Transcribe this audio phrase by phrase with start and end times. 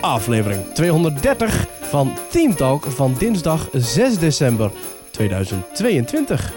[0.00, 4.70] aflevering 230 van Team Talk van dinsdag 6 december
[5.10, 6.52] 2022.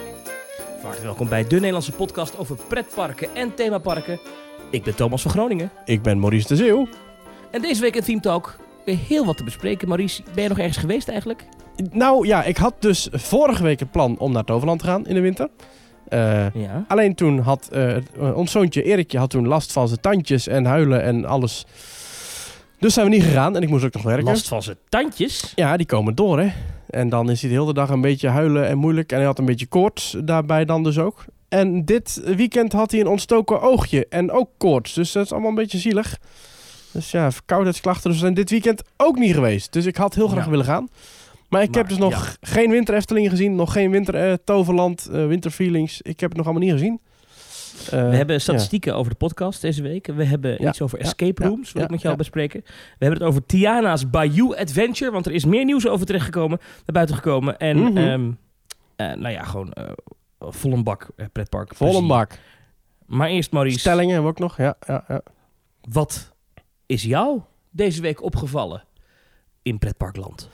[0.80, 4.20] Van harte welkom bij de Nederlandse podcast over pretparken en themaparken.
[4.70, 5.72] Ik ben Thomas van Groningen.
[5.86, 6.88] Ik ben Maurice de Zeeuw.
[7.52, 9.88] En deze week in Team Talk weer heel wat te bespreken.
[9.88, 11.44] Maurice, ben je nog ergens geweest eigenlijk?
[11.92, 15.16] Nou ja, ik had dus vorige week het plan om naar Toverland te gaan in
[15.16, 15.50] de winter.
[16.08, 16.86] Eh, Ja.
[16.88, 17.96] alleen toen had eh,
[18.36, 21.66] ons zoontje Erikje had toen last van zijn tandjes en huilen en alles.
[22.84, 24.26] Dus zijn we niet gegaan en ik moest ook nog werken.
[24.26, 25.52] Last van zijn tandjes.
[25.56, 26.52] Ja, die komen door hè.
[26.90, 29.12] En dan is hij de hele dag een beetje huilen en moeilijk.
[29.12, 31.26] En hij had een beetje koorts daarbij dan dus ook.
[31.50, 34.94] En dit weekend had hij een ontstoken oogje en ook koorts.
[34.94, 36.18] Dus dat is allemaal een beetje zielig.
[36.92, 38.04] Dus ja, verkoudheidsklachten.
[38.10, 39.74] Dus we zijn dit weekend ook niet geweest.
[39.74, 40.50] Dus ik had heel graag Ja.
[40.50, 40.88] willen gaan.
[41.50, 43.56] Maar ik Maar, heb dus nog geen winter Efteling gezien.
[43.56, 46.02] Nog geen winter eh, Toverland, eh, winterfeelings.
[46.02, 47.00] Ik heb het nog allemaal niet gezien.
[47.92, 50.08] Eh, We hebben statistieken over de podcast deze week.
[50.08, 52.62] We hebben iets over escape rooms, wil ik met jou bespreken.
[52.66, 52.72] We
[53.06, 57.16] hebben het over Tiana's Bayou Adventure, want er is meer nieuws over terechtgekomen, naar buiten
[57.16, 57.58] gekomen.
[57.58, 57.98] En Mhm.
[57.98, 58.32] ehm,
[58.96, 59.90] eh, nou ja, gewoon eh
[60.40, 61.76] vol een bak pretpark.
[61.76, 62.08] Volle plezier.
[62.08, 62.40] bak.
[63.06, 64.58] Maar eerst Maurice, Stellingen hebben we ook nog.
[64.58, 65.22] Ja, ja, ja.
[65.90, 66.32] wat
[66.86, 68.84] is jou deze week opgevallen
[69.62, 70.50] in pretparkland?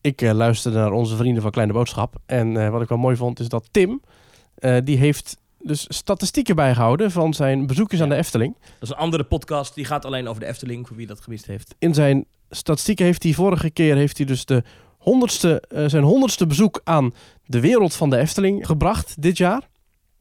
[0.00, 2.14] Ik eh, luisterde naar onze vrienden van Kleine Boodschap.
[2.26, 4.00] En wat ik wel mooi vond is dat Tim,
[4.84, 8.56] die heeft dus statistieken bijgehouden van zijn bezoekjes aan de Efteling.
[8.60, 11.46] Dat is een andere podcast, die gaat alleen over de Efteling, voor wie dat gemist
[11.46, 11.74] heeft.
[11.78, 14.62] In zijn statistieken heeft hij vorige keer heeft hij dus de
[14.98, 17.14] honderdste, eh, zijn honderdste bezoek aan
[17.46, 19.68] de wereld van de Efteling gebracht dit jaar.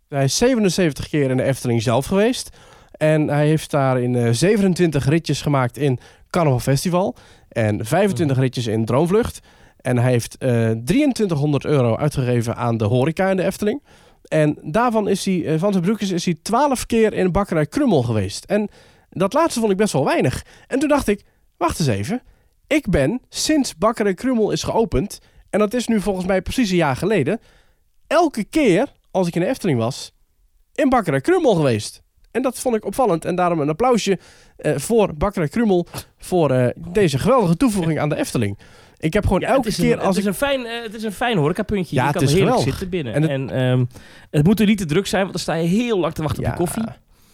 [0.08, 2.58] Hij is 77 keer in de Efteling zelf geweest.
[2.92, 6.00] En hij heeft daar in eh, 27 ritjes gemaakt in
[6.30, 7.16] Carnaval Festival.
[7.50, 9.40] En 25 ritjes in Droomvlucht.
[9.78, 13.82] En hij heeft eh 2300 euro uitgegeven aan de horeca in de Efteling.
[14.24, 18.04] En daarvan is hij, eh, van zijn bezoekjes is hij 12 keer in bakkerij Krummel
[18.04, 18.46] geweest.
[18.46, 18.70] En
[19.10, 20.46] dat laatste vond ik best wel weinig.
[20.68, 21.24] En toen dacht ik,
[21.58, 22.22] wacht eens even.
[22.68, 26.76] Ik ben sinds bakkerij Krummel is geopend, en dat is nu volgens mij precies een
[26.76, 27.40] jaar geleden,
[28.08, 30.14] elke keer als ik in de Efteling was,
[30.74, 32.02] in bakkerij Krummel geweest.
[32.34, 33.26] En dat vond ik opvallend.
[33.26, 34.20] En daarom een applausje
[34.56, 35.88] eh, voor bakkerij Krummel
[36.18, 38.58] voor eh, deze geweldige toevoeging aan de Efteling.
[39.04, 40.32] Ik heb gewoon Ja, elke het is keer een, als het ik...
[40.32, 41.96] is een fijn, eh, het is een fijn horecapuntje.
[41.96, 42.80] Ja, je het kan is er heerlijk geweldig.
[42.80, 43.14] zitten binnen.
[43.14, 43.86] En En, het- ehm,
[44.32, 46.44] het moet er niet te druk zijn, want dan sta je heel lang te wachten
[46.44, 46.84] op je koffie.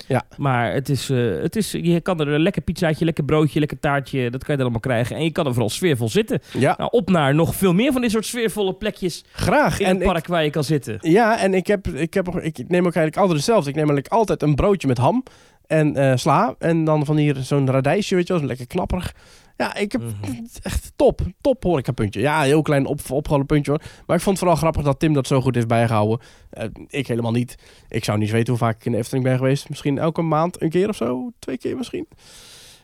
[0.07, 3.59] Ja, Maar het is, eh, het is, je kan er een lekker pizzaatje, lekker broodje,
[3.59, 5.15] lekker taartje, dat kan je er allemaal krijgen.
[5.15, 6.39] En je kan er vooral sfeervol zitten.
[6.57, 9.79] ja, Nou, op naar nog veel meer van dit soort sfeervolle plekjes graag.
[9.79, 10.97] in En het park waar je kan zitten.
[11.01, 13.69] ja, en ik, heb, ik, heb, ik neem ook eigenlijk altijd hetzelfde.
[13.69, 15.23] Ik neem eigenlijk altijd een broodje met ham
[15.67, 16.55] en eh, sla.
[16.59, 19.13] En dan van hier zo'n radijsje, weet je wel, lekker knapperig.
[19.59, 20.45] Ja, ik heb Mhm.
[20.63, 21.21] echt top.
[21.41, 22.19] Top horecapuntje.
[22.21, 23.81] Ja, een heel klein op, opgevallen puntje hoor.
[24.05, 26.19] Maar ik vond het vooral grappig dat Tim dat zo goed heeft bijgehouden.
[26.49, 27.55] Eh, ik helemaal niet.
[27.89, 29.69] Ik zou niet weten hoe vaak ik in de Efteling ben geweest.
[29.69, 31.31] Misschien elke maand een keer of zo.
[31.39, 32.07] Twee keer misschien.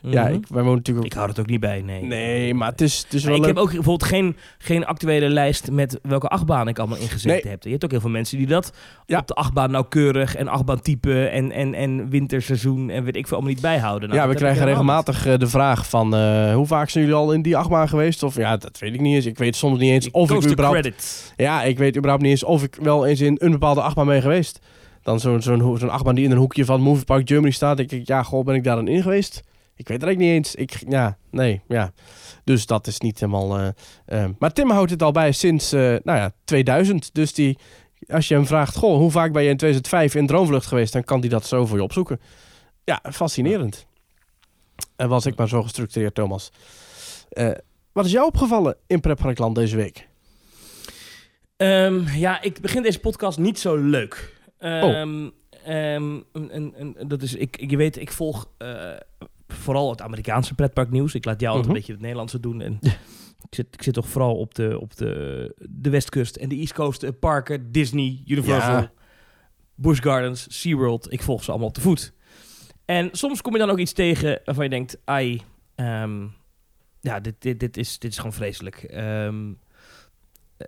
[0.09, 0.33] Ja, Mhm.
[0.33, 2.03] ik, wij wonen natuurlijk Ik hou het ook niet bij, nee.
[2.03, 3.47] Nee, maar het is, het is wel ik leuk.
[3.49, 7.51] heb ook bijvoorbeeld geen, geen actuele lijst met welke achtbaan ik allemaal ingezet Nee.
[7.51, 7.63] heb.
[7.63, 8.71] Je hebt ook heel veel mensen die dat
[9.05, 9.19] Ja.
[9.19, 13.53] op de achtbaan nauwkeurig en achtbaantype en, en, en winterseizoen en weet ik veel allemaal
[13.53, 14.09] niet bijhouden.
[14.09, 16.15] Nou, ja, we krijgen regelmatig eh, de vraag van...
[16.15, 18.23] eh, hoe vaak zijn jullie al in die achtbaan geweest?
[18.23, 19.25] Of ja, dat weet ik niet eens.
[19.25, 20.79] Ik weet soms niet eens of ik überhaupt...
[20.79, 21.33] credit.
[21.37, 24.21] Ja, ik weet überhaupt niet eens of ik wel eens in een bepaalde achtbaan ben
[24.21, 24.59] geweest.
[25.03, 27.77] Dan zo'n zo'n zo'n achtbaan die in een hoekje van Movie Park Germany staat.
[27.77, 29.43] denk ik, ja, goh, ben ik daar dan in geweest?
[29.77, 30.55] Ik weet het eigenlijk niet eens.
[30.55, 31.91] Ik, ja, nee, ja.
[32.43, 33.57] Dus dat is niet helemaal...
[33.59, 33.67] eh,
[34.23, 37.13] eh, maar Tim houdt het al bij sinds, eh, nou ja, 2000.
[37.13, 37.57] Dus die,
[38.07, 40.93] als je hem vraagt, goh, hoe vaak ben je in 2005 in Droomvlucht geweest?
[40.93, 42.19] Dan kan hij dat zo voor je opzoeken.
[42.83, 43.87] Ja, fascinerend.
[44.95, 46.51] En was ik maar zo gestructureerd, Thomas.
[47.91, 50.07] Wat is jou opgevallen in Pretparkland deze week?
[51.57, 54.33] Ehm, ja, ik begin deze podcast niet zo leuk.
[54.59, 54.69] Oh.
[54.69, 55.29] Ehm,
[55.65, 58.49] ehm, een- dat is, ik, je weet, ik volg
[59.47, 61.15] vooral het Amerikaanse pretparknieuws.
[61.15, 61.75] Ik laat jou altijd Mhm.
[61.75, 62.61] een beetje het Nederlandse doen.
[62.61, 66.55] En ik, zit, ik zit toch vooral op de, op de, de Westkust en de
[66.55, 67.71] East Coast eh, parken.
[67.71, 68.91] Disney, Universal, Ja.
[69.75, 71.11] Busch Gardens, SeaWorld.
[71.13, 72.13] Ik volg ze allemaal op de voet.
[72.85, 74.97] En soms kom je dan ook iets tegen waarvan je denkt...
[75.03, 75.41] Ai,
[75.75, 76.25] ehm,
[77.01, 78.75] ja, dit, dit, dit, is, dit is gewoon vreselijk.
[78.83, 79.51] Ehm,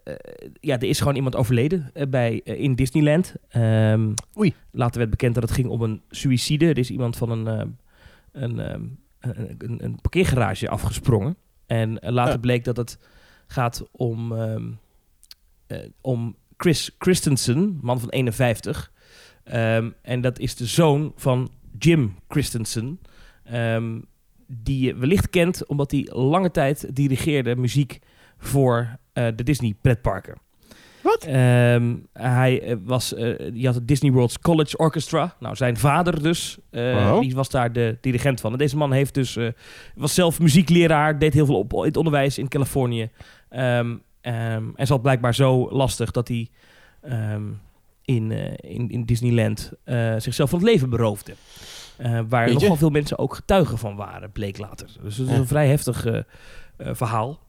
[0.04, 0.14] eh,
[0.60, 3.36] ja, er is gewoon iemand overleden eh, bij, eh, in Disneyland.
[3.50, 4.54] Ehm, Oei.
[4.72, 6.66] Later werd bekend dat het ging om een suïcide.
[6.66, 7.78] Er is iemand van een,
[8.44, 8.86] een, ehm,
[9.20, 11.38] een, een, parkeergarage afgesprongen.
[11.66, 12.40] En eh, later Ja.
[12.40, 13.00] bleek dat het
[13.48, 14.72] gaat om, ehm,
[15.68, 18.92] eh, om Chris Christensen, man van 51.
[19.44, 23.00] Ehm, en dat is de zoon van Jim Christensen.
[24.48, 28.00] die je wellicht kent omdat hij lange tijd dirigeerde muziek
[28.38, 30.38] voor eh, de Disney pretparken.
[31.08, 31.24] Wat?
[31.24, 35.36] Ehm, hij eh, was, eh, die had het Disney World's College Orchestra.
[35.40, 38.52] Nou, zijn vader dus, eh, die was daar de dirigent van.
[38.52, 39.38] En deze man heeft dus,
[39.96, 43.10] was zelf muziekleraar, deed heel veel op in het onderwijs in Californië.
[43.50, 46.50] Ehm, ehm, en zat blijkbaar zo lastig dat hij
[48.02, 48.32] in,
[48.62, 49.72] in, in Disneyland
[50.18, 51.34] zichzelf van het leven beroofde.
[51.98, 54.88] Eh, waar nogal veel mensen ook getuigen van waren, bleek later.
[55.02, 55.40] Dus het is Ja.
[55.40, 56.06] een vrij heftig
[56.78, 57.40] verhaal.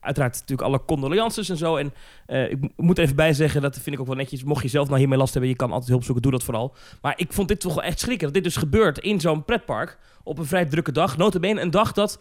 [0.00, 1.76] Uiteraard natuurlijk alle condolences en zo.
[1.76, 1.94] En
[2.26, 4.44] eh, ik mo- moet even bij zeggen, dat vind ik ook wel netjes.
[4.44, 6.74] Mocht je zelf nou hiermee last hebben, je kan altijd hulp zoeken, doe dat vooral.
[7.02, 8.24] Maar ik vond dit toch wel echt schrikken.
[8.24, 11.16] Dat dit dus gebeurt in zo'n pretpark op een vrij drukke dag.
[11.16, 12.20] Notabene een dag dat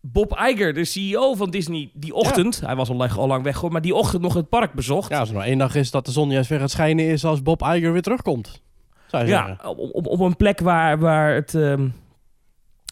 [0.00, 2.60] Bob Iger, de CEO van Disney, die ochtend...
[2.60, 5.10] Hij was al lang, al lang weg, hoor, maar die ochtend nog het park bezocht.
[5.10, 7.24] Ja, als er nou één dag is dat de zon juist weer gaat schijnen is
[7.24, 8.62] als Bob Iger weer terugkomt.
[9.06, 9.58] Zou je zeggen.
[9.62, 11.88] Ja, op, op, op een plek waar, waar, het, ehm,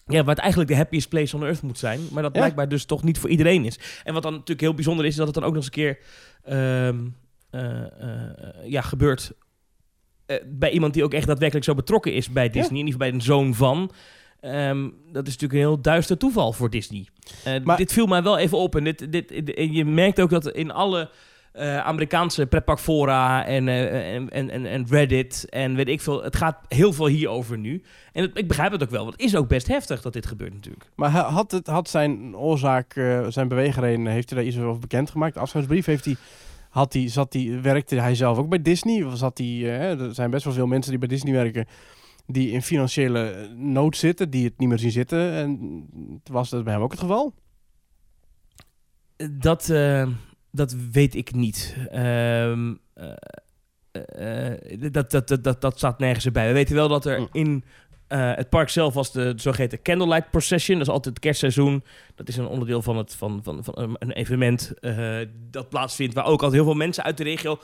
[0.09, 2.01] ja, het eigenlijk de happiest place on earth moet zijn.
[2.13, 2.39] Maar dat Ja.
[2.41, 3.79] blijkbaar dus toch niet voor iedereen is.
[4.05, 5.83] En wat dan natuurlijk heel bijzonder is, is dat het dan ook nog eens een
[5.83, 5.99] keer
[6.45, 6.97] ehm,
[7.51, 8.31] eh, eh,
[8.65, 9.33] ja, gebeurt
[10.27, 12.81] eh, bij iemand die ook echt daadwerkelijk zo betrokken is bij Disney.
[12.81, 13.91] In ieder geval bij een zoon van.
[14.41, 14.83] Ehm,
[15.13, 17.07] dat is natuurlijk een heel duister toeval voor Disney.
[17.65, 18.77] Maar- dit viel mij wel even op.
[18.77, 21.11] En, dit, dit, dit- en je merkt ook dat in alle
[21.59, 26.23] eh, Amerikaanse pretparkfora en, eh, en, en, en, Reddit en weet ik veel.
[26.23, 27.83] Het gaat heel veel hierover nu.
[28.13, 30.27] En het- ik begrijp het ook wel, want het is ook best heftig dat dit
[30.27, 30.91] gebeurt natuurlijk.
[30.97, 34.81] Maar ha- had, het, had zijn oorzaak, eh, zijn beweegreden, heeft hij daar iets over
[34.81, 35.35] bekendgemaakt?
[35.35, 36.17] De afscheidsbrief heeft hij,
[36.71, 39.03] had hij, zat hij, werkte hij zelf ook bij Disney?
[39.03, 41.67] Of zat hij, er zijn best wel veel mensen die bij Disney werken,
[42.27, 45.33] die in financiële nood zitten, die het niet meer zien zitten.
[45.33, 47.35] En was dat bij hem ook het geval?
[49.33, 49.73] Dat,
[50.51, 51.77] dat weet ik niet.
[51.91, 56.47] Ehm, eh, eh, dat, dat, dat, dat, dat staat nergens bij.
[56.47, 57.27] We weten wel dat er Hm.
[57.33, 57.65] in
[58.07, 60.79] eh, het park zelf was de zogeheten Candlelight Procession.
[60.79, 61.85] Dat is altijd het kerstseizoen.
[62.15, 64.73] Dat is een onderdeel van, het, van, van, van een- evenement
[65.51, 66.15] dat plaatsvindt...
[66.15, 67.59] waar ook altijd heel veel mensen uit de regio,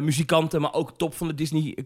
[0.00, 0.60] muzikanten...
[0.60, 1.76] maar ook top van de Disney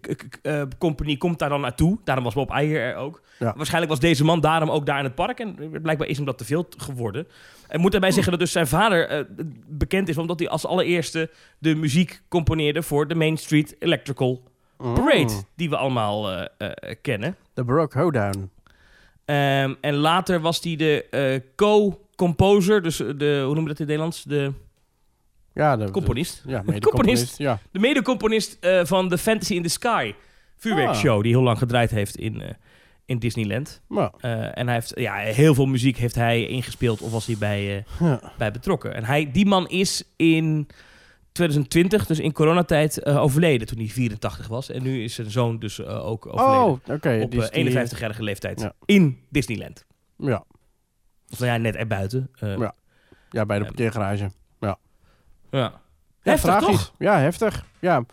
[0.79, 1.99] Company komt daar dan naartoe.
[2.05, 3.23] Daarom was Bob Iger er ook.
[3.39, 3.53] Ja.
[3.57, 5.39] Waarschijnlijk was deze man daarom ook daar in het park.
[5.41, 7.27] En blijkbaar is hem dat te veel geworden.
[7.69, 9.25] Ik moet daarbij zeggen dat dus zijn vader eh,
[9.67, 10.19] bekend is...
[10.19, 12.83] omdat hij als allereerste de muziek componeerde...
[12.83, 14.43] voor de Main Street Electrical
[14.77, 15.33] Parade...
[15.33, 15.45] Mm.
[15.57, 17.37] die we allemaal eh, eh, kennen.
[17.55, 18.51] De Baroque Hoedown.
[19.25, 22.83] Ehm, en later was hij de co-composer...
[22.83, 24.23] dus de, hoe noem je dat in het Nederlands?
[24.23, 24.53] De
[25.55, 26.43] Ja, de, componist.
[26.45, 26.91] de- ja, mede Componist.
[26.91, 27.39] componist.
[27.39, 27.59] Ja.
[27.73, 30.15] De mede-componist van de Fantasy in the Sky
[30.57, 31.23] vuurwerkshow...
[31.23, 32.43] die heel lang gedraaid heeft in,
[33.09, 33.81] in Disneyland.
[33.89, 37.37] Nou, Eh, en hij heeft ja, heel veel muziek heeft hij ingespeeld of was hij
[37.39, 38.33] bij, eh, ja.
[38.39, 38.95] bij betrokken.
[38.95, 40.69] En hij, die man is in
[41.33, 44.71] 2020, dus in coronatijd, eh, overleden toen hij 84 was.
[44.71, 46.63] En nu is zijn zoon dus ook overleden.
[46.63, 47.21] Oh, oké.
[47.23, 48.73] op die is eh, die- 51-jarige leeftijd Ja.
[48.85, 49.87] in Disneyland.
[50.17, 50.45] Ja.
[51.31, 52.31] Of nou ja, net erbuiten.
[52.41, 52.75] Ja.
[53.31, 54.31] ja, bij de parkeergarage.
[54.61, 54.79] ja.
[55.51, 55.81] Ja,
[56.21, 56.67] Heftig, tragisch.
[56.77, 56.95] toch?
[56.99, 57.65] Ja, heftig.
[57.81, 58.05] Ja.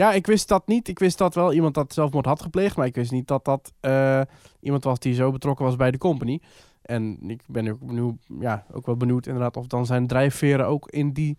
[0.00, 0.88] Ja, ik wist dat niet.
[0.88, 2.76] Ik wist dat wel iemand dat zelfmoord had gepleegd.
[2.76, 4.20] Maar ik wist niet dat dat eh,
[4.60, 6.40] iemand was die zo betrokken was bij de company.
[6.82, 10.90] En ik ben ook, benieuwd, ja, ook wel benieuwd inderdaad of dan zijn drijfveren ook
[10.90, 11.36] in die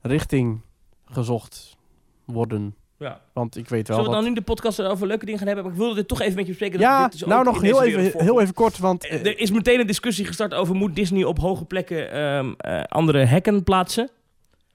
[0.00, 0.60] richting
[1.04, 1.76] gezocht
[2.24, 2.74] worden.
[2.98, 3.20] Ja.
[3.32, 4.24] Want ik weet wel Zullen we dat...
[4.24, 5.64] dan nu de podcast over leuke dingen gaan hebben?
[5.64, 6.80] Maar ik wilde dit toch even met je bespreken.
[6.80, 9.06] Ja, dit is ook nou nog heel even, heel even kort, want...
[9.06, 12.82] eh, Er is meteen een discussie gestart over moet Disney op hoge plekken ehm, eh,
[12.82, 14.10] andere hekken plaatsen.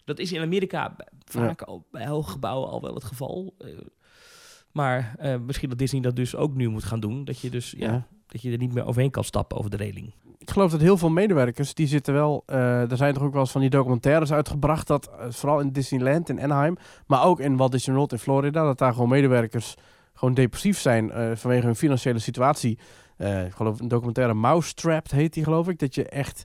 [0.06, 0.96] Dat is in Amerika
[1.26, 3.54] vaak al bij hoge gebouwen al wel het geval.
[3.58, 3.68] Eh,
[4.72, 7.26] maar eh, misschien dat Disney dat dus ook nu moet gaan doen.
[7.26, 8.08] Dat je dus ja, Ja.
[8.28, 10.14] dat je er niet meer overheen kan stappen over de reling.
[10.38, 12.44] ik geloof dat heel veel medewerkers, die zitten wel...
[12.46, 14.88] eh, er zijn toch ook wel eens van die documentaires uitgebracht...
[14.88, 16.78] dat vooral in Disneyland in Anaheim...
[17.08, 18.64] maar ook in Walt Disney World in Florida...
[18.64, 19.76] dat daar gewoon medewerkers
[20.14, 21.38] gewoon depressief zijn...
[21.38, 22.80] vanwege hun financiële situatie.
[23.18, 25.80] Ik geloof een documentaire Mousetrapped heet die geloof ik.
[25.80, 26.44] Dat je echt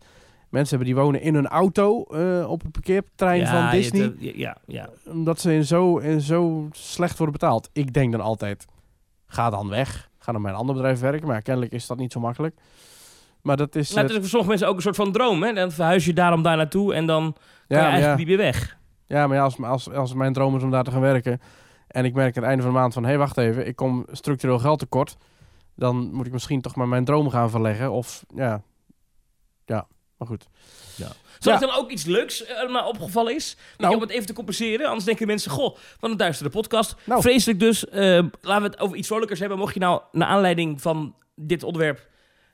[0.49, 2.03] mensen hebben die wonen in hun auto...
[2.03, 4.15] eh, op een parkeerterrein van Disney...
[4.19, 4.89] ja, ja, ja.
[5.13, 7.69] omdat ze in zo, in zo slecht worden betaald.
[7.73, 8.65] Ik denk dan altijd,
[9.27, 10.11] ga dan weg.
[10.19, 11.27] Ga dan bij een ander bedrijf werken.
[11.27, 12.61] Maar kennelijk is dat niet zo makkelijk.
[13.43, 13.95] Maar dat is...
[13.95, 15.43] Maar het eh, is voor sommige mensen ook een soort van droom.
[15.43, 15.53] Hè?
[15.53, 17.37] Dan verhuis je daarom daar naartoe en dan
[17.67, 18.79] kan je eigenlijk niet meer weg.
[19.07, 21.41] ja, maar ja, als, als, als mijn droom is om daar te gaan werken...
[21.87, 23.03] en ik merk aan het einde van de maand van...
[23.03, 25.17] hé, hey, wacht even, ik kom structureel geld tekort...
[25.75, 27.93] dan moet ik misschien toch maar mijn droom gaan verleggen.
[27.93, 28.63] Of, ja...
[29.65, 29.87] Ja,
[30.19, 30.49] maar goed.
[31.39, 31.61] Zal Ja.
[31.61, 33.57] er dan ook iets leuks eh, maar opgevallen is?
[33.77, 33.95] Nou.
[33.95, 34.87] Om het even te compenseren.
[34.87, 36.95] Anders denken mensen, goh, wat een duistere podcast.
[37.05, 37.21] Nou.
[37.23, 37.89] Vreselijk dus.
[37.89, 38.01] eh,
[38.41, 39.59] laten we het over iets vrolijkers hebben.
[39.59, 42.07] Mocht je nou naar aanleiding van dit onderwerp...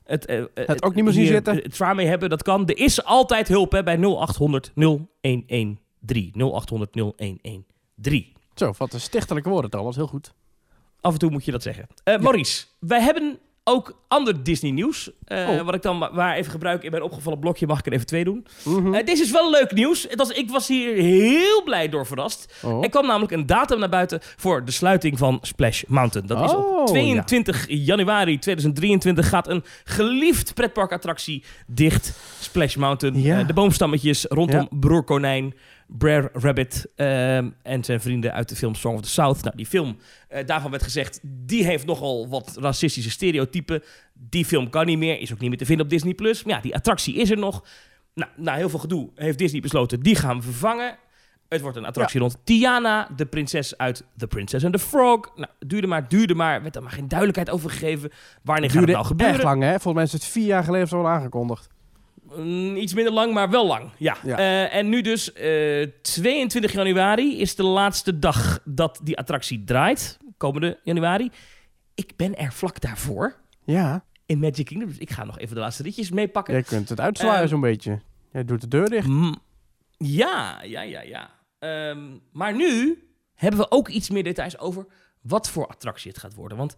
[0.04, 1.56] Het, eh, eh, ook niet meer zien zitten.
[1.56, 2.66] Het zwaar mee hebben, dat kan.
[2.68, 5.78] Er is altijd hulp hè, bij 0800 0113.
[6.32, 8.32] 0800 0113.
[8.54, 9.96] Zo, wat een stichtelijke woorden, Thomas.
[9.96, 10.32] Heel goed.
[11.00, 11.86] Af en toe moet je dat zeggen.
[12.04, 15.10] Maurice, wij hebben Ook ander Disney nieuws.
[15.24, 15.60] eh, Oh.
[15.60, 17.66] Wat ik dan maar even gebruik in mijn opgevallen blokje.
[17.66, 18.46] Mag ik er even twee doen?
[18.64, 18.94] Mhm.
[18.94, 20.02] Eh, dit is wel leuk nieuws.
[20.08, 22.54] Het was, ik was hier heel blij door verrast.
[22.62, 22.82] Oh.
[22.82, 26.26] Er kwam namelijk een datum naar buiten voor de sluiting van Splash Mountain.
[26.28, 32.18] Dat is op 22 januari 2023 gaat een geliefd pretparkattractie dicht.
[32.40, 33.22] Splash Mountain.
[33.22, 33.38] Ja.
[33.40, 34.76] Eh, de boomstammetjes rondom Ja.
[34.78, 35.54] Broer Konijn,
[35.86, 39.42] Brer Rabbit ehm, en zijn vrienden uit de film Song of the South.
[39.42, 39.96] Nou, die film,
[40.28, 43.82] eh, daarvan werd gezegd, die heeft nogal wat racistische stereotypen.
[44.12, 46.14] Die film kan niet meer, is ook niet meer te vinden op Disney+.
[46.14, 46.44] Plus.
[46.44, 47.64] Maar ja, die attractie is er nog.
[48.14, 50.98] Nou, na heel veel gedoe heeft Disney besloten, die gaan we vervangen.
[51.48, 55.30] Het wordt een attractie rond Tiana, de prinses uit The Princess and the Frog.
[55.36, 56.62] Nou, duurde maar, duurde maar.
[56.62, 58.10] werd er maar geen duidelijkheid over gegeven.
[58.42, 59.34] Wanneer gaat het nou gebeuren?
[59.34, 59.68] echt lang, hè?
[59.70, 61.68] Volgens mij is het vier jaar geleden zo al aangekondigd.
[62.36, 63.90] Mm, iets minder lang, maar wel lang.
[63.98, 64.16] Ja.
[64.22, 64.38] Ja.
[64.38, 70.18] Eh, en nu dus eh, 22 januari is de laatste dag dat die attractie draait.
[70.36, 71.30] Komende januari.
[71.94, 74.88] Ik ben er vlak daarvoor Ja, in Magic Kingdom.
[74.88, 76.54] Dus ik ga nog even de laatste ritjes meepakken.
[76.54, 78.00] jij kunt het uitslaaien Ehm, zo'n beetje.
[78.32, 79.06] Jij doet de deur dicht.
[79.06, 79.36] Mm,
[79.96, 81.30] ja, ja, ja, ja.
[81.58, 81.98] Ehm,
[82.32, 82.98] maar nu
[83.34, 84.86] hebben we ook iets meer details over
[85.22, 86.58] wat voor attractie het gaat worden.
[86.58, 86.76] Want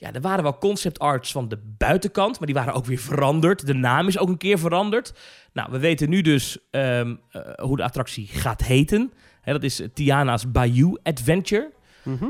[0.00, 3.66] ja, er waren wel concept arts van de buitenkant, maar die waren ook weer veranderd.
[3.66, 5.12] De naam is ook een keer veranderd.
[5.52, 9.12] Nou, we weten nu dus ehm, eh, hoe de attractie gaat heten.
[9.40, 11.72] Hè, dat is Tiana's Bayou Adventure.
[12.02, 12.28] Mhm.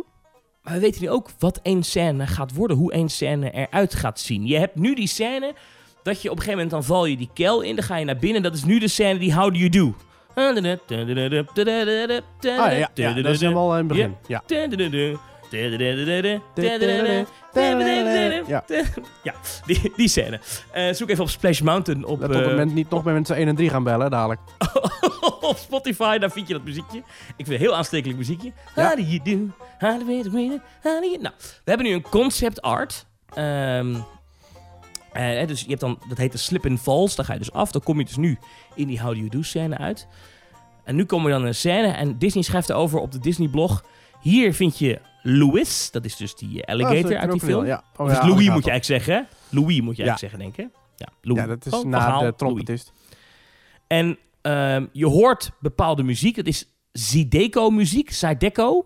[0.63, 4.21] Maar we weten nu ook wat één scène gaat worden, hoe één scène eruit gaat
[4.21, 4.47] zien.
[4.47, 5.55] Je hebt nu die scène
[6.03, 8.05] dat je op een gegeven moment dan val je die kel in, dan ga je
[8.05, 8.43] naar binnen.
[8.43, 9.95] Dat is nu de scène die How Do You Do.
[12.59, 14.17] Ah ja, dat is helemaal in het begin.
[14.27, 14.43] Ja.
[18.47, 18.65] Ja.
[19.23, 19.35] Ja,
[19.67, 20.41] die, die scène.
[20.73, 23.13] Eh, zoek even op Splash Mountain op, Let op dat eh, mensen niet nog bij
[23.13, 24.41] mensen 1 en 3 gaan bellen dadelijk.
[25.41, 26.19] op Spotify.
[26.19, 26.99] Daar vind je dat muziekje.
[26.99, 27.05] Ik
[27.37, 28.53] vind het een heel aanstekelijk muziekje.
[28.75, 28.87] Ja.
[28.87, 29.55] How do you do?
[29.79, 30.59] How do you do?
[30.83, 31.19] How do you...
[31.21, 33.07] Nou, we hebben nu een concept art.
[35.13, 37.17] Eh, dus je hebt dan, dat heet de slip and falls.
[37.17, 37.71] Daar ga je dus af.
[37.71, 38.39] Dan kom je dus nu
[38.75, 40.07] in die How do you do scène uit.
[40.85, 41.89] En nu komen we dan in een scène.
[41.89, 43.85] En Disney schrijft erover op de Disney blog.
[44.21, 45.91] Hier vind je Louis.
[45.91, 47.65] Dat is dus die eh, alligator Oh, zo'n uit die film.
[47.67, 47.85] Ja.
[47.97, 48.53] Oh, ja, Louis alligator.
[48.55, 49.29] moet je eigenlijk zeggen.
[49.49, 50.77] Louis moet je eigenlijk zeggen, denk ik.
[50.97, 51.41] Ja, Louis.
[51.43, 52.37] Ja, dat is na verhaal, de Louis.
[52.37, 52.93] trompetist.
[53.87, 56.37] En ehm, je hoort bepaalde muziek.
[56.37, 58.85] Het is Zydeco-muziek, Zydeco.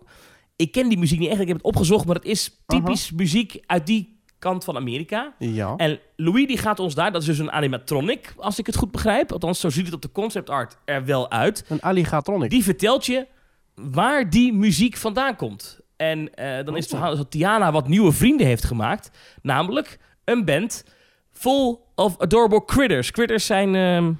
[0.57, 3.61] Ik ken die muziek niet echt, ik heb het opgezocht, maar het is typisch muziek
[3.67, 5.35] uit die kant van Amerika.
[5.39, 5.77] Ja.
[5.77, 8.91] En Louis die gaat ons daar, dat is dus een animatronic, als ik het goed
[8.91, 9.33] begrijp.
[9.33, 11.65] Althans, zo ziet het op de concept art er wel uit.
[11.69, 12.51] Een alligatronic.
[12.51, 13.27] Die vertelt je
[13.75, 15.81] waar die muziek vandaan komt.
[16.03, 19.11] En eh, dan is het verhaal dat Tiana wat nieuwe vrienden heeft gemaakt.
[19.43, 20.85] Namelijk een band
[21.31, 23.11] full of adorable critters.
[23.11, 23.75] Critters zijn...
[23.75, 24.13] ehm,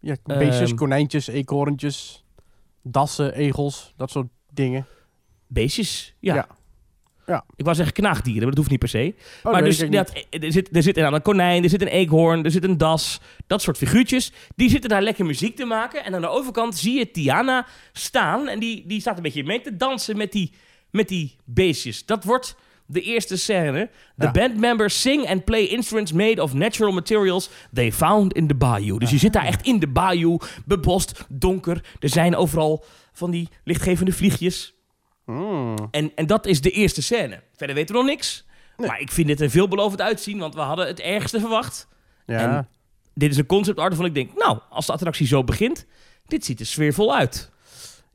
[0.00, 0.76] Ja, beestjes, Ehm.
[0.78, 2.24] konijntjes, eekhoorntjes,
[2.82, 4.86] dassen, egels, dat soort dingen.
[5.46, 6.34] Beestjes, ja.
[6.34, 6.46] Ja.
[7.26, 7.44] Ja.
[7.56, 9.14] Ik wou zeggen knaagdieren, maar dat hoeft niet per se.
[9.42, 10.44] Oh, maar dus inderdaad, niet.
[10.44, 13.20] er zit, er zit een konijn, er zit een eekhoorn, er zit een das.
[13.46, 14.32] Dat soort figuurtjes.
[14.56, 16.04] Die zitten daar lekker muziek te maken.
[16.04, 18.48] En aan de overkant zie je Tiana staan.
[18.48, 20.52] En die, die staat een beetje mee te dansen met die,
[20.92, 22.06] met die beestjes.
[22.06, 22.56] Dat wordt
[22.86, 23.90] de eerste scène.
[24.18, 24.30] The Ja.
[24.30, 28.98] band members sing and play instruments made of natural materials they found in the bayou.
[28.98, 31.84] Dus je zit daar echt in de bayou, bebost, donker.
[32.00, 34.74] Er zijn overal van die lichtgevende vliegjes.
[35.26, 35.74] Mm.
[35.90, 37.42] En, en dat is de eerste scène.
[37.56, 38.44] Verder weten we nog niks.
[38.76, 38.88] Nee.
[38.88, 41.88] Maar ik vind dit er veelbelovend uitzien, want we hadden het ergste verwacht.
[42.26, 42.38] Ja.
[42.38, 42.68] En-
[43.14, 45.86] Dit is een concept art waarvan ik denk, nou, als de attractie zo begint,
[46.26, 47.50] dit ziet er sfeervol uit.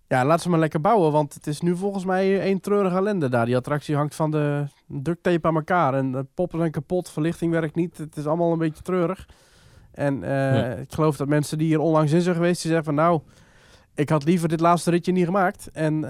[0.08, 3.30] Ja, laat ze maar lekker bouwen, want het is nu volgens mij één treurige ellende
[3.30, 3.46] daar.
[3.46, 7.52] Die attractie hangt van de duct tape aan elkaar en de poppen zijn kapot, verlichting
[7.52, 7.98] werkt niet.
[7.98, 9.28] Het is allemaal een beetje treurig.
[9.92, 10.66] En eh, Ja.
[10.66, 13.22] ik geloof dat mensen die hier onlangs in zijn geweest, die zeggen van nou,
[13.96, 15.70] ik had liever dit laatste ritje niet gemaakt.
[15.74, 16.10] En eh,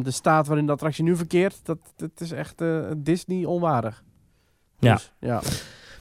[0.04, 4.02] de staat waarin de attractie nu verkeert, dat, dat is echt eh, Disney onwaardig.
[4.78, 4.92] Ja.
[4.92, 5.40] Dus, ja.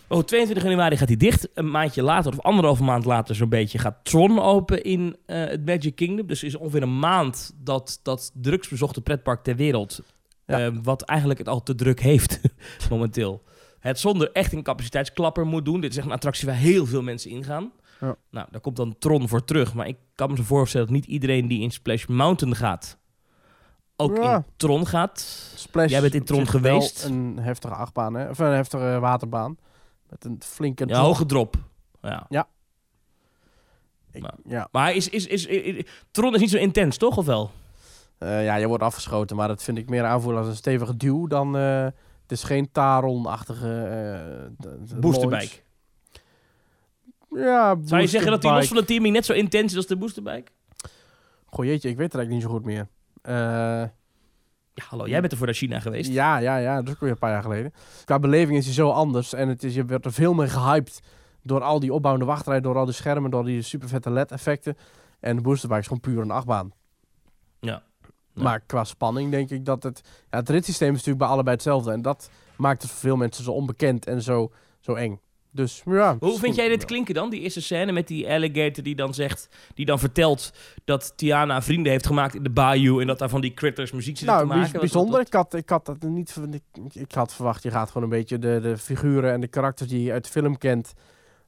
[0.10, 1.50] Oh, 22 januari gaat hij dicht.
[1.54, 5.66] Een maandje later, of anderhalve maand later zo'n beetje, gaat Tron open in eh, het
[5.66, 6.28] Magic Kingdom.
[6.28, 10.00] Dus is ongeveer een maand dat dat drugsbezochte pretpark ter wereld,
[10.46, 10.60] Ja.
[10.66, 12.40] eh, wat eigenlijk het al te druk heeft
[12.90, 13.44] momenteel,
[13.80, 15.82] het zonder echt een capaciteitsklapper moet doen.
[15.82, 17.72] Dit is echt een attractie waar heel veel mensen ingaan.
[18.02, 18.16] Ja.
[18.32, 19.74] Nou, daar komt dan Tron voor terug.
[19.74, 22.98] Maar ik kan me zo voorstellen dat niet iedereen die in Splash Mountain gaat,
[23.96, 24.36] ook Ja.
[24.36, 25.20] in Tron gaat.
[25.56, 27.04] Splash Jij bent in Tron geweest.
[27.04, 28.30] Een heftige achtbaan, hè?
[28.30, 29.58] of een heftige waterbaan.
[30.10, 30.86] Met een flinke...
[30.88, 31.56] Ja, hoge drop.
[32.02, 32.48] Ja.
[34.12, 34.34] Ik- Nou.
[34.46, 34.68] ja.
[34.72, 37.18] Maar is, is, is, is- Tron is niet zo intens, toch?
[37.18, 37.52] Of wel?
[38.18, 41.28] Eh, ja, je wordt afgeschoten, maar dat vind ik meer aanvoelen als een stevige duw
[41.28, 41.58] dan...
[41.58, 41.84] eh,
[42.22, 43.84] het is geen Taron-achtige...
[43.84, 44.70] eh.
[45.00, 45.56] Boosterbike.
[47.30, 49.86] Ja, Zou je zeggen dat die los van de teaming net zo intens is als
[49.88, 50.52] de boosterbike?
[51.46, 52.88] Goh jeetje, ik weet het eigenlijk niet zo goed meer.
[54.78, 56.12] Ja, hallo, jij bent er voor naar China geweest.
[56.12, 56.76] Ja, ja, ja.
[56.76, 57.74] Dat is ook weer een paar jaar geleden.
[58.06, 59.34] Qua beleving is hij zo anders.
[59.34, 61.00] En het is, je wordt er veel meer gehyped
[61.42, 64.78] door al die opbouwende wachtrij, door al die schermen, door die super vette LED-effecten.
[65.20, 66.72] En de boosterbike is gewoon puur een achtbaan.
[67.60, 67.84] Ja.
[68.34, 68.44] Ja.
[68.44, 70.02] Maar qua spanning denk ik dat het...
[70.30, 71.92] Ja, het ritssysteem is natuurlijk bij allebei hetzelfde.
[71.92, 75.20] En dat maakt het voor veel mensen zo onbekend en zo, zo eng.
[75.58, 76.18] Dus ja.
[76.20, 77.30] Hoe vind jij dit klinken dan?
[77.30, 80.52] Die eerste scène met die alligator die dan zegt, die dan vertelt
[80.86, 84.18] dat Tiana vrienden heeft gemaakt in de bayou en dat daar van die critters muziek
[84.18, 84.80] zitten Nou, te maken.
[84.80, 85.20] Bijzonder.
[85.20, 86.36] Ik had, ik had dat niet...
[86.52, 86.62] Ik,
[86.94, 90.04] ik had verwacht, je gaat gewoon een beetje de, de figuren en de karakters die
[90.04, 90.94] je uit de film kent.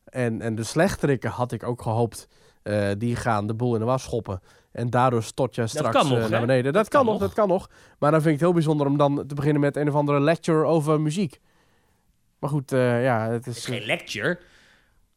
[0.06, 2.28] En, en de slechterikken had ik ook gehoopt.
[2.64, 4.40] eh, die gaan de boel in de was schoppen.
[4.72, 6.64] En daardoor stort je straks nog, eh, naar beneden.
[6.64, 7.30] Dat, Dat kan kan nog, nog.
[7.30, 7.70] dat kan nog.
[8.00, 10.20] Maar dan vind ik het heel bijzonder om dan te beginnen met een of andere
[10.20, 11.40] lecture over muziek.
[12.40, 13.58] Maar goed, eh, ja, het Het is...
[13.58, 14.40] is geen lecture.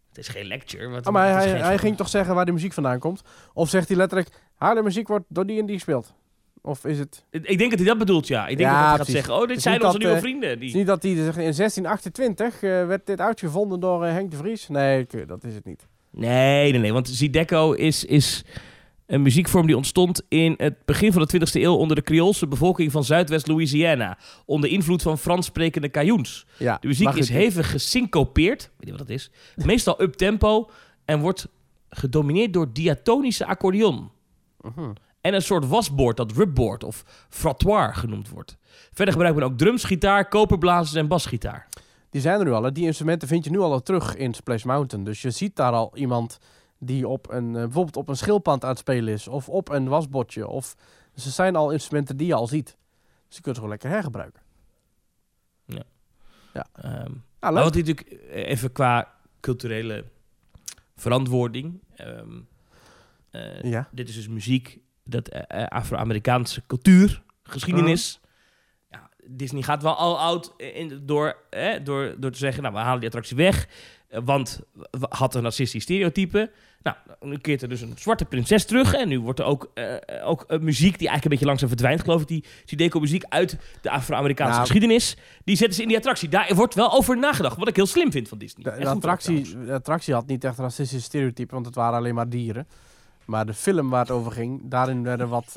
[0.09, 0.88] Het is geen lecture.
[0.88, 3.23] Wat, Ah, maar is hij, hij ging toch zeggen waar die muziek vandaan komt?
[3.52, 6.14] Of zegt hij letterlijk, haar de muziek wordt door die en die gespeeld?
[6.62, 7.25] Of is het...
[7.31, 8.47] Ik denk dat hij dat bedoelt, ja.
[8.47, 10.21] Ik denk Ja, dat hij gaat zeggen, oh, dit is zijn onze dat, nieuwe eh,
[10.21, 10.50] vrienden.
[10.50, 10.76] Het is Die...
[10.76, 14.69] niet dat hij zegt, in 1628 eh, werd dit uitgevonden door eh, Henk de Vries.
[14.69, 15.87] Nee, dat is het niet.
[16.11, 16.93] Nee, nee, nee.
[16.93, 18.45] Want Zydeco is, is
[19.12, 22.92] een muziekvorm die ontstond in het begin van de 20e eeuw onder de Creoolse bevolking
[22.92, 24.19] van Zuidwest-Louisiana.
[24.45, 26.47] Onder invloed van Frans sprekende Cajuns.
[26.59, 29.31] Ja, De muziek is hevig gesyncopeerd, weet je wat dat is?
[29.57, 30.71] Meestal up-tempo
[31.04, 31.49] en wordt
[31.88, 34.11] gedomineerd door diatonische accordeon.
[34.61, 34.90] Mhm.
[35.21, 38.57] En een soort wasboord dat rubboard of frottoir genoemd wordt.
[38.92, 41.69] Verder gebruikt men ook drums, gitaar, koperblazers en basgitaar.
[42.11, 42.62] Die zijn er nu al.
[42.62, 42.73] hè.
[42.73, 45.04] Die instrumenten vind je nu al terug in Splash Mountain.
[45.04, 46.38] Dus je ziet daar al iemand
[46.84, 49.28] die op een, eh, bijvoorbeeld op een schildpad aan het spelen is.
[49.28, 50.46] Of op een wasbordje.
[50.48, 50.76] Of,
[51.14, 52.76] dus er zijn al instrumenten die je al ziet.
[53.26, 54.40] Dus je kunt ze gewoon lekker hergebruiken.
[56.72, 57.64] Ehm, Nou, Maar leuk.
[57.64, 60.04] wat natuurlijk eh, even qua culturele
[60.96, 61.80] verantwoording.
[61.96, 62.40] ehm,
[63.30, 63.88] eh, Ja.
[63.92, 68.20] Dit is dus muziek, dat Afro-Amerikaanse cultuur, geschiedenis.
[69.26, 72.99] Disney gaat wel al oud in, door, eh, door, door te zeggen, nou, we halen
[72.99, 73.69] die attractie weg.
[74.09, 74.61] eh, want
[74.91, 76.50] we had een racistisch stereotype.
[76.83, 78.95] Nou, nu keert er dus een zwarte prinses terug.
[78.95, 82.00] En nu wordt er ook, eh, ook eh, muziek die eigenlijk een beetje langzaam verdwijnt,
[82.00, 82.29] geloof ik.
[82.29, 84.67] Die, die deco-muziek uit de Afro-Amerikaanse Nou.
[84.67, 85.17] geschiedenis.
[85.45, 86.29] Die zetten ze in die attractie.
[86.29, 87.56] Daar wordt wel over nagedacht.
[87.56, 88.65] Wat ik heel slim vind van Disney.
[88.65, 92.28] De, ook attractie, de attractie had niet echt racistische stereotypen, want het waren alleen maar
[92.28, 92.67] dieren.
[93.26, 95.56] Maar de film waar het over ging, daarin werden wat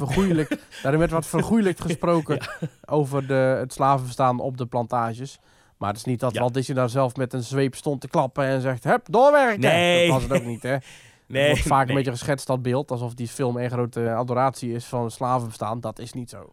[0.00, 2.38] vergoeilijk, daarin werd wat vergoeilijkt gesproken
[2.84, 5.38] over de, het slavenverstaan op de plantages.
[5.78, 6.40] Maar het is niet dat Ja.
[6.40, 9.60] Walt Disney daar zelf met een zweep stond te klappen en zegt, hup, doorwerken.
[9.60, 10.06] Nee.
[10.06, 10.76] Dat was het ook niet, hè.
[11.24, 11.88] Het Nee, wordt vaak nee.
[11.88, 15.80] een beetje geschetst, dat beeld, alsof die film een grote adoratie is van het slavenbestaan.
[15.80, 16.52] Dat is niet zo.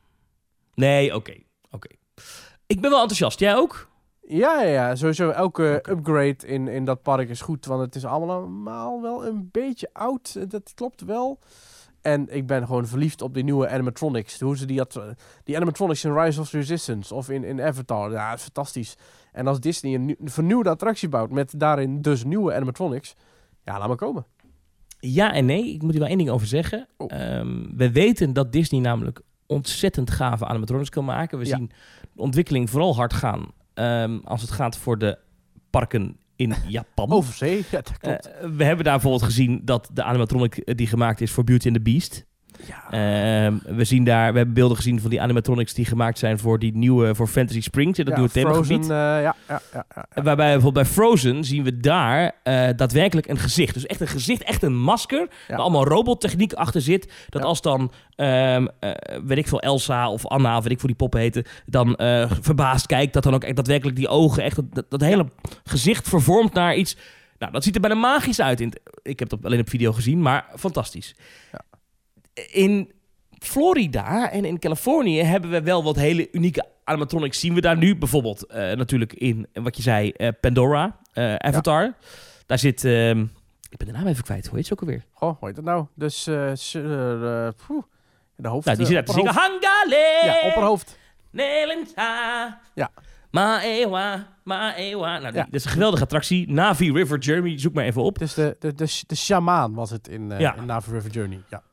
[0.73, 1.33] Nee, oké.
[1.71, 1.87] oké.
[2.67, 3.39] Ik ben wel enthousiast.
[3.39, 3.89] Jij ook?
[4.27, 8.05] Ja, ja, ja, sowieso elke upgrade in, in dat park is goed, want het is
[8.05, 10.35] allemaal wel een beetje oud.
[10.37, 11.39] eh, Dat klopt wel.
[12.01, 14.39] En ik ben gewoon verliefd op die nieuwe animatronics.
[14.39, 14.99] Hoe ze die, had,
[15.43, 18.11] die animatronics in Rise of Resistance of in, in Avatar.
[18.11, 18.97] Ja, fantastisch.
[19.31, 23.15] En als Disney een, nieuw- een vernieuwde attractie bouwt met daarin dus nieuwe animatronics.
[23.63, 24.25] Ja, laat maar komen.
[24.99, 25.73] Ja en nee.
[25.73, 26.87] Ik moet hier wel één ding over zeggen.
[26.97, 27.11] Oh.
[27.11, 31.37] Ehm, we weten dat Disney namelijk ontzettend gave animatronics kan maken.
[31.37, 31.55] We Ja.
[31.57, 31.71] zien
[32.13, 35.17] de ontwikkeling vooral hard gaan ehm, als het gaat voor de
[35.69, 37.11] parken in Japan.
[37.11, 38.31] Overzee, ja, dat klopt.
[38.31, 41.67] Eh, we hebben daar bijvoorbeeld gezien dat de animatronic eh, die gemaakt is voor Beauty
[41.67, 42.25] and the Beast.
[42.67, 43.45] Ja.
[43.45, 46.59] Ehm, we, zien daar, we hebben beelden gezien van die animatronics die gemaakt zijn voor
[46.59, 48.85] die nieuwe voor Fantasy Springs, in dat ja, nieuwe themagebied.
[48.85, 50.23] Frozen, eh, ja, ja, ja, ja.
[50.23, 53.73] Waarbij bijvoorbeeld bij Frozen zien we daar eh, daadwerkelijk een gezicht.
[53.73, 55.27] Dus echt een gezicht, echt een masker.
[55.47, 57.11] Waar allemaal robottechniek achter zit.
[57.29, 58.91] Dat als dan, ehm, eh,
[59.23, 61.99] weet ik veel, Elsa of Anna, of weet ik voor die poppen heten, dan
[62.41, 63.13] verbaasd kijkt.
[63.13, 65.25] Dat dan ook echt daadwerkelijk die ogen, echt dat, dat, dat hele
[65.63, 66.97] gezicht vervormt naar iets.
[67.41, 68.59] Nou, dat ziet er bijna magisch uit.
[68.59, 71.15] In ik heb het alleen op video gezien, maar fantastisch.
[71.51, 71.70] Ja.
[72.51, 72.91] In
[73.39, 77.39] Florida en in Californië hebben we wel wat hele unieke animatronics.
[77.39, 81.93] Zien we daar nu bijvoorbeeld eh, natuurlijk in, wat je zei, eh, Pandora, eh, Avatar.
[82.45, 83.21] Daar zit, ehm,
[83.69, 85.05] ik ben de naam even kwijt, hoe heet ze ook alweer?
[85.11, 85.85] Goh, hoe heet dat nou?
[85.95, 87.53] Dus, eh eh, eh,
[88.35, 88.65] de hoofd.
[88.65, 89.33] Nou, die eh, zit daar te zingen.
[89.33, 90.21] Hangale!
[90.25, 90.97] Ja, opperhoofd.
[91.29, 92.59] Nelenta.
[92.75, 92.89] Ja.
[93.31, 95.19] Maewa, Maewa.
[95.19, 95.43] Nou, Ja.
[95.43, 96.51] dat is een geweldige attractie.
[96.51, 98.19] Navi River Journey, zoek maar even op.
[98.19, 100.55] Dus de, de, de, de shamaan was het in, eh Ja.
[100.55, 101.39] in Nava River Journey.
[101.49, 101.63] Ja.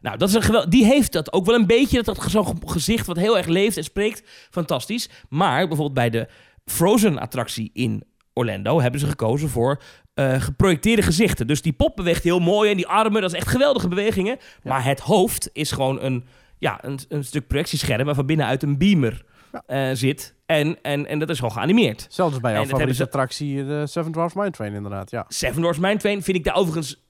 [0.00, 2.46] Nou, dat is een gewel- die heeft dat ook wel een beetje, dat, dat zo'n
[2.46, 4.22] ge- gezicht wat heel erg leeft en spreekt.
[4.50, 5.08] Fantastisch.
[5.28, 6.28] Maar bijvoorbeeld bij de
[6.64, 8.02] Frozen-attractie in
[8.32, 9.82] Orlando hebben ze gekozen voor
[10.14, 11.46] eh, geprojecteerde gezichten.
[11.46, 14.38] Dus die pop beweegt heel mooi en die armen, dat is echt geweldige bewegingen.
[14.62, 16.24] Maar het hoofd is gewoon een,
[16.58, 19.24] ja, een, een stuk projectiescherm waarvan binnenuit een beamer
[19.66, 20.34] Eh, zit.
[20.46, 22.06] En, en, en dat is gewoon geanimeerd.
[22.08, 25.10] Zelfs bij jouw favoriete hebben attractie, de Seven Dwarfs Mine Train inderdaad.
[25.10, 25.24] Ja.
[25.28, 27.04] Seven Dwarfs Mine Train vind ik daar overigens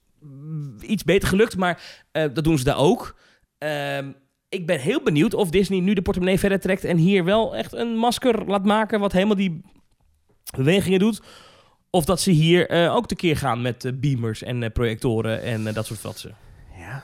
[0.80, 3.16] iets beter gelukt, maar eh, dat doen ze daar ook.
[3.58, 4.12] Ehm,
[4.48, 7.72] ik ben heel benieuwd of Disney nu de portemonnee verder trekt en hier wel echt
[7.72, 9.62] een masker laat maken wat helemaal die
[10.56, 11.22] bewegingen doet.
[11.90, 15.66] Of dat ze hier eh, ook tekeer gaan met eh, beamers en eh, projectoren en
[15.66, 16.34] eh, dat soort fratsen.
[16.78, 17.02] Ja.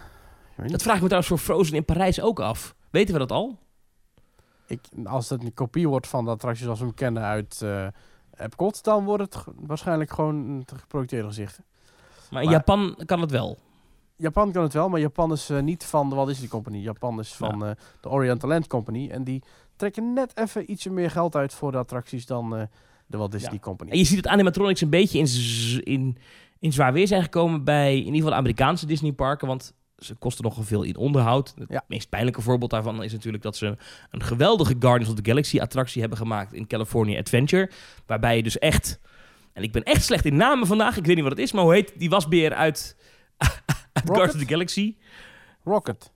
[0.67, 2.75] Dat vraag ik me trouwens voor Frozen in Parijs ook af.
[2.91, 3.59] Weten we dat al?
[4.73, 7.87] Ik, als het een kopie wordt van de attractie zoals we hem kennen uit eh
[8.37, 11.61] Epcot, dan wordt het waarschijnlijk gewoon een geprojecteerde gezicht.
[12.31, 13.59] Maar in Maar- Japan kan het wel.
[14.17, 16.79] Japan kan het wel, maar Japan is eh, niet van de Walt Disney Company.
[16.79, 19.09] Japan is van eh, de Oriental Land Company.
[19.11, 19.43] En die
[19.77, 22.69] trekken net even ietsje meer geld uit voor de attracties dan
[23.07, 23.59] de Walt Disney Ja.
[23.59, 23.91] Company.
[23.91, 25.27] En je ziet dat animatronics een beetje in,
[25.85, 26.17] in,
[26.59, 29.47] in zwaar weer zijn gekomen bij in ieder geval de Amerikaanse Disney parken.
[29.49, 31.55] Want ze kosten nogal veel in onderhoud.
[31.59, 31.85] Het Ja.
[31.89, 33.77] meest pijnlijke voorbeeld daarvan is natuurlijk dat ze
[34.11, 37.71] een geweldige Guardians of the Galaxy attractie hebben gemaakt in California Adventure.
[38.07, 39.01] Waarbij je dus echt,
[39.53, 41.65] en ik ben echt slecht in namen vandaag, ik weet niet wat het is, maar
[41.65, 42.97] hoe heet die wasbeer uit,
[43.93, 44.97] uit Guardians of the Galaxy?
[45.65, 46.13] Rocket.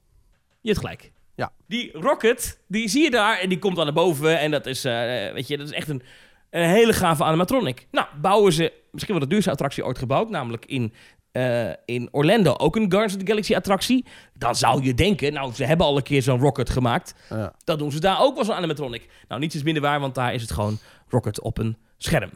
[0.60, 1.12] Je hebt gelijk.
[1.34, 1.52] Ja.
[1.66, 4.38] Die Rocket, die zie je daar en die komt dan naar boven.
[4.38, 4.92] En dat is, eh,
[5.32, 6.02] weet je, dat is echt een,
[6.50, 7.86] een hele gave animatronic.
[7.90, 10.30] Nou, bouwen ze misschien wel de duurste attractie ooit gebouwd.
[10.30, 10.92] Namelijk in,
[11.36, 14.04] eh, in Orlando ook een Guardians of the Galaxy attractie.
[14.34, 17.14] Dan zou je denken, nou, ze hebben al een keer zo'n Rocket gemaakt.
[17.30, 17.52] Ja.
[17.64, 19.08] Dan doen ze daar ook wel zo'n animatronic.
[19.28, 22.30] Nou, niets is minder waar, want daar is het gewoon Rocket op een scherm.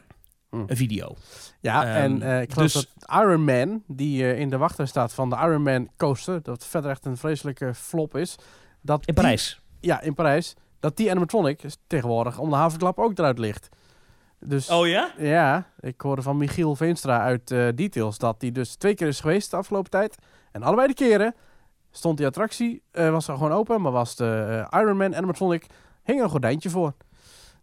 [0.50, 0.56] Hm.
[0.66, 1.14] Een video.
[1.60, 4.86] Ja, Ehm, en eh, ik geloof dus- dat Iron Man, die eh, in de wachtrij
[4.86, 8.36] staat van de Iron Man coaster, dat verder echt een vreselijke flop is.
[8.82, 9.60] Dat In die- Parijs.
[9.80, 10.54] ja, in Parijs.
[10.80, 13.68] Dat die animatronic tegenwoordig om de havenklap ook eruit ligt.
[14.40, 15.12] Dus Oh ja?
[15.18, 19.20] ja, ik hoorde van Michiel Veenstra uit eh, Details dat die dus twee keer is
[19.20, 20.16] geweest de afgelopen tijd.
[20.53, 21.35] En allebei de keren
[21.90, 25.66] stond die attractie, eh, was er gewoon open, maar was de eh, Iron Man animatronic,
[26.05, 26.92] hing er een gordijntje voor.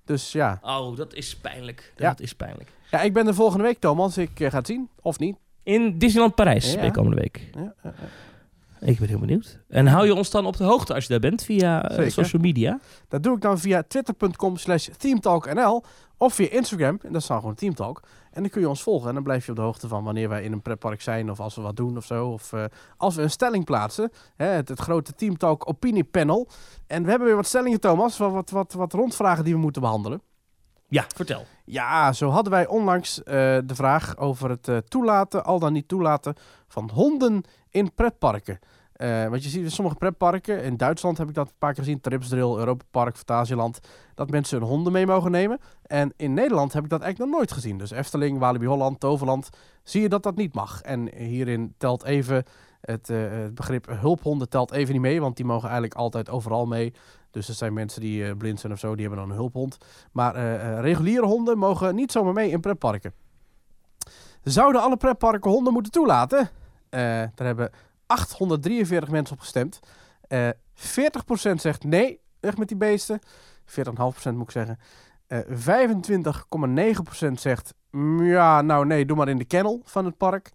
[0.06, 0.58] Dus ja.
[0.62, 1.94] Oh, dat is pijnlijk.
[1.96, 2.10] Ja.
[2.10, 2.70] Dat is pijnlijk.
[2.92, 5.38] ja, ik ben er volgende week Thomas, ik ga het zien, of niet.
[5.64, 6.90] In Disneyland Parijs, Ja.
[6.92, 7.50] komende week.
[7.54, 7.74] Ja.
[8.80, 9.60] Ik ben heel benieuwd.
[9.68, 12.12] En hou je ons dan op de hoogte als je daar bent via eh, Zeker.
[12.12, 12.80] social media?
[13.08, 15.84] Dat doe ik dan via twitter.com slash themetalknl
[16.18, 17.00] of via Instagram.
[17.04, 18.02] En dat is dan gewoon Teamtalk.
[18.32, 20.30] En dan kun je ons volgen en dan blijf je op de hoogte van wanneer
[20.30, 22.28] wij in een pretpark zijn of als we wat doen of zo.
[22.28, 22.64] Of eh,
[22.98, 24.12] als we een stelling plaatsen.
[24.36, 26.48] Hè, het, het grote Teamtalk opiniepanel.
[26.88, 28.18] En we hebben weer wat stellingen, Thomas.
[28.18, 30.22] Wat, wat, wat, wat rondvragen die we moeten behandelen.
[30.90, 31.46] Ja, vertel.
[31.66, 33.34] Ja, zo hadden wij onlangs eh,
[33.66, 36.36] de vraag over het eh, toelaten, al dan niet toelaten,
[36.68, 38.60] van honden in pretparken.
[38.94, 41.84] Eh, want je ziet in sommige pretparken, in Duitsland heb ik dat een paar keer
[41.84, 43.80] gezien, Tripsdrill, Europa Park, Fantasieland,
[44.16, 45.60] dat mensen hun honden mee mogen nemen.
[45.84, 47.78] En in Nederland heb ik dat eigenlijk nog nooit gezien.
[47.78, 49.50] Dus Efteling, Walibi Holland, Toverland,
[49.84, 50.82] zie je dat dat niet mag.
[50.82, 52.44] En hierin telt even,
[52.82, 56.66] het, eh, het begrip hulphonden telt even niet mee, want die mogen eigenlijk altijd overal
[56.66, 56.94] mee.
[57.32, 59.78] Dus er zijn mensen die eh, blind zijn of zo, die hebben dan een hulphond.
[60.12, 63.14] Maar eh, reguliere honden mogen niet zomaar mee in pretparken.
[64.44, 66.50] Zouden alle pretparken honden moeten toelaten?
[66.90, 67.72] Daar hebben
[68.06, 69.80] 843 mensen op gestemd.
[70.28, 73.20] Eh 40% zegt nee, weg met die beesten.
[73.66, 74.80] 40,5% moet ik zeggen.
[75.28, 75.40] Eh
[77.28, 80.52] 25,9% zegt "Mm, ja, nou nee, doe maar in de kennel van het park.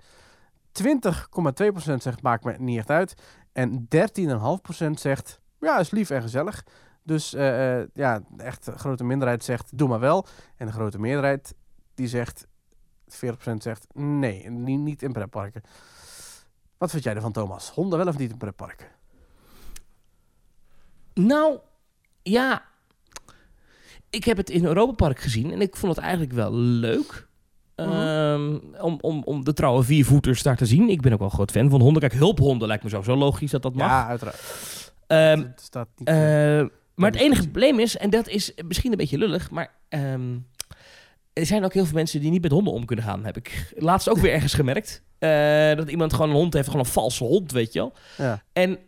[0.72, 3.14] 20,2% zegt maakt me niet echt uit.
[3.52, 6.64] En 13,5% zegt ja, is lief en gezellig.
[7.02, 10.26] Dus eh, ja, de echt grote minderheid zegt doe maar wel.
[10.56, 11.54] En de grote meerderheid
[11.94, 12.46] die zegt,
[13.08, 13.14] 40%
[13.56, 15.62] zegt nee, niet in pretparken.
[16.78, 17.70] Wat vind jij ervan, Thomas?
[17.70, 18.86] Honden wel of niet in pretparken?
[21.14, 21.58] Nou,
[22.22, 22.62] ja.
[24.10, 27.28] Ik heb het in Europa Park gezien en ik vond het eigenlijk wel leuk.
[27.74, 30.88] Ehm, om, om, om de trouwe viervoeters daar te zien.
[30.88, 32.00] Ik ben ook wel een groot fan van honden.
[32.00, 33.86] Kijk, hulphonden lijkt me sowieso logisch dat dat mag.
[33.88, 34.40] Ja, uiteraard.
[35.06, 36.08] Ehm, het staat niet...
[36.08, 39.70] eh, Eh, maar het enige probleem is, en dat is misschien een beetje lullig, maar
[39.88, 40.36] ehm,
[41.32, 43.72] er zijn ook heel veel mensen die niet met honden om kunnen gaan, heb ik
[43.76, 45.02] laatst ook weer ergens gemerkt.
[45.18, 47.92] Eh, dat iemand gewoon een hond heeft, gewoon een valse hond, weet je wel.
[48.16, 48.42] ja.
[48.52, 48.78] En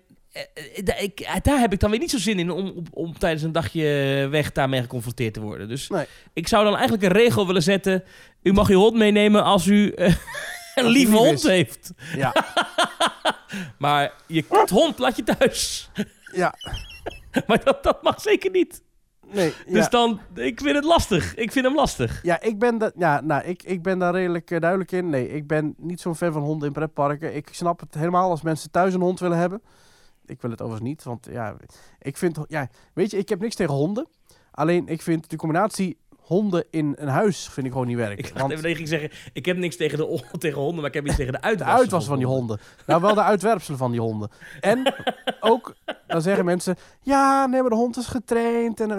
[0.99, 3.43] ik, eh, daar heb ik dan weer niet zo zin in om, om, om tijdens
[3.43, 3.83] een dagje
[4.31, 5.69] weg daarmee geconfronteerd te worden.
[5.69, 6.07] Dus Nee.
[6.33, 8.05] ik zou dan eigenlijk een regel willen zetten.
[8.43, 10.07] U mag uw hond meenemen als u eh,
[10.75, 11.43] een lieve lief hond is.
[11.45, 11.93] heeft.
[12.17, 12.33] Ja,
[13.79, 15.91] Maar je hond laat je thuis.
[16.43, 16.55] ja,
[17.47, 18.83] maar dat, dat mag zeker niet.
[19.33, 19.53] nee.
[19.67, 19.89] Dus ja.
[19.89, 21.35] dan, ik vind het lastig.
[21.35, 22.21] Ik vind hem lastig.
[22.23, 25.09] Ja, ik ben, da- ja, nou, ik, ik ben daar redelijk eh, duidelijk in.
[25.11, 27.35] Nee, ik ben niet zo'n fan van honden in pretparken.
[27.37, 29.63] Ik snap het helemaal als mensen thuis een hond willen hebben.
[30.27, 31.57] Ik wil het overigens niet, want ja,
[31.99, 34.07] ik vind, ja, weet je, ik heb niks tegen honden.
[34.51, 38.25] Alleen, ik vind de combinatie honden in een huis vind ik gewoon niet werken.
[38.25, 41.07] Ik Want even ging zeggen, ik heb niks tegen, de, tegen honden, maar ik heb
[41.07, 41.79] iets tegen de de uitwassen.
[41.79, 42.59] uitwas van die honden.
[42.87, 44.31] Nou, wel de uitwerpselen van die honden.
[44.61, 44.95] En
[45.41, 45.75] ook,
[46.07, 48.81] dan zeggen mensen, ja, nee, maar de hond is getraind.
[48.81, 48.91] En,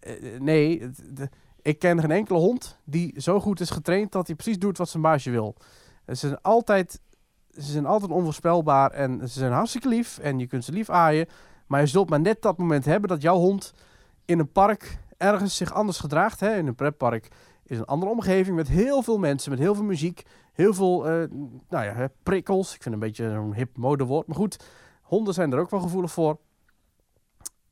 [0.00, 1.28] eh, nee, de-
[1.62, 4.88] ik ken geen enkele hond die zo goed is getraind dat hij precies doet wat
[4.88, 5.54] zijn baasje wil.
[6.06, 7.00] Ze zijn altijd,
[7.54, 11.26] ze zijn altijd onvoorspelbaar en ze zijn hartstikke lief en je kunt ze lief aaien.
[11.66, 13.74] Maar je zult maar net dat moment hebben dat jouw hond
[14.24, 16.40] in een park ergens zich anders gedraagt.
[16.40, 16.56] Hè?
[16.56, 17.28] In een pretpark
[17.64, 21.30] is een andere omgeving met heel veel mensen, met heel veel muziek, heel veel eh,
[21.68, 22.74] nou ja, prikkels.
[22.74, 24.26] Ik vind het een beetje een hip modewoord.
[24.26, 24.64] Maar goed,
[25.02, 26.38] honden zijn er ook wel gevoelig voor.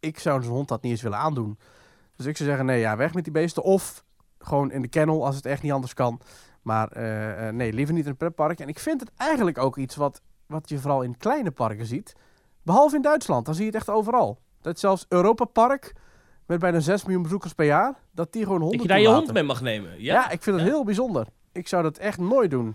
[0.00, 1.58] Ik zou zo'n hond dat niet eens willen aandoen.
[2.16, 3.62] Dus ik zou zeggen, nee, ja, weg met die beesten.
[3.62, 4.04] Of
[4.38, 6.20] gewoon in de kennel als het echt niet anders kan.
[6.62, 8.60] Maar eh, eh, nee, liever niet in een pretpark.
[8.60, 12.12] En ik vind het eigenlijk ook iets wat, wat je vooral in kleine parken ziet.
[12.62, 14.38] Behalve in Duitsland, dan zie je het echt overal.
[14.60, 15.92] Dat zelfs Europa Park,
[16.46, 19.08] met bijna 6 miljoen bezoekers per jaar, dat die gewoon honden Dat je daar je
[19.08, 19.90] hond mee mag nemen.
[19.90, 20.72] Ja, Ja, ik vind het Ja.
[20.72, 21.26] heel bijzonder.
[21.52, 22.74] Ik zou dat echt nooit doen.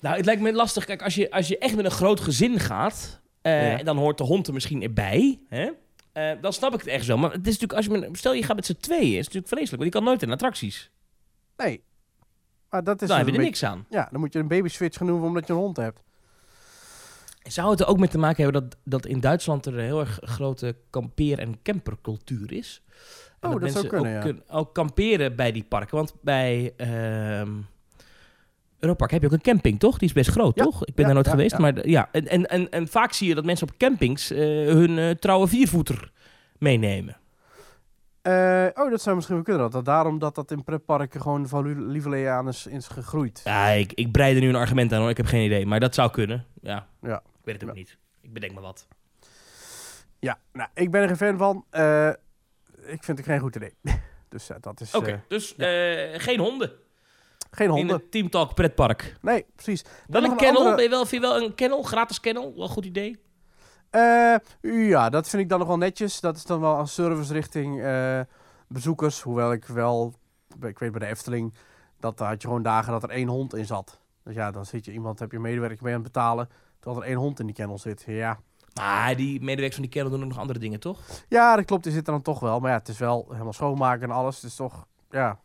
[0.00, 0.84] Nou, het lijkt me lastig.
[0.84, 3.20] Kijk, als je, als je echt met een groot gezin gaat...
[3.42, 3.78] eh, Ja.
[3.78, 5.40] en dan hoort de hond er misschien erbij...
[5.48, 5.70] Hè?
[6.12, 7.16] eh, dan snap ik het echt zo.
[7.16, 9.16] Maar het is natuurlijk, als je met, stel je gaat met z'n tweeën, is het
[9.34, 9.82] natuurlijk vreselijk.
[9.82, 10.90] Want je kan nooit in attracties.
[11.56, 11.82] Nee.
[12.70, 13.86] Maar dat is Daar dus heb je er niks aan.
[13.90, 16.02] Ja, dan moet je een baby switch gaan doen omdat je een hond hebt.
[17.42, 20.00] Zou het er ook mee te maken hebben dat, dat in Duitsland er een heel
[20.00, 22.82] erg grote kampeer- en campercultuur is?
[23.40, 24.26] En Oh, dat zou kunnen, ja.
[24.26, 25.96] ook, ook kamperen bij die parken.
[25.96, 27.50] Want bij ehm
[28.78, 29.98] Europark heb je ook een camping, toch?
[29.98, 30.84] Die is best groot, Ja, toch?
[30.84, 31.58] Ik ben ja, daar nooit geweest.
[31.58, 34.98] Maar ja, en, en, en, en vaak zie je dat mensen op campings eh, hun
[34.98, 36.12] eh, trouwe viervoeter
[36.58, 37.16] meenemen.
[38.22, 39.70] Eh, oh, dat zou misschien wel kunnen.
[39.70, 43.40] Dat daarom dat dat in pretparken gewoon van lieverlee aan is, is gegroeid.
[43.44, 45.10] Ja, ik, ik breid er nu een argument aan hoor.
[45.10, 45.66] Ik heb geen idee.
[45.66, 46.46] Maar dat zou kunnen.
[46.62, 47.16] Ja, Ja.
[47.16, 47.74] ik weet het ook Ja.
[47.80, 47.98] niet.
[48.20, 48.86] Ik bedenk maar wat.
[50.18, 51.64] Ja, nou, ik ben er geen fan van.
[51.70, 52.08] Eh,
[52.86, 53.74] ik vind het geen goed idee.
[54.28, 56.70] dus ja, dat is Oké, eh, dus eh, geen honden
[57.50, 57.96] geen in honden.
[57.96, 59.16] het Team Talk pretpark.
[59.22, 59.84] Nee, precies.
[60.06, 60.56] Nog een een kennel?
[60.58, 61.82] andere- Ben je wel, vind je wel een kennel?
[61.82, 62.52] Gratis kennel?
[62.54, 63.18] Wel een goed idee?
[63.90, 66.20] Eh, ja, dat vind ik dan nog wel netjes.
[66.20, 68.20] Dat is dan wel een service richting eh,
[68.68, 69.22] bezoekers.
[69.22, 70.14] Hoewel ik wel,
[70.60, 71.54] ik weet bij de Efteling,
[72.00, 74.00] dat daar had je gewoon dagen dat er één hond in zat.
[74.22, 76.48] Dus ja, dan zit je iemand, heb je medewerker mee aan het betalen,
[76.78, 78.04] terwijl er één hond in die kennel zit.
[78.06, 78.38] Ja.
[78.74, 81.00] Maar die medewerkers van die kennel doen ook nog andere dingen, toch?
[81.28, 82.60] ja, dat klopt, die zit er dan toch wel.
[82.60, 84.36] Maar ja, het is wel helemaal schoonmaken en alles.
[84.36, 85.38] Het is toch, ja.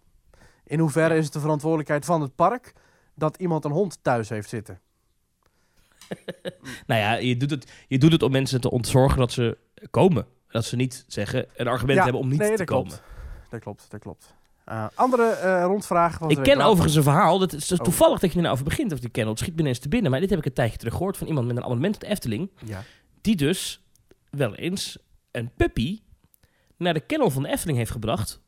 [0.63, 2.73] In hoeverre is het de verantwoordelijkheid van het park
[3.15, 4.79] dat iemand een hond thuis heeft zitten?
[6.87, 9.57] Nou ja, je doet, het, je doet het om mensen te ontzorgen dat ze
[9.89, 10.25] komen.
[10.47, 12.87] Dat ze niet zeggen, een argument Ja, hebben om niet nee, te komen.
[12.87, 13.03] klopt.
[13.49, 14.33] Dat klopt, dat klopt.
[14.65, 16.19] Eh, andere eh, rondvraag.
[16.21, 16.65] Ik ken later.
[16.65, 17.83] overigens een verhaal, dat is dus Oh.
[17.85, 19.31] toevallig dat je er nou over begint, of die kennel.
[19.31, 21.27] Het schiet me ineens te binnen, maar dit heb ik een tijdje terug gehoord van
[21.27, 22.51] iemand met een abonnement op de Efteling.
[22.65, 22.83] Ja.
[23.21, 23.83] Die dus
[24.29, 24.97] wel eens
[25.31, 26.01] een puppy
[26.77, 28.41] naar de kennel van de Efteling heeft gebracht.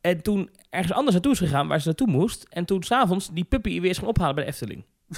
[0.00, 2.46] En toen ergens anders naartoe is gegaan waar ze naartoe moest.
[2.48, 4.84] En toen s'avonds die puppy weer is gaan ophalen bij de Efteling.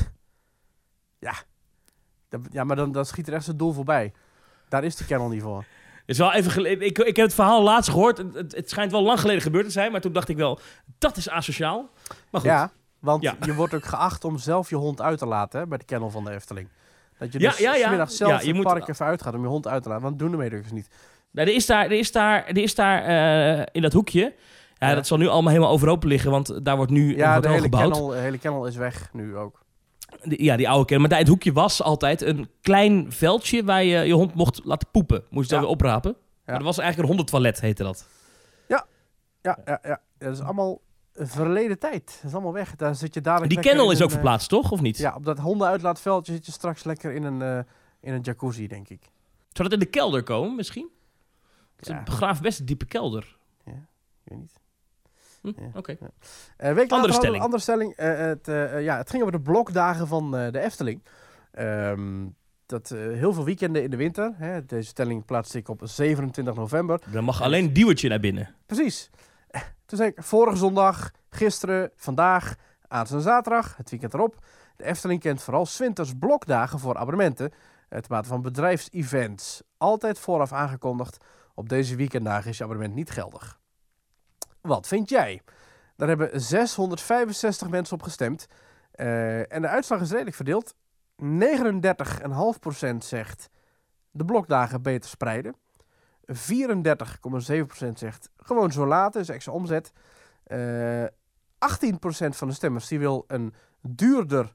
[2.29, 4.13] Dat- Ja, maar dan, dan schiet er echt zijn doel voorbij.
[4.69, 5.57] Daar is de kennel niet voor.
[5.59, 6.87] Het is wel even geleden.
[6.87, 8.19] Ik, ik heb het verhaal laatst gehoord.
[8.19, 9.93] Het, het, het schijnt wel lang geleden gebeurd te zijn.
[9.93, 10.59] Maar toen dacht ik wel,
[10.99, 11.89] dat is asociaal.
[12.31, 12.51] Maar goed.
[12.51, 13.37] Ja, want Ja.
[13.41, 16.11] je wordt ook geacht om zelf je hond uit te laten hè, bij de kennel
[16.11, 16.69] van de Efteling.
[17.19, 18.07] Dat je Ja, dus ja, ja.
[18.07, 20.05] zelf Ja, je het moet- park even uitgaat om je hond uit te laten.
[20.05, 20.89] Want doen de medewerkers niet.
[21.31, 23.03] Nou, er is daar, er is daar, er is daar
[23.59, 24.35] eh, in dat hoekje.
[24.79, 24.95] Ja, Ja.
[24.95, 26.31] dat zal nu allemaal helemaal overhoop liggen.
[26.31, 27.91] Want daar wordt nu een Ja, de hotel gebouwd.
[27.93, 29.63] kennel, de hele kennel is weg nu ook.
[30.23, 31.01] Ja, die oude kennel.
[31.01, 34.61] Maar daar in het hoekje was altijd een klein veldje waar je je hond mocht
[34.65, 35.25] laten poepen.
[35.31, 35.61] Moest je Ja.
[35.61, 36.17] weer oprapen.
[36.45, 38.07] Maar dat was eigenlijk een hondentoilet, heette dat.
[38.69, 38.87] Ja,
[39.65, 40.01] ja, ja.
[40.19, 40.81] Dat is allemaal
[41.15, 42.07] verleden tijd.
[42.07, 42.77] Dat is allemaal weg.
[42.77, 44.71] Daar zit je dadelijk Die kennel is ook eh, verplaatst, toch?
[44.73, 44.97] Of niet?
[44.99, 47.59] Ja, op dat hondenuitlaatveldje zit je straks lekker in een, eh,
[48.01, 49.01] in een jacuzzi, denk ik.
[49.53, 50.89] Zou dat in de kelder komen, misschien?
[51.77, 51.99] Het is Ja.
[51.99, 53.34] een begraaf best een diepe kelder.
[55.45, 55.63] Hm?
[55.63, 55.71] Ja.
[55.75, 55.97] Oké.
[56.57, 57.43] Eh, we stelling.
[57.43, 57.93] andere stelling.
[57.93, 61.03] Eh, het, eh, ja, het ging over de blokdagen van de Efteling.
[61.51, 62.27] Ehm,
[62.67, 64.35] dat, heel veel weekenden in de winter.
[64.37, 64.65] Hè.
[64.65, 67.01] Deze stelling plaatste ik op 27 november.
[67.13, 68.55] Dan mag alleen een duwtje naar binnen.
[68.67, 69.11] Precies.
[69.87, 72.55] Toen zei ik vorige zondag, gisteren, vandaag,
[72.89, 74.45] aanstaande zaterdag, het weekend erop.
[74.77, 77.53] De Efteling kent vooral winters blokdagen voor abonnementen.
[77.89, 79.63] Ten mate van bedrijfsevents.
[79.79, 81.25] Altijd vooraf aangekondigd.
[81.55, 83.63] Op deze weekenddagen is je abonnement niet geldig.
[84.67, 85.43] Wat vind jij?
[85.97, 88.47] Daar hebben 665 mensen op gestemd.
[88.91, 90.75] Eh, en de uitslag is redelijk verdeeld.
[91.17, 93.49] 39,5% zegt
[94.11, 95.57] de blokdagen beter spreiden.
[96.27, 99.93] 34,7% zegt gewoon zo laten, is extra omzet.
[100.45, 104.55] Eh 18% van de stemmers die wil een duurder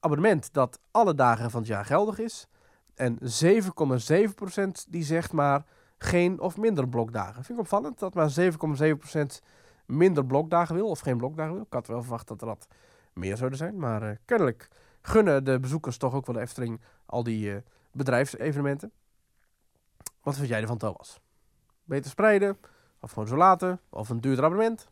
[0.00, 2.46] abonnement dat alle dagen van het jaar geldig is.
[2.94, 5.64] En 7,7% die zegt maar
[5.98, 7.44] geen of minder blokdagen.
[7.44, 9.42] Vind ik opvallend dat maar 7,7%
[9.86, 11.62] minder blokdagen wil of geen blokdagen wil.
[11.62, 12.68] Ik had wel verwacht dat er dat
[13.12, 13.78] meer zouden zijn.
[13.78, 14.68] Maar eh, kennelijk
[15.02, 17.60] gunnen de bezoekers toch ook wel de Efteling al die eh,
[17.92, 18.92] bedrijfsevenementen.
[20.22, 21.20] Wat vind jij ervan, Thomas?
[21.84, 22.58] Beter spreiden?
[23.00, 23.80] Of gewoon zo laten?
[23.90, 24.88] Of een duurder abonnement?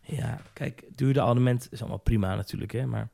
[0.00, 2.86] Ja, kijk, duurde abonnement is allemaal prima natuurlijk, hè.
[2.86, 3.08] Maar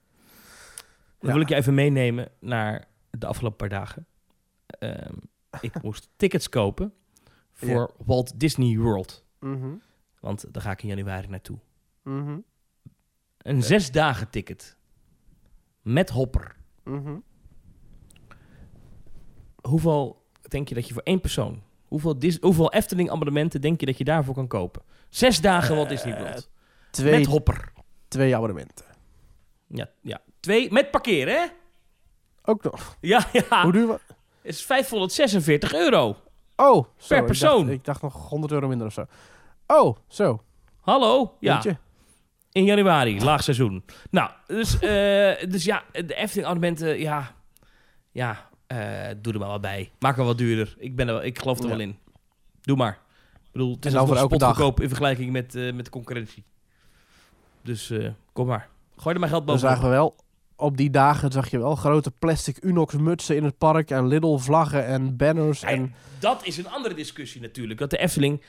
[1.18, 1.32] dan Ja.
[1.32, 4.06] wil ik je even meenemen naar de afgelopen paar dagen.
[4.66, 5.14] Ehm,
[5.60, 6.92] ik moest tickets kopen
[7.52, 8.04] voor Ja.
[8.04, 9.24] Walt Disney World.
[9.40, 9.68] Mhm.
[10.20, 11.58] Want daar ga ik in januari naartoe.
[12.02, 12.38] Mhm.
[13.38, 14.76] Een zes dagen ticket.
[15.82, 16.56] Met hopper.
[16.84, 17.16] Mhm.
[19.62, 21.62] Hoeveel denk je dat je voor één persoon...
[21.86, 24.82] Hoeveel, Dis- hoeveel Efteling abonnementen denk je dat je daarvoor kan kopen?
[25.08, 26.50] Zes dagen Walt Disney World.
[26.90, 27.72] Twee, Met hopper.
[28.08, 28.84] twee abonnementen.
[29.66, 30.20] Ja, ja.
[30.40, 31.46] Twee, met parkeren, hè?
[32.42, 32.96] Ook nog.
[33.00, 33.62] Ja, ja.
[33.62, 34.00] Hoe duur was
[34.46, 36.16] is 546 euro.
[36.56, 37.60] Oh, zo, Per ik persoon.
[37.60, 39.04] dacht- Ik dacht, nog 100 euro minder of zo.
[39.66, 40.42] Oh, zo.
[40.80, 41.36] Hallo?
[41.40, 41.62] Ja,
[42.52, 43.84] in januari, laag seizoen.
[44.10, 47.34] Nou, dus, eh, dus ja, de Efteling abonnementen, ja,
[48.12, 49.90] ja, eh, doe er maar wat bij.
[49.98, 50.74] Maak er wat duurder.
[50.78, 51.70] Ik, ben er, ik geloof er Ja.
[51.70, 51.98] wel in.
[52.60, 52.98] Doe maar.
[53.44, 54.58] Ik bedoel, het is dan voor elke dag.
[54.58, 56.44] in vergelijking met, eh, met de concurrentie.
[57.62, 57.92] Dus
[58.32, 58.68] kom maar.
[58.96, 59.68] Gooi er maar geld Dan boven.
[59.68, 60.16] zagen we wel,
[60.56, 63.90] op die dagen zag je wel grote plastic Unox mutsen in het park.
[63.90, 65.60] En Lidl vlaggen en banners.
[65.60, 67.78] Ja, En, Dat is een andere discussie natuurlijk.
[67.78, 68.42] Dat de Efteling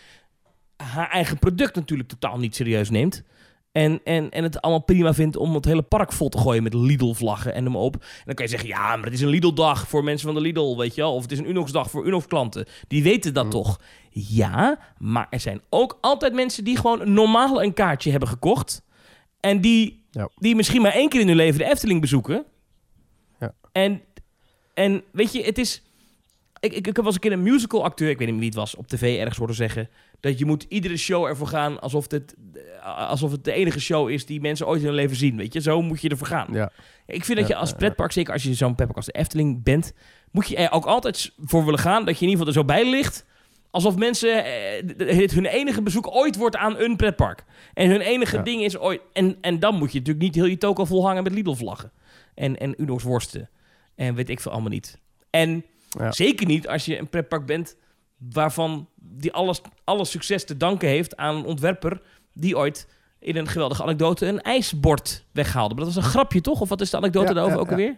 [0.78, 3.24] haar eigen product natuurlijk totaal niet serieus neemt.
[3.72, 6.74] En, en, en het allemaal prima vindt om het hele park vol te gooien met
[6.74, 7.94] Lidl-vlaggen en hem op.
[7.96, 10.42] En dan kan je zeggen, ja, maar het is een Lidl-dag voor mensen van de
[10.42, 11.14] Lidl, weet je wel.
[11.14, 12.66] Of het is een Unox-dag voor Unox-klanten.
[12.88, 13.50] Die weten dat Mm.
[13.52, 13.80] toch?
[14.10, 18.82] Ja, maar er zijn ook altijd mensen die gewoon normaal een kaartje hebben gekocht.
[19.40, 20.30] En die, Ja.
[20.36, 22.46] die misschien maar één keer in hun leven de Efteling bezoeken.
[23.40, 23.54] Ja.
[23.72, 24.02] En,
[24.74, 25.82] en weet je, het is...
[26.60, 28.76] Ik, ik, ik eens een keer een musical acteur, ik weet niet wie het was,
[28.76, 29.90] op tv ergens horen zeggen...
[30.20, 32.36] dat je moet iedere show ervoor gaan alsof het,
[32.84, 35.62] alsof het de enige show is die mensen ooit in hun leven zien, weet je.
[35.62, 36.48] Zo moet je ervoor gaan.
[36.52, 36.72] ja.
[37.06, 39.94] Ik vind dat je als pretpark, zeker als je zo'n pretpark als de Efteling bent...
[40.32, 42.76] moet je er ook altijd voor willen gaan dat je in ieder geval er zo
[42.76, 43.26] bij ligt...
[43.72, 47.44] alsof mensen eh, het hun enige bezoek ooit wordt aan een pretpark.
[47.74, 48.42] En hun enige Ja.
[48.44, 49.02] ding is ooit...
[49.14, 51.92] En, en dan moet je natuurlijk niet heel je toko volhangen met Lidl-vlaggen.
[52.36, 53.50] En, en Uno's worsten.
[53.96, 55.00] En weet ik veel allemaal niet.
[55.30, 55.66] En
[56.00, 56.12] Ja.
[56.12, 57.76] zeker niet als je een pretpark bent...
[58.32, 62.02] waarvan die alles, alles succes te danken heeft aan een ontwerper...
[62.34, 62.88] die ooit
[63.20, 65.76] in een geweldige anekdote een ijsbord weghaalde.
[65.76, 66.62] Maar dat was een grapje, toch?
[66.62, 67.96] Of wat is de anekdote Ja, daarover ook alweer?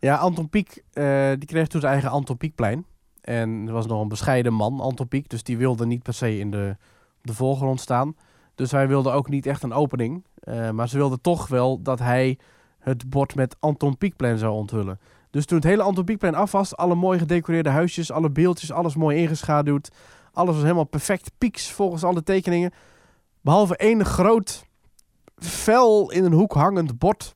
[0.00, 2.84] Ja, Anton Pieck, eh, die kreeg toen zijn eigen Anton Pieckplein.
[3.20, 5.28] En er was nog een bescheiden man, Anton Pieck.
[5.28, 6.76] Dus die wilde niet per se in de,
[7.22, 8.16] de voorgrond staan.
[8.54, 10.24] Dus hij wilde ook niet echt een opening.
[10.40, 12.38] Eh, maar ze wilden toch wel dat hij
[12.78, 15.00] het bord met Anton Pieckplein zou onthullen.
[15.30, 18.94] Dus toen het hele Anton Pieckplein af was, alle mooi gedecoreerde huisjes, alle beeldjes, alles
[18.94, 19.90] mooi ingeschaduwd.
[20.32, 22.72] Alles was helemaal perfect pieks volgens alle tekeningen.
[23.40, 24.66] Behalve één groot,
[25.36, 27.34] fel in een hoek hangend bord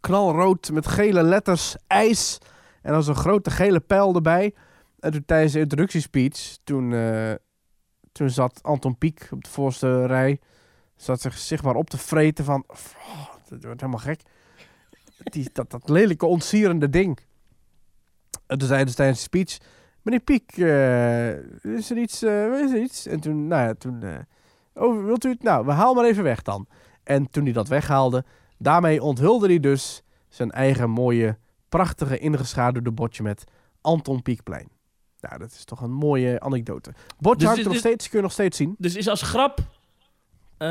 [0.00, 2.38] knalrood met gele letters ijs.
[2.82, 4.54] En dan zo'n grote gele pijl erbij.
[4.98, 7.32] En toen tijdens de introductiespeech, toen, eh,
[8.12, 10.40] toen zat Anton Pieck op de voorste rij.
[10.96, 12.64] Zat zich zichtbaar op te vreten van...
[12.68, 14.22] Oh, dat wordt helemaal gek.
[15.24, 17.18] Die, dat, dat lelijke, ontsierende ding.
[18.46, 19.58] En toen zei dus tijdens de speech...
[20.02, 21.30] Meneer Pieck, eh,
[21.76, 22.22] is er iets?
[22.22, 23.06] eh, is er iets?
[23.06, 24.04] En toen, nou ja, toen...
[24.74, 25.42] oh, wilt u het?
[25.42, 26.66] Nou, we halen maar even weg dan.
[27.02, 28.24] En toen hij dat weghaalde...
[28.58, 31.38] Daarmee onthulde hij dus zijn eigen mooie,
[31.68, 33.44] prachtige ingeschaduwde bordje met
[33.80, 34.68] Anton Pieckplein.
[35.20, 36.92] Nou, dat is toch een mooie anekdote.
[37.18, 38.74] Bordje Dus hangt er nog steeds, kun je nog steeds zien.
[38.78, 39.58] Dus is als grap
[40.56, 40.68] eh,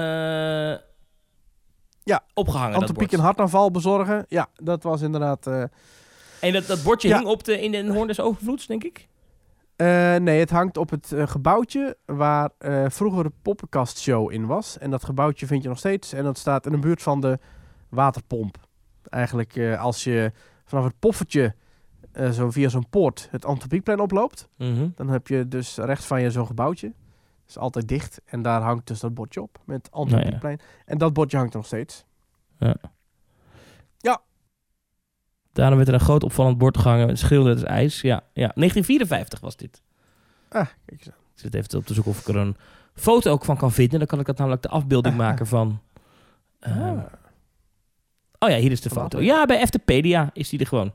[2.03, 4.25] Ja, opgehangen Anton Pieck een hartaanval bezorgen.
[4.27, 5.47] Ja, dat was inderdaad...
[5.47, 5.63] eh,
[6.39, 7.17] En dat, dat bordje Ja.
[7.17, 9.07] hing op de, in de Hoorn des Overvloeds, denk ik?
[9.75, 12.49] eh, nee, het hangt op het gebouwtje waar
[12.87, 14.77] vroeger de poppenkastshow in was.
[14.77, 16.13] En dat gebouwtje vind je nog steeds.
[16.13, 17.39] En dat staat in de buurt van de
[17.89, 18.57] waterpomp.
[19.09, 20.31] Eigenlijk als je
[20.67, 21.55] vanaf het poffertje
[22.11, 24.47] eh, zo via zo'n poort het Anton Pieckplein oploopt.
[24.57, 24.89] Mhm.
[24.95, 26.87] Dan heb je dus rechts van je zo'n gebouwtje.
[26.87, 28.21] Dat is altijd dicht.
[28.25, 30.55] En daar hangt dus dat bordje op met Anton Nou ja.
[30.85, 32.05] En dat bordje hangt er nog steeds.
[35.57, 38.01] Daarna werd er een groot opvallend bord gehangen met schilderend ijs.
[38.01, 39.81] Ja, ja, 1954 was dit.
[40.49, 41.21] Ah, kijk eens aan.
[41.33, 42.55] Ik zit even op te zoeken of ik er een
[42.93, 43.99] foto ook van kan vinden.
[43.99, 45.81] Dan kan ik dat namelijk de afbeelding maken van...
[46.59, 47.03] ehm, Ah.
[48.39, 49.21] Oh ja, hier is de foto.
[49.21, 50.93] Ja, bij Eftepedia is die er gewoon.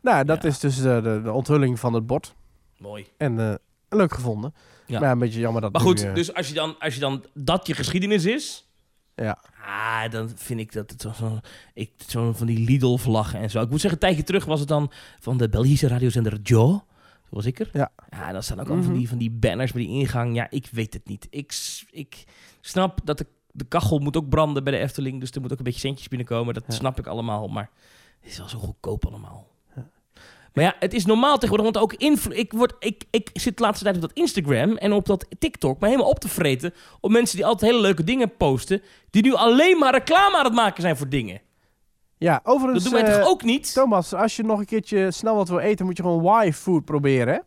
[0.00, 0.48] Nou, dat Ja.
[0.48, 2.34] is dus de, de, de onthulling van het bord.
[2.78, 3.06] Mooi.
[3.16, 3.54] En eh,
[3.88, 4.54] leuk gevonden.
[4.86, 4.98] Ja.
[4.98, 6.94] Maar ja, een beetje jammer dat Maar nu, goed, eh, dus als je, dan, als
[6.94, 8.66] je dan dat je geschiedenis is...
[9.14, 9.38] Ja.
[9.64, 11.38] Ah, dan vind ik dat het zo, zo,
[11.74, 13.62] ik, zo van die Lidl-vlaggen en zo.
[13.62, 16.80] Ik moet zeggen, een tijdje terug was het dan van de Belgische radiozender Joe.
[17.30, 17.70] Zoals ik er.
[17.72, 17.90] Ja.
[18.10, 18.98] Ja, dan staan ook al van, Mhm.
[18.98, 20.34] die, van die banners bij die ingang.
[20.34, 21.26] Ja, ik weet het niet.
[21.30, 21.52] Ik,
[21.90, 22.24] ik
[22.60, 25.20] snap dat de, de kachel moet ook branden bij de Efteling.
[25.20, 26.54] Dus er moet ook een beetje centjes binnenkomen.
[26.54, 26.74] Dat Ja.
[26.74, 27.48] snap ik allemaal.
[27.48, 27.70] Maar
[28.20, 29.46] het is wel zo goedkoop allemaal.
[30.52, 33.62] Maar ja, het is normaal tegenwoordig, want ook invlo- ik, word, ik, ik zit de
[33.62, 37.10] laatste tijd op dat Instagram en op dat TikTok, maar helemaal op te vreten op
[37.10, 40.82] mensen die altijd hele leuke dingen posten, die nu alleen maar reclame aan het maken
[40.82, 41.40] zijn voor dingen.
[42.16, 43.72] Ja, Dat overigens, doen wij eh, toch ook niet?
[43.72, 47.34] Thomas, als je nog een keertje snel wat wil eten, moet je gewoon Y-food proberen.
[47.34, 47.40] hè?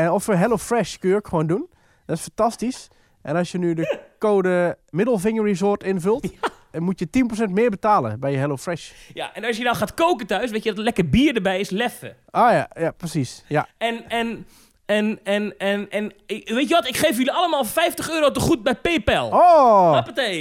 [0.00, 1.68] En of Hello Fresh kun je ook gewoon doen.
[2.06, 2.88] Dat is fantastisch.
[3.26, 6.22] En als je nu de code Middelvinger Resort invult,
[6.72, 7.08] dan moet je
[7.48, 8.90] 10% meer betalen bij je Hello Fresh.
[9.14, 11.60] Ja, en als je nou gaat koken thuis, weet je dat er lekker bier erbij
[11.60, 12.16] is, leffen.
[12.30, 13.44] Ah ja, ja, precies.
[13.48, 13.66] Ja.
[13.78, 14.46] En, en,
[14.86, 16.88] en, en, en, en, weet je wat?
[16.88, 19.28] Ik geef jullie allemaal 50 euro te goed bij PayPal.
[19.30, 19.98] Oh!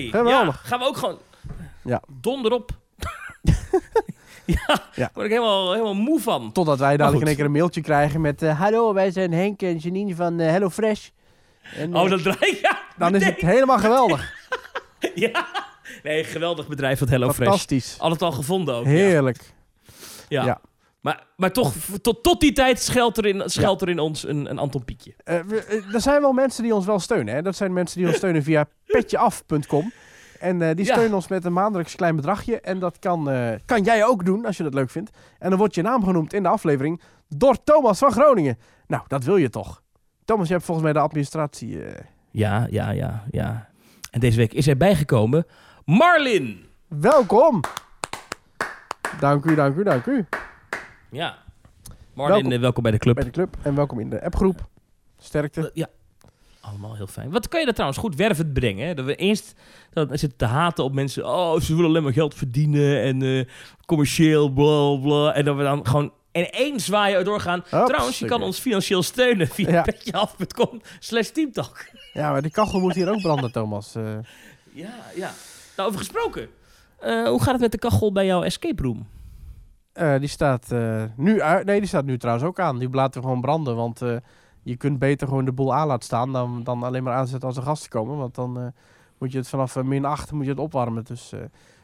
[0.09, 0.61] Geweldig.
[0.63, 1.17] Ja, gaan we ook gewoon...
[1.83, 2.01] Ja.
[2.21, 2.69] Donder op.
[4.45, 5.09] ja, Ja.
[5.13, 6.51] word ik helemaal, helemaal moe van.
[6.51, 8.41] Totdat wij dadelijk in één keer een mailtje krijgen met...
[8.41, 11.09] eh, Hallo, wij zijn Henk en Janine van eh, Hello Fresh.
[11.75, 14.33] En, Oh, eh, dat draai ja, dan is het helemaal geweldig.
[15.15, 15.45] Ja.
[16.03, 17.47] Nee, geweldig bedrijf van Hello Fresh.
[17.47, 17.95] Fantastisch.
[17.99, 18.83] Altijd al gevonden ook.
[18.85, 18.89] ja.
[18.91, 19.53] Heerlijk.
[20.29, 20.45] Ja.
[20.45, 20.61] Ja.
[21.01, 24.49] Maar, maar toch, tot, tot die tijd schuilt er in, schuilt er in ons een,
[24.49, 25.13] een Anton Pietje.
[25.23, 27.33] Eh, we- eh, er zijn wel mensen die ons wel steunen.
[27.35, 27.41] Hè?
[27.41, 29.91] Dat zijn mensen die ons steunen via petjeaf.com.
[30.39, 30.93] En die Ja.
[30.93, 32.61] steunen ons met een maandelijks klein bedragje.
[32.61, 33.29] En dat kan,
[33.65, 35.11] kan jij ook doen als je dat leuk vindt.
[35.39, 38.57] En dan wordt je naam genoemd in de aflevering door Thomas van Groningen.
[38.87, 39.81] Nou, dat wil je toch?
[40.25, 41.83] Thomas, je hebt volgens mij de administratie.
[41.83, 42.03] eh.
[42.31, 43.69] Ja, ja, ja, ja.
[44.11, 45.45] En deze week is er bijgekomen
[45.85, 46.65] Marlin.
[46.87, 47.59] Welkom!
[49.19, 50.25] Dank u, dank u, dank u.
[51.11, 51.37] Ja.
[52.13, 52.51] Marlin, Welkom.
[52.51, 53.15] eh, welkom bij de club.
[53.15, 54.67] Bij de club en welkom in de appgroep.
[55.17, 55.61] Sterkte.
[55.61, 55.87] Eh, ja.
[56.61, 57.29] Allemaal heel fijn.
[57.31, 58.87] Wat kan je dat trouwens goed wervend brengen?
[58.87, 58.93] Hè?
[58.93, 59.55] Dat we eerst
[59.93, 61.25] dat we zitten te haten op mensen.
[61.25, 63.47] Oh, ze willen alleen maar geld verdienen en
[63.85, 65.33] commercieel, bla bla.
[65.33, 67.63] En dat we dan gewoon in één zwaaien doorgaan.
[67.63, 69.81] Trouwens, je kan ons financieel steunen via Ja.
[69.81, 71.85] petjeaf.com slash teamtalk.
[72.13, 73.95] Ja, maar die kachel moet hier ook branden, Thomas.
[73.95, 74.03] Eh,
[74.73, 75.31] Ja, ja.
[75.77, 76.47] Nou, over gesproken.
[76.99, 79.07] Eh, hoe gaat het met de kachel bij jouw escape room?
[79.93, 80.73] Eh, die staat
[81.15, 81.65] nu uit.
[81.65, 82.79] Nee, die staat nu trouwens ook aan.
[82.79, 83.75] Die laten we gewoon branden.
[83.75, 83.99] Want
[84.63, 87.57] je kunt beter gewoon de boel aan laten staan dan, dan alleen maar aanzetten als
[87.57, 88.17] er gasten komen.
[88.17, 88.73] Want dan
[89.19, 91.03] moet je het vanaf min 8 moet je het opwarmen.
[91.03, 91.33] Dus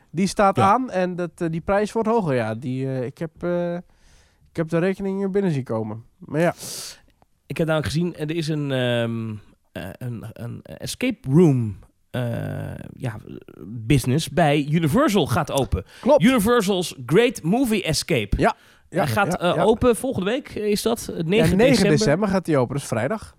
[0.10, 0.72] die staat Ja.
[0.72, 2.36] aan en dat, die prijs wordt hoger.
[2.36, 3.32] Ja, die, ik, heb,
[4.52, 6.04] ik heb de rekening binnen zien komen.
[6.18, 6.54] Maar ja,
[7.48, 9.34] Ik heb namelijk gezien, er is een, ehm,
[9.72, 11.78] eh, een, een escape room
[12.12, 12.22] eh,
[12.98, 13.16] ja,
[13.66, 15.86] business bij Universal gaat open.
[16.02, 16.24] klopt.
[16.24, 18.38] Universal's Great Movie Escape.
[18.38, 18.56] Ja,
[18.90, 21.12] Hij gaat ja, eh, open volgende week, is dat?
[21.16, 22.28] 9, Ja, 9 december, december.
[22.30, 23.36] gaat die open, dus vrijdag.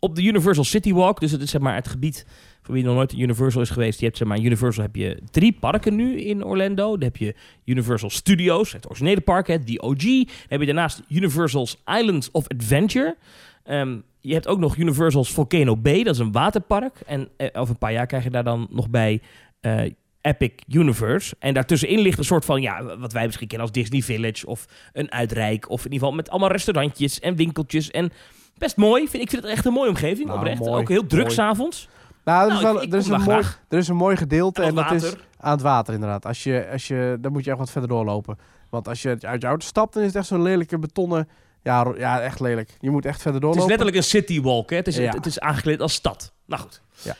[0.00, 1.20] Op de Universal City Walk.
[1.20, 2.26] Dus het is zeg maar het gebied
[2.62, 3.98] voor wie nog nooit Universal is geweest.
[3.98, 6.90] Je hebt zeg maar, Universal heb je drie parken nu in Orlando.
[6.90, 7.34] Dan heb je
[7.64, 10.02] Universal Studios, het originele park, hè, die OG.
[10.02, 13.16] Dan heb je daarnaast Universal's Islands of Adventure.
[13.64, 17.00] Ehm, je hebt ook nog Universal's Volcano Bay, dat is een waterpark.
[17.06, 19.20] En eh, over een paar jaar krijg je daar dan nog bij
[19.60, 19.82] eh,
[20.20, 21.34] Epic Universe.
[21.38, 24.66] En daartussenin ligt een soort van, ja, wat wij misschien kennen als Disney Village of
[24.92, 25.70] een uitrijk.
[25.70, 27.90] Of in ieder geval met allemaal restaurantjes en winkeltjes.
[27.90, 28.12] En
[28.60, 29.08] best mooi.
[29.08, 30.58] Vind, ik vind het echt een mooie omgeving, Nou, oprecht.
[30.60, 31.88] mooi, ook heel druk s'avonds.
[32.24, 33.60] Nou, er is, Nou, wel, ik- ik er, is een mooi, graag.
[33.68, 36.26] er is een mooi gedeelte En dat is aan het water inderdaad.
[36.26, 38.38] Als je, als je, dan moet je echt wat verder doorlopen.
[38.70, 41.28] Want als je uit je auto stapt, dan is het echt zo'n lelijke betonnen...
[41.62, 42.76] Ja, ja, echt lelijk.
[42.80, 43.68] Je moet echt verder Het is doorlopen.
[43.68, 44.70] letterlijk een city walk.
[44.70, 44.76] Hè?
[44.76, 45.04] Het, is, Ja.
[45.04, 46.32] het, het is aangekleed als stad.
[46.46, 46.80] Nou goed.
[47.02, 47.16] Ja.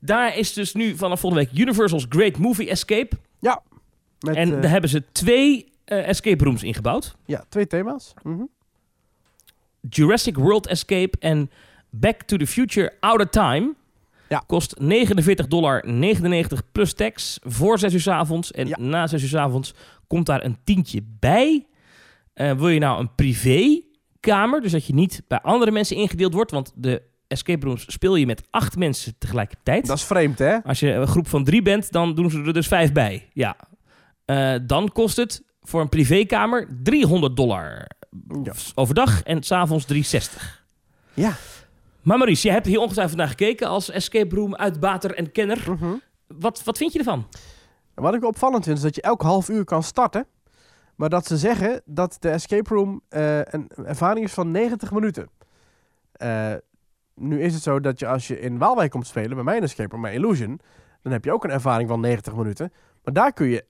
[0.00, 3.16] Daar is dus nu vanaf volgende week Universal's Great Movie Escape.
[4.20, 7.16] Met, en eh, daar hebben ze twee eh, escape rooms ingebouwd.
[7.24, 8.14] ja, twee thema's.
[8.22, 8.42] Mhm.
[9.80, 11.50] Jurassic World Escape en
[11.90, 13.74] Back to the Future Out of Time.
[14.28, 14.42] Ja.
[14.46, 15.84] Kost 49,99 dollar
[16.72, 18.50] plus tax voor 6 uur 's avonds.
[18.52, 18.76] En Ja.
[18.80, 19.74] na 6 uur 's avonds
[20.06, 21.66] komt daar een tientje bij.
[22.34, 26.50] Eh, wil je nou een privékamer, dus dat je niet bij andere mensen ingedeeld wordt,
[26.50, 29.86] want de escape rooms speel je met acht mensen tegelijkertijd.
[29.86, 30.62] Dat is vreemd, hè?
[30.62, 33.28] Als je een groep van drie bent, dan doen ze er dus vijf bij.
[33.32, 33.56] Ja.
[34.24, 37.86] Eh, dan kost het voor een privékamer 300 dollar
[38.42, 38.52] Ja.
[38.74, 40.64] overdag en s'avonds 360.
[41.14, 41.32] Ja.
[42.02, 45.64] Maar Maurice, jij hebt hier ongetwijfeld naar gekeken als escape room uitbater en kenner.
[45.68, 45.94] Mhm.
[46.26, 47.26] Wat, wat vind je ervan?
[47.94, 50.26] Wat ik opvallend vind, is dat je elk half uur kan starten.
[50.96, 55.28] Maar dat ze zeggen dat de escape room eh, een ervaring is van 90 minuten.
[56.12, 56.54] Eh,
[57.14, 59.90] nu is het zo dat je als je in Waalwijk komt spelen, bij mijn escape
[59.90, 60.60] room, bij Illusion,
[61.02, 62.72] dan heb je ook een ervaring van 90 minuten.
[63.04, 63.64] Maar daar kun je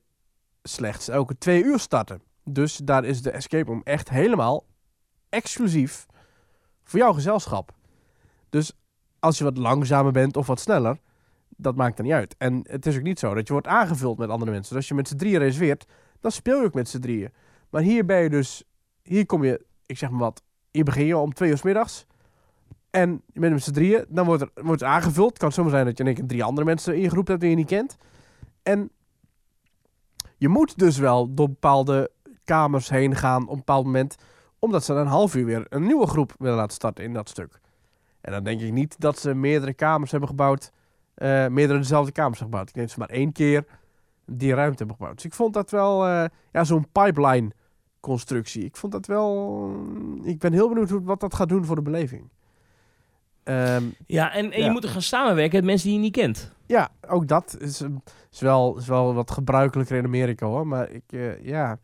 [0.63, 2.21] slechts elke twee uur starten.
[2.49, 4.65] Dus daar is de escape room echt helemaal
[5.29, 6.05] exclusief
[6.83, 7.71] voor jouw gezelschap.
[8.49, 8.73] Dus
[9.19, 10.99] als je wat langzamer bent of wat sneller,
[11.47, 12.35] dat maakt er niet uit.
[12.37, 14.67] En het is ook niet zo dat je wordt aangevuld met andere mensen.
[14.67, 15.85] Dus als je met z'n drieën reserveert,
[16.19, 17.31] dan speel je ook met z'n drieën.
[17.69, 18.63] Maar hier ben je dus,
[19.01, 20.41] hier kom je, ik zeg maar wat,
[20.71, 22.05] hier begin je om twee uur 's middags.
[22.89, 25.29] En je bent met z'n drieën, dan wordt, er, wordt het aangevuld.
[25.29, 27.27] Het kan zomaar zijn dat je in één keer drie andere mensen in je groep
[27.27, 27.97] hebt die je niet kent.
[28.63, 28.91] En
[30.37, 32.11] je moet dus wel door bepaalde
[32.49, 34.15] kamers heen gaan op een bepaald moment.
[34.59, 37.29] Omdat ze na een half uur weer een nieuwe groep willen laten starten in dat
[37.29, 37.59] stuk.
[38.21, 40.71] En dan denk ik niet dat ze meerdere kamers hebben gebouwd.
[41.15, 42.67] eh, meerdere dezelfde kamers hebben gebouwd.
[42.69, 43.65] Ik denk dat ze maar één keer
[44.25, 45.15] die ruimte hebben gebouwd.
[45.15, 47.51] Dus ik vond dat wel, eh, ja, zo'n pipeline
[47.99, 48.63] constructie.
[48.63, 49.71] Ik vond dat wel,
[50.23, 52.29] ik ben heel benieuwd hoe, wat dat gaat doen voor de beleving.
[53.43, 54.65] Ehm, Ja, en, en Ja.
[54.65, 56.53] je moet er gaan samenwerken met mensen die je niet kent.
[56.65, 57.81] ja, ook dat is,
[58.31, 60.67] is, wel, is wel wat gebruikelijker in Amerika hoor.
[60.67, 61.77] Maar ik, eh, ja,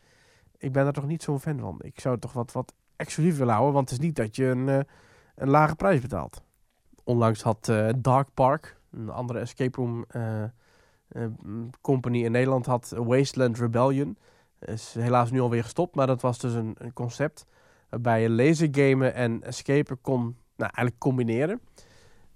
[0.66, 1.80] ik ben er toch niet zo'n fan van.
[1.82, 4.46] Ik zou het toch wat, wat exclusief willen houden, want het is niet dat je
[4.46, 4.80] een, eh,
[5.36, 6.44] een lage prijs betaalt.
[7.04, 10.50] Onlangs had eh, Dark Park, een andere escape room eh, eh,
[11.82, 14.18] company in Nederland, had Wasteland Rebellion.
[14.60, 17.46] Is helaas nu alweer gestopt, maar dat was dus een, een concept
[17.90, 20.22] waarbij je lasergamen en escapen kon
[20.56, 21.60] nou, eigenlijk combineren.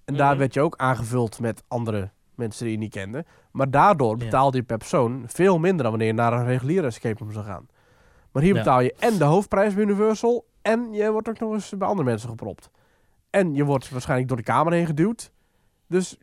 [0.05, 0.39] En daar Mhm.
[0.39, 3.25] werd je ook aangevuld met andere mensen die je niet kende.
[3.51, 7.19] Maar daardoor betaalde je per persoon veel minder dan wanneer je naar een reguliere escape
[7.23, 7.67] room zou gaan.
[8.31, 11.73] Maar hier betaal je en de hoofdprijs bij Universal en je wordt ook nog eens
[11.77, 12.69] bij andere mensen gepropt.
[13.29, 15.31] En je wordt waarschijnlijk door de kamer heen geduwd.
[15.87, 16.17] Dus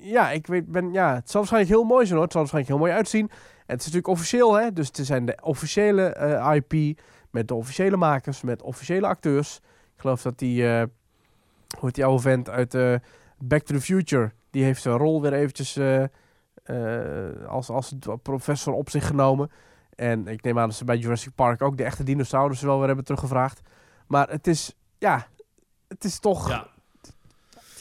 [0.00, 2.22] ja, ik weet, ben, ja, het zal waarschijnlijk heel mooi zijn hoor.
[2.22, 3.28] Het zal waarschijnlijk heel mooi uitzien.
[3.28, 4.72] En het is natuurlijk officieel hè.
[4.72, 7.00] Dus het zijn de officiële eh, IP
[7.30, 9.56] met de officiële makers, met officiële acteurs.
[9.94, 10.82] Ik geloof dat die, eh
[11.78, 12.94] hoe heet die oude vent uit eh,
[13.38, 15.80] Back to the Future, die heeft zijn rol weer eventjes
[17.46, 19.50] als, als professor op zich genomen.
[19.94, 22.86] En ik neem aan dat ze bij Jurassic Park ook de echte dinosaurussen wel weer
[22.86, 23.60] hebben teruggevraagd.
[24.06, 25.26] Maar het is, ja,
[25.88, 26.48] het is toch...
[26.48, 26.70] Ja.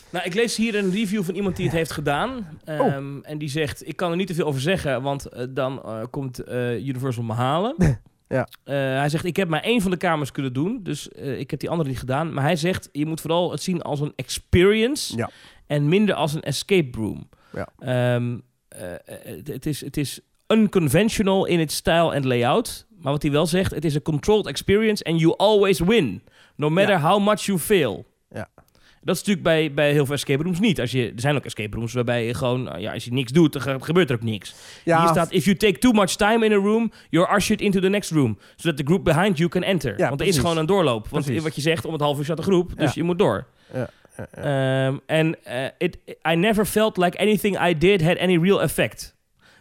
[0.09, 2.59] Nou, ik lees hier een review van iemand die het heeft gedaan.
[2.65, 5.83] Ehm, En die zegt, ik kan er niet te veel over zeggen, want eh, dan
[5.83, 7.75] eh, komt eh, Universal me halen.
[8.31, 8.47] Ja.
[8.63, 11.69] Hij zegt, ik heb maar één van de kamers kunnen doen, dus ik heb die
[11.69, 12.33] andere niet gedaan.
[12.33, 15.29] Maar hij zegt, je moet vooral het zien als een experience Ja.
[15.67, 17.29] en minder als een escape room.
[17.53, 17.67] Ja.
[17.79, 18.37] Ehm,
[18.67, 20.19] eh, het, het is, het is
[20.51, 22.85] unconventional in its style en layout.
[23.01, 26.21] Maar wat hij wel zegt, het is een controlled experience and you always win.
[26.55, 27.09] No matter Ja.
[27.09, 28.05] how much you fail.
[28.29, 28.47] Ja.
[29.03, 30.79] Dat is natuurlijk bij, bij heel veel escape rooms niet.
[30.79, 33.31] Als je, er zijn ook escape rooms waarbij je gewoon, nou ja, als je niks
[33.31, 34.53] doet, dan ge- gebeurt er ook niks.
[34.83, 37.79] ja, Hier staat, if you take too much time in a room, you're ushered into
[37.79, 38.37] the next room.
[38.55, 39.97] So that the group behind you can enter.
[39.97, 41.07] Ja, Want er is gewoon een doorloop.
[41.07, 41.43] Want Precies.
[41.43, 42.91] wat je zegt, om het half uur staat de groep, dus Ja.
[42.95, 43.45] je moet door.
[44.31, 45.97] Ehm, En eh, it,
[46.31, 49.15] I never felt like anything I did had any real effect.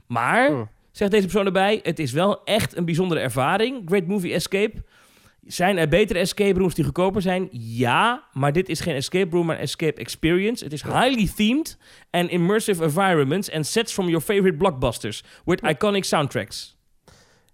[0.07, 0.69] Maar, Mm.
[1.01, 3.83] Zegt deze persoon erbij, het is wel echt een bijzondere ervaring.
[3.85, 4.83] Great Movie Escape.
[5.47, 7.49] Zijn er betere escape rooms die goedkoper zijn?
[7.53, 10.65] Ja, maar dit is geen escape room, maar een escape experience.
[10.65, 11.79] Het is highly themed
[12.11, 16.77] and immersive environments and sets from your favorite blockbusters with iconic soundtracks.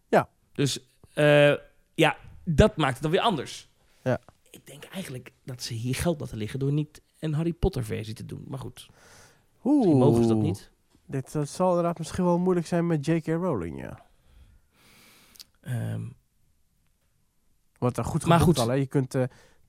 [0.08, 0.28] Ja.
[0.52, 0.78] Dus
[1.14, 1.54] eh,
[1.94, 3.68] ja, dat maakt het dan weer anders.
[4.04, 4.20] Ja.
[4.50, 8.14] Ik denk eigenlijk dat ze hier geld laten liggen door niet een Harry Potter versie
[8.14, 8.44] te doen.
[8.48, 8.88] Maar goed,
[9.64, 10.70] Oeh, mogen ze dat niet.
[11.06, 13.26] Dit dat zal inderdaad misschien wel moeilijk zijn met J.K.
[13.26, 13.98] Rowling, ja.
[15.60, 16.00] Ehm,
[17.78, 18.58] Wordt er goed Maar goed.
[18.58, 18.74] al, hè.
[18.74, 19.22] Je kunt eh,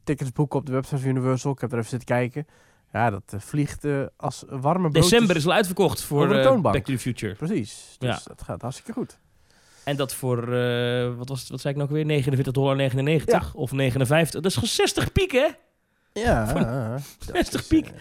[0.04, 1.52] tickets boeken op de website van Universal.
[1.52, 2.48] Ik heb er even zitten kijken.
[2.94, 5.10] Ja, dat eh, vliegt eh, als warme broodjes.
[5.12, 6.76] december is al uitverkocht voor de toonbank.
[6.76, 7.36] Back to the Future.
[7.36, 7.96] Precies.
[8.00, 8.20] Dus Ja.
[8.24, 9.20] dat gaat hartstikke goed.
[9.84, 10.46] En dat voor,
[11.18, 12.24] wat, was het, wat zei ik ook weer?
[12.24, 12.92] 49,99 dollar
[13.54, 14.42] of 59.
[14.42, 15.48] Dat is gewoon 60 piek, hè?
[16.14, 16.48] Ja.
[16.48, 16.60] Voor-
[17.26, 17.92] dat 60 is, piek.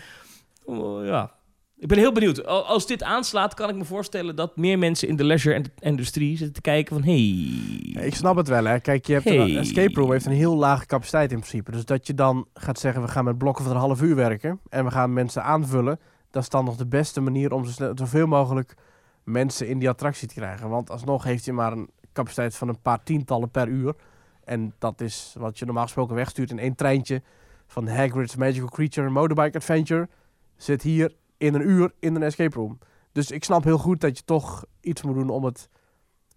[0.64, 1.34] Oh, ja.
[1.78, 2.46] Ik ben heel benieuwd.
[2.46, 6.54] Al- Als dit aanslaat, kan ik me voorstellen dat meer mensen in de leisure-industrie zitten
[6.54, 7.04] te kijken van...
[7.04, 8.80] Hey, ik snap het wel, hè.
[8.80, 9.38] Kijk, je hebt Hey.
[9.38, 11.70] een escape room heeft een heel lage capaciteit in principe.
[11.70, 14.60] Dus dat je dan gaat zeggen, we gaan met blokken van een half uur werken
[14.68, 16.00] en we gaan mensen aanvullen,
[16.30, 17.64] dat is dan nog de beste manier om
[17.94, 18.74] zoveel mogelijk
[19.24, 20.68] mensen in die attractie te krijgen.
[20.68, 23.94] Want alsnog heeft je maar een capaciteit van een paar tientallen per uur.
[24.44, 27.22] En dat is wat je normaal gesproken wegstuurt in één treintje
[27.66, 30.08] van Hagrid's Magical Creature Motorbike Adventure.
[30.56, 32.78] Zit hier in een uur in een escape room.
[33.12, 35.68] Dus ik snap heel goed dat je toch iets moet doen om het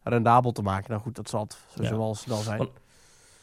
[0.04, 0.89] rendabel te maken.
[0.89, 2.00] Nou goed, dat zal het sowieso Ja.
[2.00, 2.58] wel snel zijn.
[2.58, 2.72] Want-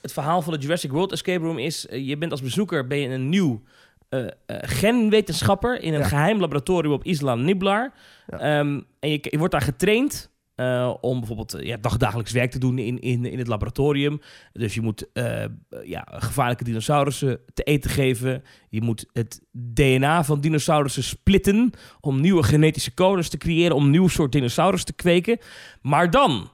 [0.00, 1.86] het verhaal van de Jurassic World Escape Room is...
[1.86, 3.62] eh, je bent als bezoeker ben je een nieuw
[4.08, 5.80] eh, eh, genwetenschapper...
[5.82, 6.06] in een Ja.
[6.06, 7.92] geheim laboratorium op Isla Niblar.
[8.26, 8.38] Ja.
[8.38, 10.30] Ehm, en je, je wordt daar getraind...
[10.56, 14.20] eh, om bijvoorbeeld eh, ja, dagdagelijks werk te doen in, in, in het laboratorium.
[14.52, 15.44] Dus je moet eh,
[15.84, 18.42] ja, gevaarlijke dinosaurussen te eten geven.
[18.68, 21.70] Je moet het DNA van dinosaurussen splitten...
[22.00, 23.76] om nieuwe genetische codes te creëren...
[23.76, 25.38] om een nieuw soort dinosaurus te kweken.
[25.82, 26.50] Maar dan...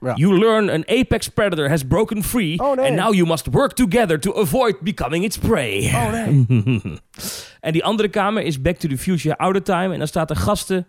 [0.00, 0.14] Ja.
[0.14, 2.86] You learn an apex predator has broken free, Oh, nee.
[2.86, 5.90] and now you must work together to avoid becoming its prey.
[5.94, 6.46] Oh nee.
[7.60, 9.92] en die andere kamer is Back to the Future Outer Time.
[9.92, 10.86] En dan staat er gasten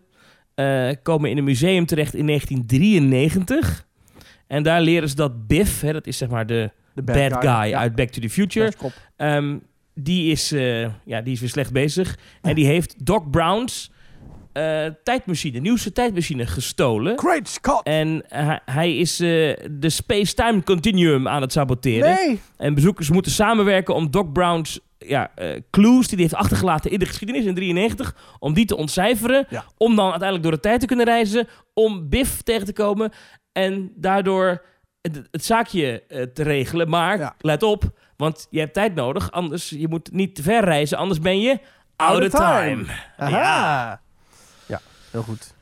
[0.59, 3.87] eh, komen in een museum terecht in 1993.
[4.47, 7.69] En daar leren ze dat Biff, hè, dat is zeg maar de De bad, guy,
[7.69, 7.79] Ja.
[7.79, 8.71] uit Back to the Future.
[9.15, 9.57] Ehm,
[9.93, 12.17] die, is, eh, ja, die is weer slecht bezig.
[12.41, 13.91] En die heeft Doc Brown's
[14.53, 17.17] eh, tijdmachine, nieuwste tijdmachine, gestolen.
[17.19, 17.83] Great Scott!
[17.83, 22.15] En hij, hij is de space-time continuum aan het saboteren.
[22.15, 22.39] Nee!
[22.57, 26.99] En bezoekers moeten samenwerken om Doc Brown's ja, eh, clues die hij heeft achtergelaten in
[26.99, 29.65] de geschiedenis in 93, om die te ontcijferen, Ja.
[29.77, 33.11] om dan uiteindelijk door de tijd te kunnen reizen, om Biff tegen te komen
[33.51, 34.61] en daardoor
[35.01, 36.89] het, het zaakje eh, te regelen.
[36.89, 37.35] Maar Ja.
[37.39, 37.83] let op,
[38.17, 41.59] want je hebt tijd nodig, anders je moet niet te ver reizen, anders ben je
[41.95, 42.85] out of time.
[43.17, 43.29] Aha.
[43.37, 44.01] Ja.
[44.65, 44.81] Ja,
[45.11, 45.53] heel goed.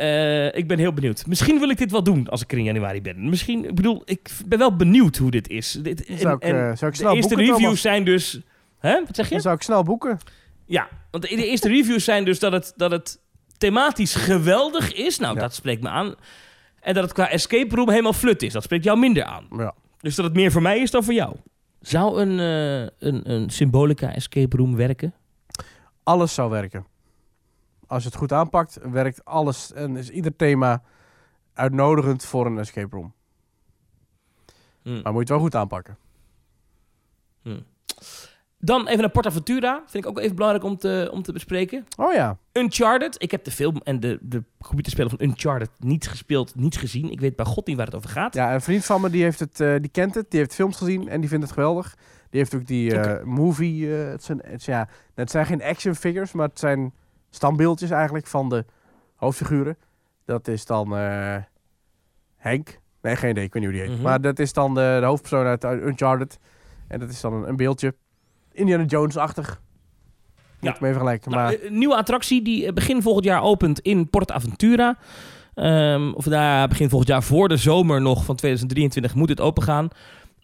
[0.00, 1.26] Eh, ik ben heel benieuwd.
[1.26, 3.28] Misschien wil ik dit wel doen als ik er in januari ben.
[3.28, 5.78] Misschien, ik bedoel, ik ben wel benieuwd hoe dit is.
[5.82, 8.40] Dit, en- Zou ik, en eh, zou ik de snel eerste boeken, reviews zijn dus...
[8.78, 9.00] Hè?
[9.06, 9.32] Wat zeg je?
[9.32, 10.18] Dan zou ik snel boeken.
[10.64, 13.18] Ja, want de, de eerste reviews zijn dus dat het, dat het
[13.58, 15.18] thematisch geweldig is.
[15.18, 15.40] Nou, Ja.
[15.40, 16.14] dat spreekt me aan.
[16.80, 18.52] En dat het qua escape room helemaal flut is.
[18.52, 19.46] Dat spreekt jou minder aan.
[19.56, 19.74] Ja.
[20.00, 21.36] Dus dat het meer voor mij is dan voor jou.
[21.80, 25.14] Zou een, eh, een, een symbolica escape room werken?
[26.02, 26.86] Alles zou werken.
[27.90, 30.82] Als je het goed aanpakt, werkt alles en is ieder thema
[31.54, 33.12] uitnodigend voor een escape room.
[34.82, 34.90] Hm.
[35.02, 35.96] Maar moet je het wel goed aanpakken.
[38.58, 39.82] Dan even naar PortAventura.
[39.86, 41.86] Vind ik ook even belangrijk om te, om te bespreken.
[41.96, 42.38] Oh ja.
[42.52, 43.22] Uncharted.
[43.22, 47.10] Ik heb de film en de, de computerspelen van Uncharted niet gespeeld, niet gezien.
[47.10, 48.34] Ik weet bij god niet waar het over gaat.
[48.34, 50.76] Ja, een vriend van me die, heeft het, eh, die kent het, die heeft films
[50.76, 51.96] gezien en die vindt het geweldig.
[52.30, 53.96] Die heeft ook die eh, movie.
[53.96, 56.92] eh, het, zijn, het, ja, het zijn geen action figures, maar het zijn
[57.30, 58.64] standbeeldjes eigenlijk van de
[59.16, 59.76] hoofdfiguren.
[60.24, 61.36] Dat is dan eh,
[62.36, 62.78] Henk.
[63.02, 63.98] Nee, geen idee, ik weet niet hoe die heet.
[63.98, 64.08] Mhm.
[64.08, 66.38] Maar dat is dan de, de hoofdpersoon uit Uncharted.
[66.88, 67.94] En dat is dan een, een beeldje.
[68.52, 69.60] Indiana Jones-achtig.
[70.60, 70.74] Moet Ja.
[70.74, 71.30] ik mee vergelijken.
[71.30, 74.98] Nou, maar eh, een nieuwe attractie die eh, begin volgend jaar opent in PortAventura.
[75.54, 79.62] Ehm of daar begin volgend jaar voor de zomer nog van 2023 moet het open
[79.62, 79.88] gaan.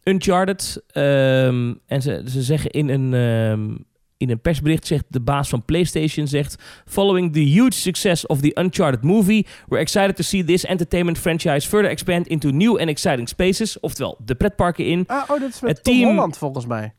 [0.05, 0.83] Uncharted.
[0.87, 3.77] ehm, en ze, ze zeggen in een, ehm,
[4.17, 6.63] in een persbericht, zegt de baas van PlayStation, zegt...
[6.87, 9.47] Following the huge success of the Uncharted movie...
[9.69, 13.81] we're excited to see this entertainment franchise further expand into new and exciting spaces.
[13.81, 15.05] Oftewel, de pretparken in.
[15.07, 16.95] ah, oh, dat is met het Tom Holland volgens mij.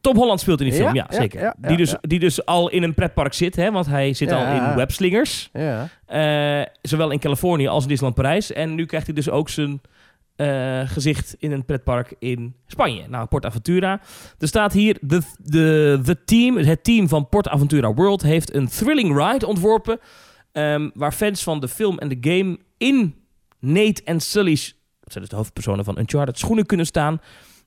[0.00, 1.40] Tom Holland speelt in die film, ja, ja, zeker.
[1.40, 4.32] ja, ja, die, dus, die dus al in een pretpark zit, hè, want hij zit
[4.32, 5.50] al in webslingers.
[5.52, 5.88] Ja.
[6.06, 8.52] Eh, zowel in Californië als in Disneyland Parijs.
[8.52, 9.80] En nu krijgt hij dus ook zijn
[10.36, 13.08] eh, gezicht in een pretpark in Spanje.
[13.08, 14.00] Nou, PortAventura.
[14.38, 19.16] Er staat hier, de, de, de team, het team van PortAventura World heeft een thrilling
[19.16, 19.98] ride ontworpen.
[20.52, 23.14] ehm, waar fans van de film en de game in
[23.58, 27.20] Nate en Sully's, dat zijn dus de hoofdpersonen van Uncharted, schoenen kunnen staan.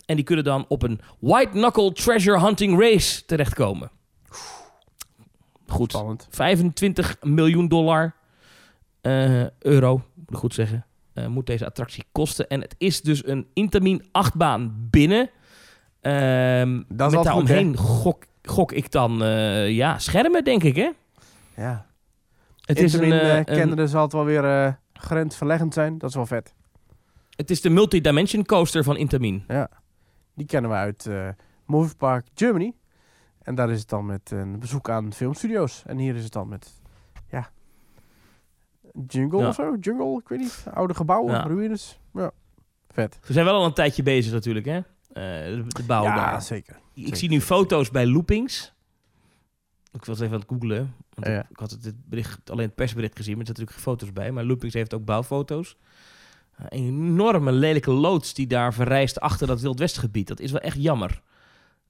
[0.05, 3.91] En die kunnen dan op een white knuckle treasure hunting race terechtkomen.
[5.67, 5.91] Goed.
[5.91, 6.27] Spannend.
[6.29, 8.15] 25 miljoen dollar,
[9.01, 10.85] eh, euro, moet ik goed zeggen,
[11.15, 12.47] eh, moet deze attractie kosten.
[12.47, 15.29] En het is dus een Intamin achtbaan binnen.
[16.01, 20.89] Ehm Dat is met daaromheen gok, gok ik dan, eh, ja, schermen denk ik, hè?
[21.55, 21.85] Ja.
[22.61, 25.97] Het is, een, kennende zal het wel weer grensverleggend zijn.
[25.97, 26.53] Dat is wel vet.
[27.35, 29.43] het is de multidimension coaster van Intamin.
[29.47, 29.69] Ja.
[30.35, 31.27] Die kennen we uit eh
[31.65, 32.73] Movie Park Germany.
[33.41, 35.83] En daar is het dan met een bezoek aan filmstudio's.
[35.85, 36.81] En hier is het dan met,
[39.07, 39.47] jungle Ja.
[39.47, 39.75] of zo.
[39.79, 40.65] Jungle, ik weet niet.
[40.73, 41.41] Oude gebouwen, Ja.
[41.43, 41.99] ruïnes.
[42.13, 42.31] Ja,
[42.89, 43.19] vet.
[43.23, 44.77] Ze zijn wel al een tijdje bezig natuurlijk, hè?
[44.77, 44.83] Eh,
[45.67, 46.41] de, bouw ja, daar.
[46.41, 46.75] zeker.
[46.93, 47.17] Ik zeker.
[47.17, 48.73] zie nu foto's bij loopings.
[49.91, 50.93] Ik was even aan het googlen.
[51.13, 51.45] Want Ja.
[51.49, 54.23] ik, had het dit bericht, alleen het persbericht gezien, maar er zitten natuurlijk geen foto's
[54.23, 54.31] bij.
[54.31, 55.77] Maar loopings heeft ook bouwfoto's.
[56.57, 60.27] Een enorme lelijke loods die daar verrijst achter dat Wild Westgebied.
[60.27, 61.21] Dat is wel echt jammer.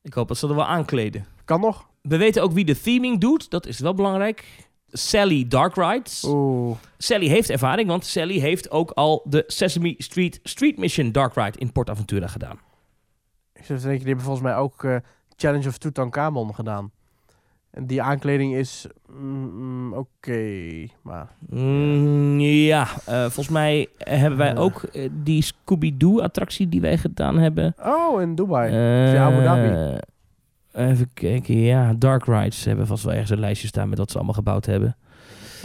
[0.01, 1.25] Ik hoop dat ze er wel aankleden.
[1.45, 1.89] Kan nog.
[2.01, 3.49] We weten ook wie de theming doet.
[3.49, 4.64] Dat is wel belangrijk.
[4.97, 6.23] Sally Dark Rides.
[6.27, 6.75] Oeh.
[6.97, 11.57] Sally heeft ervaring, want Sally heeft ook al de Sesame Street Street Mission Dark Ride
[11.57, 12.59] in Port Aventura gedaan.
[13.53, 14.95] Ik zou denken, die hebben volgens mij ook eh,
[15.35, 16.91] Challenge of Tutankhamon gedaan.
[17.71, 20.49] En die aankleding is mm, mm, oké,
[21.01, 24.55] maar Mm, ja, eh, volgens mij hebben wij Ja.
[24.55, 27.75] ook eh, die Scooby-Doo-attractie die wij gedaan hebben.
[27.83, 28.67] Oh, in Dubai.
[28.67, 29.97] Eh, Via Abu Dhabi.
[30.75, 34.09] Even kijken, ja, Dark Rides Ze hebben vast wel ergens een lijstje staan met wat
[34.09, 34.97] ze allemaal gebouwd hebben.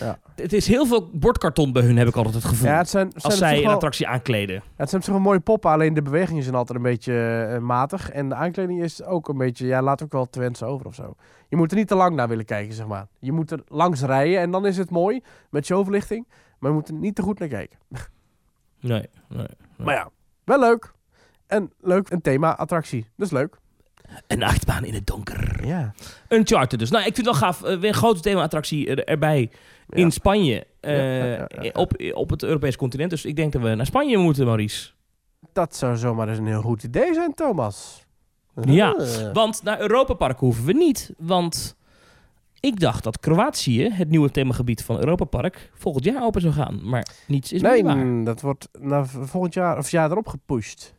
[0.01, 0.19] Ja.
[0.35, 2.69] Het is heel veel bordkarton bij hun, heb ik altijd het gevoel.
[2.69, 4.55] Ja, het zijn, het zijn als zij een wel- attractie aankleden.
[4.55, 7.59] Ja, het zijn zich wel mooie poppen, alleen de bewegingen zijn altijd een beetje eh,
[7.59, 8.11] matig.
[8.11, 10.95] En de aankleding is ook een beetje, ja, laat ook wel te wensen over of
[10.95, 11.15] zo.
[11.49, 13.07] Je moet er niet te lang naar willen kijken, zeg maar.
[13.19, 16.27] Je moet er langs rijden en dan is het mooi met showverlichting.
[16.59, 17.79] Maar je moet er niet te goed naar kijken.
[18.81, 19.47] Nee, nee.
[19.77, 20.09] Maar ja,
[20.45, 20.93] wel leuk.
[21.47, 23.07] En leuk, een thema-attractie.
[23.17, 23.57] Dus leuk.
[24.27, 25.67] Een achtbaan in het donker.
[25.67, 25.93] Ja.
[26.29, 26.91] Uncharted dus.
[26.91, 27.63] Nou, ik vind het wel gaaf.
[27.63, 29.51] Eh, weer een grote thema-attractie er- erbij
[29.89, 30.67] in Spanje.
[30.81, 31.71] eh, Ja, ja.
[31.73, 33.11] Op, op het Europese continent.
[33.11, 34.91] Dus ik denk dat we naar Spanje moeten, Maurice.
[35.53, 38.05] Dat zou zomaar eens een heel goed idee zijn, Thomas.
[38.65, 38.97] Ja.
[39.33, 41.13] Want naar Europa Park hoeven we niet.
[41.19, 41.77] Want
[42.61, 46.81] ik dacht dat Kroatië, het nieuwe themagebied van Europa Park, volgend jaar open zou gaan.
[46.89, 48.05] Maar niets is nee, meer waar.
[48.05, 50.95] mm, dat wordt naar volgend jaar of jaar erop gepusht.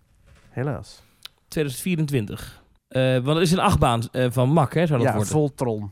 [0.50, 1.02] Helaas.
[1.48, 2.61] 2024.
[2.92, 5.32] Eh, want het is een achtbaan eh, van Mak, hè, zou dat ja, worden.
[5.32, 5.92] Voltron.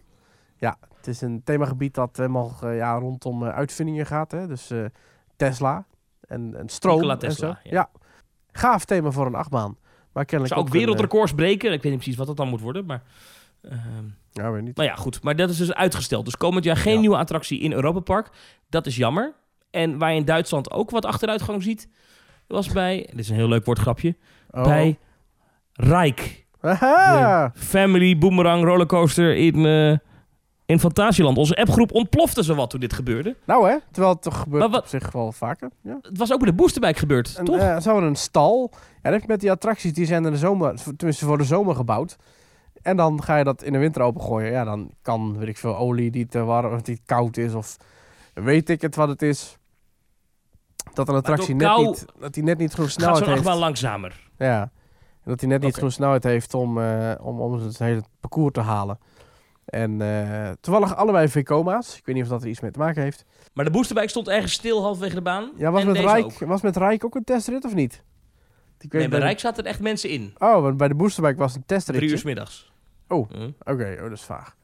[0.55, 4.31] Ja, het is een themagebied dat helemaal eh, ja, rondom uitvindingen gaat.
[4.31, 4.47] Hè?
[4.47, 4.71] Dus
[5.35, 5.85] Tesla
[6.27, 7.69] en, en stroom Nikola en Tesla, zo.
[7.69, 7.89] ja.
[8.51, 9.77] gaaf thema voor een achtbaan.
[10.11, 11.71] Maar kennelijk Zou ook wereldrecords breken.
[11.71, 13.03] Ik weet niet precies wat dat dan moet worden, maar...
[13.61, 14.75] ehm, ja, weet niet.
[14.75, 15.23] Nou ja, goed.
[15.23, 16.25] Maar dat is dus uitgesteld.
[16.25, 16.99] Dus komend jaar geen Ja.
[16.99, 18.29] nieuwe attractie in Europa Park.
[18.69, 19.33] Dat is jammer.
[19.69, 21.87] En waar je in Duitsland ook wat achteruitgang ziet,
[22.47, 23.07] was bij...
[23.09, 24.15] Dit is een heel leuk woordgrapje.
[24.49, 24.63] Oh.
[24.63, 24.99] Bij
[25.73, 26.47] Rijk.
[26.61, 27.51] Aha!
[27.55, 29.97] Family Boomerang Rollercoaster in, eh
[30.65, 31.37] in Fantasieland.
[31.37, 33.35] Onze appgroep ontplofte zowat toen dit gebeurde.
[33.45, 35.69] Nou hè, terwijl het toch gebeurt wat- op zich wel vaker.
[35.83, 35.97] Ja.
[36.01, 37.57] Het was ook bij de Boosterbike gebeurd, En, toch?
[37.57, 38.71] eh, ze hadden een stal.
[39.03, 42.15] Ja, dat met die attracties, die zijn in de zomer, tenminste voor de zomer gebouwd.
[42.81, 44.51] En dan ga je dat in de winter opengooien.
[44.51, 47.53] Ja, dan kan, weet ik veel, olie die te warm of die koud is.
[47.53, 47.77] Of
[48.33, 49.57] weet ik het wat het is.
[50.93, 53.39] Dat een attractie net niet, dat die net niet genoeg Gaat snelheid zo'n heeft.
[53.39, 54.29] achtbaan langzamer.
[54.37, 54.71] Ja.
[55.29, 58.59] Dat hij net niet genoeg snelheid heeft om, eh, om, om het hele parcours te
[58.59, 58.99] halen.
[59.65, 61.97] En eh, toevallig allebei Vecoma's.
[61.97, 63.25] Ik weet niet of dat er iets mee te maken heeft.
[63.53, 65.51] Maar de Boosterbike stond ergens stil halverwege de baan.
[65.55, 66.39] Ja, was en met, Rijk, ook.
[66.39, 68.03] was met Rijk ook een testrit of niet?
[68.79, 70.33] Ik weet Nee, bij Rijk zaten er echt mensen in.
[70.37, 72.09] Oh, want bij de Boosterbike was een Drie testritje.
[72.09, 72.71] uur 's middags.
[73.07, 73.29] Oh.
[73.59, 74.55] Oké, oh, dat is vaag.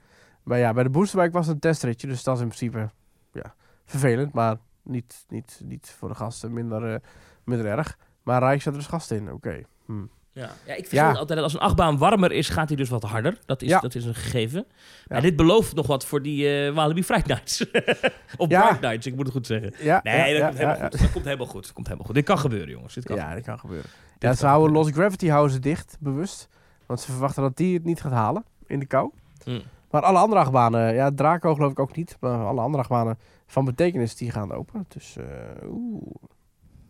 [0.43, 2.07] Maar ja, bij de Boosterbike was het een testritje.
[2.07, 2.89] Dus dat is in principe
[3.31, 3.55] ja,
[3.85, 4.33] vervelend.
[4.33, 6.99] Maar niet, niet, niet voor de gasten minder, eh,
[7.43, 7.97] minder erg.
[8.23, 9.31] Maar Rijk zat er dus gasten in.
[9.31, 9.61] Oké.
[9.85, 10.03] Hm.
[10.35, 11.07] Ja, ja ik vind Ja.
[11.07, 13.37] altijd dat als een achtbaan warmer is, gaat hij dus wat harder.
[13.45, 13.79] Dat is, Ja.
[13.79, 14.65] dat is een gegeven.
[14.67, 14.75] Ja.
[15.07, 17.65] Maar dit belooft nog wat voor die eh Walibi Fright Nights.
[18.37, 18.61] of Ja.
[18.61, 19.73] Bright Nights, ik moet het goed zeggen.
[19.79, 20.99] Ja, Nee, ja, dat, ja, komt helemaal ja, goed.
[20.99, 21.63] dat komt helemaal goed.
[21.63, 22.15] Dat komt helemaal goed.
[22.15, 22.93] Dit kan gebeuren, jongens.
[22.93, 23.45] Dit kan Ja, gebeuren.
[23.45, 23.89] dat kan gebeuren.
[24.17, 24.71] Dit Ja, ze houden.
[24.75, 26.47] Lost Gravity houden ze dicht, bewust.
[26.85, 29.11] Want ze verwachten dat die het niet gaat halen in de kou.
[29.43, 29.59] Hm.
[29.91, 32.17] Maar alle andere achtbanen, ja, Draco geloof ik ook niet.
[32.19, 33.17] Maar alle andere achtbanen
[33.47, 34.85] van betekenis, die gaan open.
[34.87, 35.25] Dus, eh
[35.69, 36.13] oeh,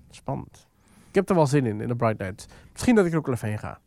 [0.09, 0.67] spannend.
[1.15, 2.45] Ik heb er wel zin in, in de Bright Nights.
[2.71, 3.79] Misschien dat ik er ook wel even heen ga.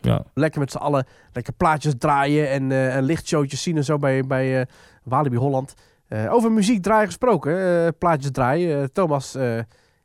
[0.00, 0.24] Ja.
[0.34, 4.60] Lekker met z'n allen, lekker plaatjes draaien en, en lichtshowtjes zien en zo bij, bij
[4.60, 4.66] eh,
[5.02, 5.74] Walibi Holland.
[6.08, 8.92] Eh, over muziek draaien gesproken, plaatjes draaien.
[8.92, 9.32] Thomas,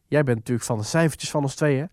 [0.08, 1.90] jij bent natuurlijk van de cijfertjes van ons tweeën.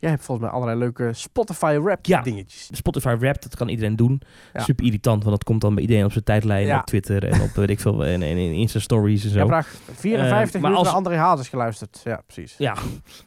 [0.00, 2.22] Jij hebt volgens mij allerlei leuke Spotify rap Ja.
[2.22, 2.68] dingetjes.
[2.72, 4.22] Spotify Wrapped, dat kan iedereen doen.
[4.52, 4.60] Ja.
[4.62, 6.78] Super irritant, want dat komt dan bij iedereen op zijn tijdlijn, Ja.
[6.78, 9.38] op Twitter en op weet ik veel, en, en in Insta-stories en zo.
[9.38, 12.00] Ja, vraag 54 Eh, maar als- naar André Hazes geluisterd.
[12.04, 12.54] Ja, precies.
[12.58, 12.74] Ja,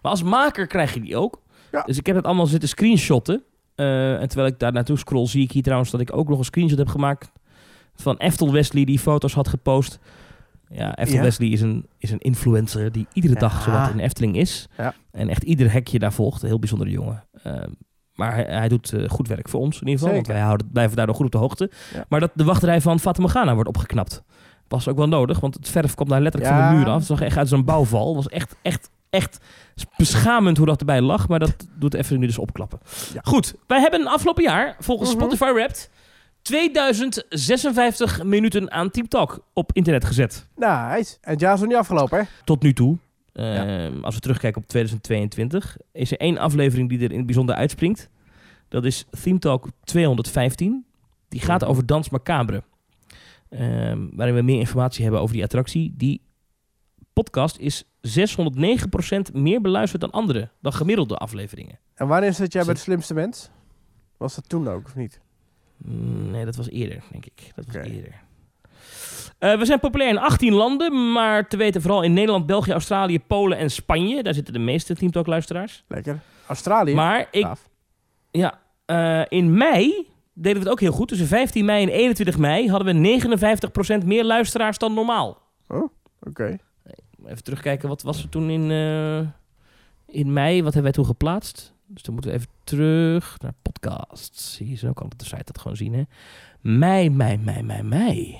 [0.01, 1.41] maar als maker krijg je die ook.
[1.71, 1.81] Ja.
[1.83, 3.43] Dus ik heb het allemaal zitten screenshotten.
[3.75, 6.37] Eh, en terwijl ik daar naartoe scroll, zie ik hier trouwens dat ik ook nog
[6.37, 7.31] een screenshot heb gemaakt
[7.95, 9.99] van Eftel Wesley die foto's had gepost.
[10.75, 11.21] Ja, Eftel Ja.
[11.23, 13.61] Wesley is een, is een influencer die iedere dag Ja.
[13.61, 14.67] zowat in Efteling is.
[14.77, 14.93] Ja.
[15.11, 16.41] En echt ieder hekje daar volgt.
[16.41, 17.23] Een heel bijzondere jongen.
[17.43, 17.53] Eh,
[18.13, 20.13] maar hij, hij doet eh, goed werk voor ons in ieder geval.
[20.15, 21.71] Want wij houden, blijven daardoor goed op de hoogte.
[22.09, 24.23] Maar dat de wachtrij van Fatima Ghana wordt opgeknapt.
[24.67, 26.95] Was ook wel nodig, want het verf komt daar letterlijk van de muur af.
[26.97, 28.07] Het zag echt uit zo'n bouwval.
[28.07, 29.39] Het was echt, echt, echt
[29.97, 31.27] beschamend hoe dat erbij lag.
[31.27, 32.79] Maar dat doet even nu dus opklappen.
[33.13, 33.21] Ja.
[33.23, 35.19] Goed, wij hebben afgelopen jaar volgens Mhm.
[35.19, 35.89] Spotify Wrapped
[36.43, 40.47] 2056 minuten aan Team Talk op internet gezet.
[40.55, 41.17] Nice.
[41.21, 42.23] En het jaar is nog niet afgelopen, hè?
[42.43, 42.97] Tot nu toe.
[43.33, 43.65] Ja.
[43.85, 47.55] Ehm, Als we terugkijken op 2022, is er één aflevering die er in het bijzonder
[47.55, 48.09] uitspringt.
[48.67, 50.85] Dat is Theme Talk 215.
[51.29, 52.63] Die gaat over Dans Macabre.
[53.49, 55.93] Ehm, waarin we meer informatie hebben over die attractie.
[55.97, 56.21] Die
[57.13, 61.79] podcast is 609% meer beluisterd dan andere, dan gemiddelde afleveringen.
[61.95, 63.49] En wanneer zit jij Zit- bij de slimste mens?
[64.17, 65.21] Was dat toen ook, of niet?
[65.85, 67.51] Mm, Nee, dat was eerder, denk ik.
[67.55, 68.21] Dat was eerder.
[69.39, 73.19] Eh, we zijn populair in 18 landen, maar te weten vooral in Nederland, België, Australië,
[73.19, 74.23] Polen en Spanje.
[74.23, 75.83] Daar zitten de meeste Team Talk luisteraars.
[75.87, 76.19] Lekker.
[76.47, 76.93] Australië?
[76.93, 77.69] Maar ik, Gaaf.
[78.31, 81.07] ja, eh, in mei deden we het ook heel goed.
[81.07, 82.93] Tussen 15 mei en 21 mei hadden we
[84.01, 85.41] 59% meer luisteraars dan normaal.
[86.19, 86.57] Oké.
[87.25, 89.19] Even terugkijken, wat was er toen in, eh,
[90.15, 90.55] in mei?
[90.55, 91.72] Wat hebben wij toen geplaatst?
[91.87, 94.55] Dus dan moeten we even terug naar podcasts.
[94.55, 96.03] Zie je zo, kan op de site dat gewoon zien, hè?
[96.61, 98.37] Mei, mei, mei, mei, mei.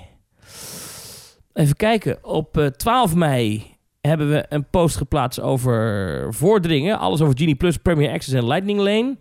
[1.54, 2.24] Even kijken.
[2.24, 7.00] Op eh, 12 mei hebben we een post geplaatst over voordringen.
[7.00, 9.18] Alles over Genie Plus, Premier Access en Lightning Lane.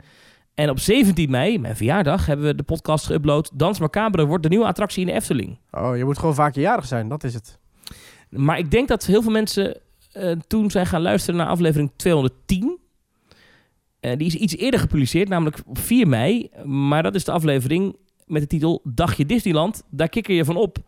[0.55, 3.51] En op 17 mei, mijn verjaardag, hebben we de podcast geüpload.
[3.55, 5.59] Dans Macabre wordt de nieuwe attractie in de Efteling.
[5.70, 7.59] Oh, je moet gewoon vaker jarig zijn, dat is het.
[8.29, 9.81] Maar ik denk dat heel veel mensen
[10.12, 12.79] eh, toen zijn gaan luisteren naar aflevering 210.
[14.03, 16.51] Eh, die is iets eerder gepubliceerd, namelijk op 4 mei.
[16.65, 17.97] Maar dat is de aflevering
[18.27, 19.83] met de titel Dagje Disneyland.
[19.91, 20.79] Daar kikker je van op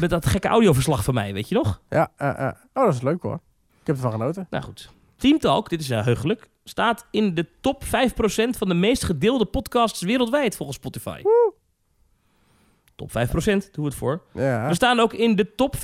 [0.00, 1.80] met dat gekke audioverslag van mij, weet je nog?
[1.88, 2.52] Ja, eh, eh.
[2.74, 3.40] oh, dat is leuk hoor.
[3.80, 4.46] Ik heb ervan genoten.
[4.50, 4.90] Nou goed.
[5.16, 7.88] Team Talk, dit is uh, heugelijk, staat in de top 5%
[8.58, 11.22] van de meest gedeelde podcasts wereldwijd volgens Spotify.
[12.94, 14.22] Top 5%, doen we het voor.
[14.34, 15.78] Ja, We staan ook in de top 5%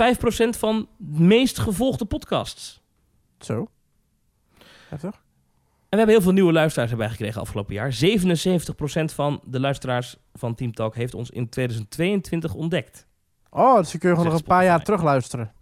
[0.59, 2.83] van meest gevolgde podcasts.
[3.39, 3.69] zo.
[4.89, 5.23] Heftig.
[5.93, 7.93] We hebben heel veel nieuwe luisteraars erbij gekregen afgelopen jaar.
[7.93, 13.07] 77% van de luisteraars van Team Talk heeft ons in 2022 ontdekt.
[13.51, 15.53] Oh, dus je kun je gewoon nog een paar jaar terugluisteren.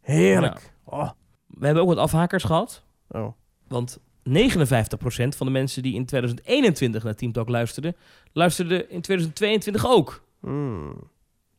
[0.00, 0.72] Heerlijk.
[0.84, 1.10] Oh.
[1.46, 2.82] We hebben ook wat afhakers gehad.
[3.08, 3.28] oh.
[3.68, 4.02] Want 59%
[5.36, 7.96] van de mensen die in 2021 naar Team Talk luisterden,
[8.32, 10.24] luisterden in 2022 ook.
[10.40, 10.94] Mm.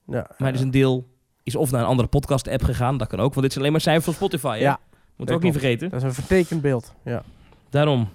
[0.07, 0.29] Ja.
[0.37, 1.07] Maar er is een deel
[1.43, 2.97] is of naar een andere podcast-app gegaan.
[2.97, 4.57] Dat kan ook, want dit zijn alleen maar cijfers van Spotify.
[4.57, 4.63] Hè?
[4.63, 4.79] Ja,
[5.15, 5.89] Moeten we ook niet vergeten.
[5.89, 6.93] Dat is een vertekend beeld.
[7.03, 7.23] Ja.
[7.71, 8.09] Daarom.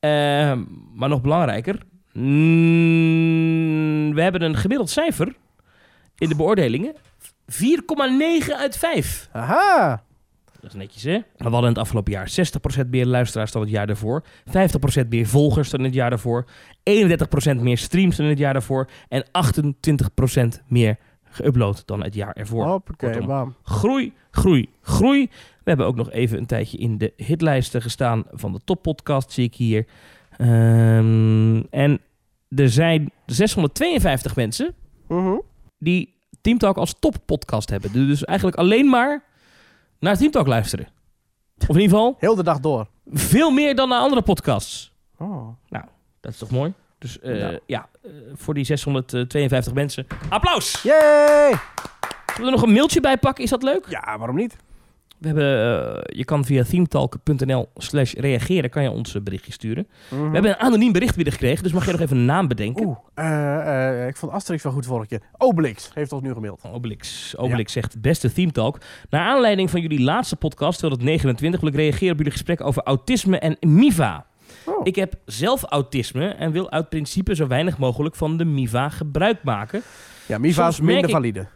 [0.00, 0.62] Ehm,
[0.94, 1.78] maar nog belangrijker.
[2.12, 5.34] mm, we hebben een gemiddeld cijfer
[6.18, 6.94] in de beoordelingen.
[7.46, 9.28] 4,9 uit 5.
[9.32, 10.02] Aha.
[10.60, 11.18] Dat is netjes, hè?
[11.36, 12.28] We hadden in het afgelopen jaar
[12.86, 14.24] 60% meer luisteraars dan het jaar daarvoor.
[15.04, 16.44] 50% meer volgers dan het jaar daarvoor.
[16.82, 18.88] 31% meer streams dan het jaar daarvoor.
[19.08, 20.96] En 28% meer
[21.30, 22.64] geüpload dan het jaar ervoor.
[22.66, 23.28] Hoppakee, Kortom.
[23.28, 23.54] bam.
[23.62, 25.28] Groei, groei, groei.
[25.30, 29.44] We hebben ook nog even een tijdje in de hitlijsten gestaan van de toppodcast, zie
[29.44, 29.86] ik hier.
[30.36, 32.00] Ehm, en
[32.48, 34.74] er zijn 652 mensen
[35.08, 35.34] Mhm.
[35.78, 37.92] die Teamtalk als toppodcast hebben.
[37.92, 39.22] Die Dus eigenlijk alleen maar
[40.00, 40.86] naar Teamtalk luisteren.
[41.58, 42.86] Of in ieder geval Heel de dag door.
[43.12, 44.92] veel meer dan naar andere podcasts.
[45.18, 45.48] Oh.
[46.20, 46.72] Dat is toch mooi?
[46.98, 47.58] Dus eh, Nou.
[47.66, 50.06] ja, eh, voor die 652 mensen.
[50.28, 50.82] Applaus!
[50.82, 51.52] Yay!
[52.36, 53.44] Zullen we nog een mailtje bij pakken?
[53.44, 53.86] Is dat leuk?
[53.88, 54.56] Ja, waarom niet?
[55.18, 59.86] We hebben, eh, je kan via themetalk.nl slash reageren, kan je ons een berichtje sturen.
[60.10, 60.24] Mhm.
[60.26, 62.86] We hebben een anoniem bericht binnengekregen, dus mag jij nog even een naam bedenken?
[62.86, 65.20] Oeh, eh, eh, ik vond Asterix wel goed vorige keer.
[65.38, 66.62] Obelix heeft ons nu gemaild.
[66.72, 67.34] Obelix.
[67.36, 68.78] Obelix zegt, beste Theme Talk.
[69.10, 73.38] Naar aanleiding van jullie laatste podcast, 229, wil ik reageren op jullie gesprek over autisme
[73.38, 74.26] en MIVA.
[74.64, 74.80] Oh.
[74.82, 79.42] Ik heb zelf autisme en wil uit principe zo weinig mogelijk van de MIVA gebruik
[79.42, 79.82] maken.
[80.26, 81.46] ja, Miva soms is minder ik- valide.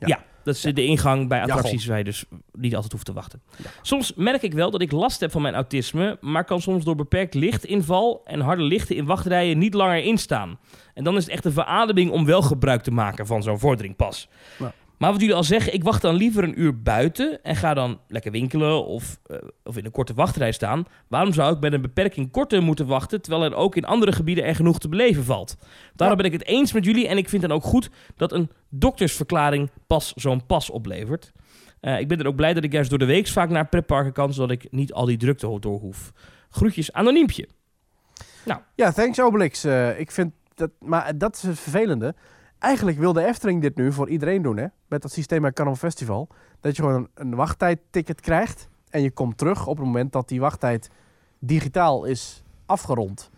[0.00, 0.24] Ja.
[0.44, 3.42] Dat is de ingang bij attracties waar je dus niet altijd hoeft te wachten.
[3.82, 6.94] Soms merk ik wel dat ik last heb van mijn autisme, maar kan soms door
[6.94, 10.58] beperkt lichtinval en harde lichten in wachtrijen niet langer instaan.
[10.94, 14.28] En dan is het echt een verademing om wel gebruik te maken van zo'n vorderingpas.
[14.58, 14.72] Ja.
[14.98, 18.00] Maar wat jullie al zeggen, ik wacht dan liever een uur buiten en ga dan
[18.08, 20.84] lekker winkelen of, eh, of in een korte wachtrij staan.
[21.08, 24.44] Waarom zou ik met een beperking korter moeten wachten, terwijl er ook in andere gebieden
[24.44, 25.56] er genoeg te beleven valt?
[25.94, 28.50] Daarom ben ik het eens met jullie en ik vind dan ook goed dat een
[28.68, 31.32] doktersverklaring pas zo'n pas oplevert.
[31.80, 34.12] Eh, ik ben er ook blij dat ik juist door de week vaak naar pretparken
[34.12, 36.12] kan, zodat ik niet al die drukte door hoef.
[36.50, 37.48] Groetjes, anoniempje.
[38.74, 39.64] Ja, thanks Obelix.
[39.64, 42.14] Eh, ik vind dat, maar dat is het vervelende.
[42.58, 44.66] Eigenlijk wil de Efteling dit nu voor iedereen doen, hè?
[44.88, 46.28] Met dat systeem bij Carnival Festival.
[46.60, 48.68] Dat je gewoon een, wachttijdticket krijgt.
[48.90, 50.90] En je komt terug op het moment dat die wachttijd
[51.38, 53.30] digitaal is afgerond.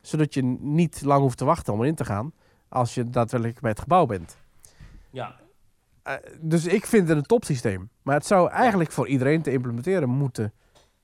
[0.00, 2.32] Zodat je niet lang hoeft te wachten om erin te gaan.
[2.68, 4.36] Als je daadwerkelijk bij het gebouw bent.
[5.10, 5.36] Ja,
[6.02, 7.88] Eh, dus ik vind het een topsysteem.
[8.02, 10.52] Maar het zou eigenlijk voor iedereen te implementeren moeten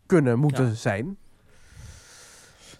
[0.07, 0.73] kunnen, moeten Ja.
[0.75, 1.17] zijn.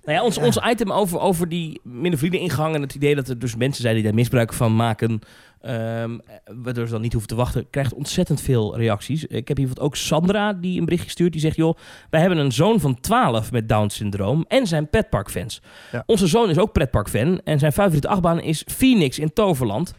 [0.05, 3.29] Nou ja, ons, ons item over, over die minder valide ingang en het idee dat
[3.29, 5.21] er dus mensen zijn die daar misbruik van maken,
[5.61, 6.19] ehm,
[6.63, 9.25] waardoor ze dan niet hoeven te wachten, krijgt ontzettend veel reacties.
[9.25, 11.77] Ik heb hier ook Sandra die een berichtje stuurt, die zegt, joh,
[12.11, 15.63] wij hebben een zoon van 12 met Down-syndroom en zijn pretparkfans.
[15.93, 16.03] Ja.
[16.07, 19.95] Onze zoon is ook pretparkfan en zijn favoriete achtbaan is Phoenix in Toverland.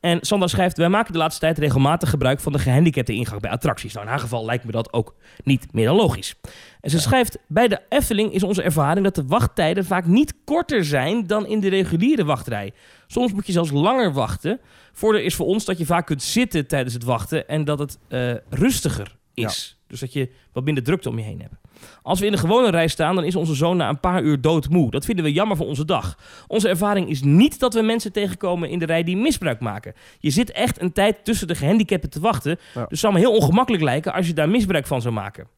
[0.00, 3.50] En Sandra schrijft, wij maken de laatste tijd regelmatig gebruik van de gehandicapte ingang bij
[3.50, 3.92] attracties.
[3.92, 6.34] Nou, in haar geval lijkt me dat ook niet meer dan logisch.
[6.80, 10.84] En ze schrijft, bij de Efteling is onze ervaring dat de wachttijden vaak niet korter
[10.84, 12.72] zijn dan in de reguliere wachtrij.
[13.06, 14.60] Soms moet je zelfs langer wachten.
[14.92, 17.98] Voordeel is voor ons dat je vaak kunt zitten tijdens het wachten en dat het
[18.08, 19.78] eh, rustiger is.
[19.86, 21.54] Dus dat je wat minder drukte om je heen hebt.
[22.02, 24.40] Als we in de gewone rij staan, dan is onze zoon na een paar uur
[24.40, 24.90] doodmoe.
[24.90, 26.18] Dat vinden we jammer voor onze dag.
[26.46, 29.94] Onze ervaring is niet dat we mensen tegenkomen in de rij die misbruik maken.
[30.18, 32.50] Je zit echt een tijd tussen de gehandicapten te wachten.
[32.50, 32.80] Ja.
[32.80, 35.48] Dus het zou me heel ongemakkelijk lijken als je daar misbruik van zou maken.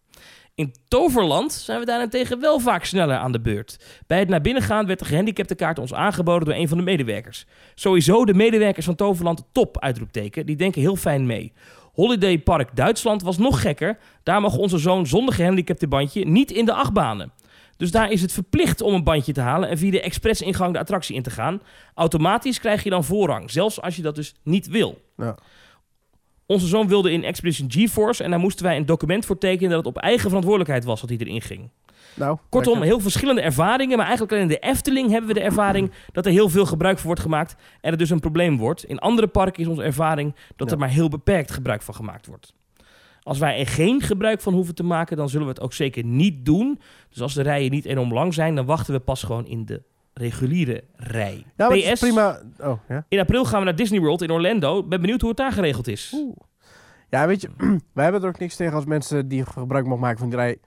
[0.55, 3.79] In Toverland zijn we daarentegen wel vaak sneller aan de beurt.
[4.07, 7.47] Bij het naar binnen gaan werd de gehandicaptenkaart ons aangeboden door een van de medewerkers.
[7.75, 10.47] Sowieso de medewerkers van Toverland top, uitroepteken.
[10.47, 11.53] Die denken heel fijn mee.
[11.93, 13.99] Holiday Park Duitsland was nog gekker.
[14.23, 17.33] Daar mag onze zoon zonder gehandicaptenbandje niet in de achtbanen.
[17.77, 20.79] Dus daar is het verplicht om een bandje te halen en via de expressingang de
[20.79, 21.63] attractie in te gaan.
[21.95, 25.01] Automatisch krijg je dan voorrang, zelfs als je dat dus niet wil.
[25.17, 25.37] Ja.
[26.47, 29.79] Onze zoon wilde in Expedition GeForce en daar moesten wij een document voor tekenen dat
[29.79, 31.71] het op eigen verantwoordelijkheid was dat hij erin ging.
[32.15, 32.91] Nou, Kortom, lekker.
[32.91, 36.33] heel verschillende ervaringen, maar eigenlijk alleen in de Efteling hebben we de ervaring dat er
[36.33, 38.85] heel veel gebruik van wordt gemaakt en het dus een probleem wordt.
[38.85, 40.75] In andere parken is onze ervaring dat Ja.
[40.75, 42.55] er maar heel beperkt gebruik van gemaakt wordt.
[43.23, 46.05] Als wij er geen gebruik van hoeven te maken, dan zullen we het ook zeker
[46.05, 46.81] niet doen.
[47.11, 49.83] Dus als de rijen niet enorm lang zijn, dan wachten we pas gewoon in de
[50.15, 51.45] reguliere rij.
[51.57, 52.41] Ja, het is PS, prima.
[52.59, 53.05] Oh, ja.
[53.09, 54.83] in april gaan we naar Disney World in Orlando.
[54.83, 56.13] Ben benieuwd hoe het daar geregeld is.
[56.15, 56.37] Oeh.
[57.09, 57.49] Ja, weet je,
[57.95, 60.59] wij hebben er ook niks tegen als mensen die gebruik mogen maken van die rij,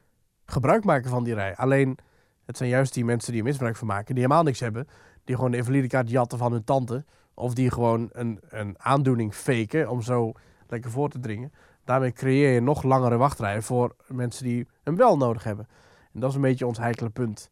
[0.45, 1.55] gebruik maken van die rij.
[1.55, 1.97] Alleen,
[2.45, 4.87] Het zijn juist die mensen die er misbruik van maken, die helemaal niks hebben.
[5.23, 7.05] Die gewoon de invalidekaart jatten van hun tante.
[7.33, 10.31] Of die gewoon een, een aandoening faken om zo
[10.67, 11.51] lekker voor te dringen.
[11.83, 15.67] Daarmee creëer je nog langere wachtrijen voor mensen die hem wel nodig hebben.
[16.13, 17.49] En dat is een beetje ons heikele punt.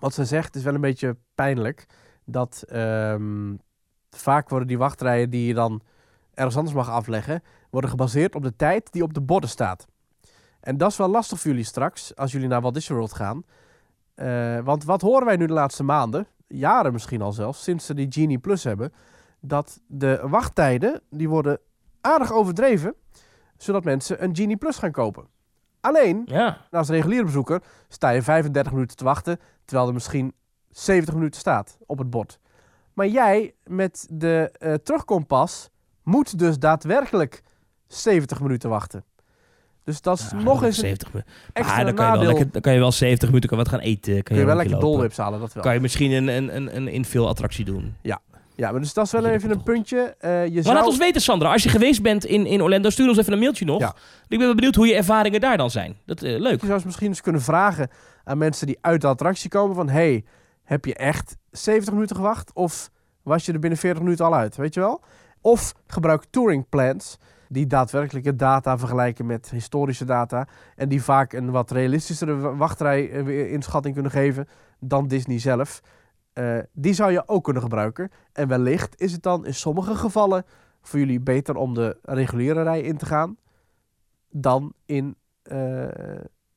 [0.00, 1.86] Wat ze zegt is wel een beetje pijnlijk.
[2.24, 3.54] Dat ehm,
[4.10, 5.82] vaak worden die wachtrijen die je dan
[6.34, 9.86] ergens anders mag afleggen, worden gebaseerd op de tijd die op de borden staat.
[10.62, 13.44] En dat is wel lastig voor jullie straks, als jullie naar Walt Disney World gaan.
[14.14, 17.94] Eh, want wat horen wij nu de laatste maanden, jaren misschien al zelfs, sinds ze
[17.94, 18.92] die Genie Plus hebben,
[19.40, 21.58] dat de wachttijden, die worden
[22.00, 22.94] aardig overdreven,
[23.56, 25.26] zodat mensen een Genie Plus gaan kopen.
[25.80, 26.58] Alleen, Ja.
[26.70, 30.34] als reguliere bezoeker sta je 35 minuten te wachten, terwijl er misschien
[30.70, 32.38] 70 minuten staat op het bord.
[32.92, 35.70] Maar jij met de eh terugkompas
[36.02, 37.42] moet dus daadwerkelijk
[37.86, 39.04] 70 minuten wachten.
[39.84, 41.32] Dus dat is Ja, nog eens een 70 minuten.
[41.52, 43.68] extra Ah, dan, kan je wel lekker, dan kan je wel 70 minuten kan wat
[43.68, 44.12] gaan eten.
[44.12, 45.62] Kan Kun je wel een lekker dolwips halen, dat wel.
[45.62, 47.94] Kan je misschien een, een, een, een infill-attractie doen.
[48.56, 50.14] Ja, maar dus dat is wel even een puntje.
[50.18, 50.76] Eh, je Maar zou...
[50.76, 51.52] laat ons weten, Sandra.
[51.52, 53.80] Als je geweest bent in, in Orlando, stuur ons even een mailtje nog.
[53.80, 53.94] Ja.
[54.28, 55.96] Ik ben wel benieuwd hoe je ervaringen daar dan zijn.
[56.06, 56.52] Dat eh, leuk.
[56.52, 57.88] Je zou eens misschien eens kunnen vragen
[58.24, 59.88] aan mensen die uit de attractie komen van...
[59.88, 60.24] hey,
[60.62, 62.50] heb je echt 70 minuten gewacht?
[62.54, 62.90] Of
[63.22, 64.56] was je er binnen 40 minuten al uit?
[64.56, 65.00] Weet je wel?
[65.40, 67.18] Of gebruik touring plans
[67.52, 70.46] die daadwerkelijke data vergelijken met historische data...
[70.76, 74.48] en die vaak een wat realistischere wa- wachtrij eh, kunnen geven
[74.78, 75.80] dan Disney zelf.
[76.32, 78.10] Eh, die zou je ook kunnen gebruiken.
[78.32, 80.44] En wellicht is het dan in sommige gevallen
[80.80, 83.36] voor jullie beter om de reguliere rij in te gaan...
[84.30, 85.56] dan in eh,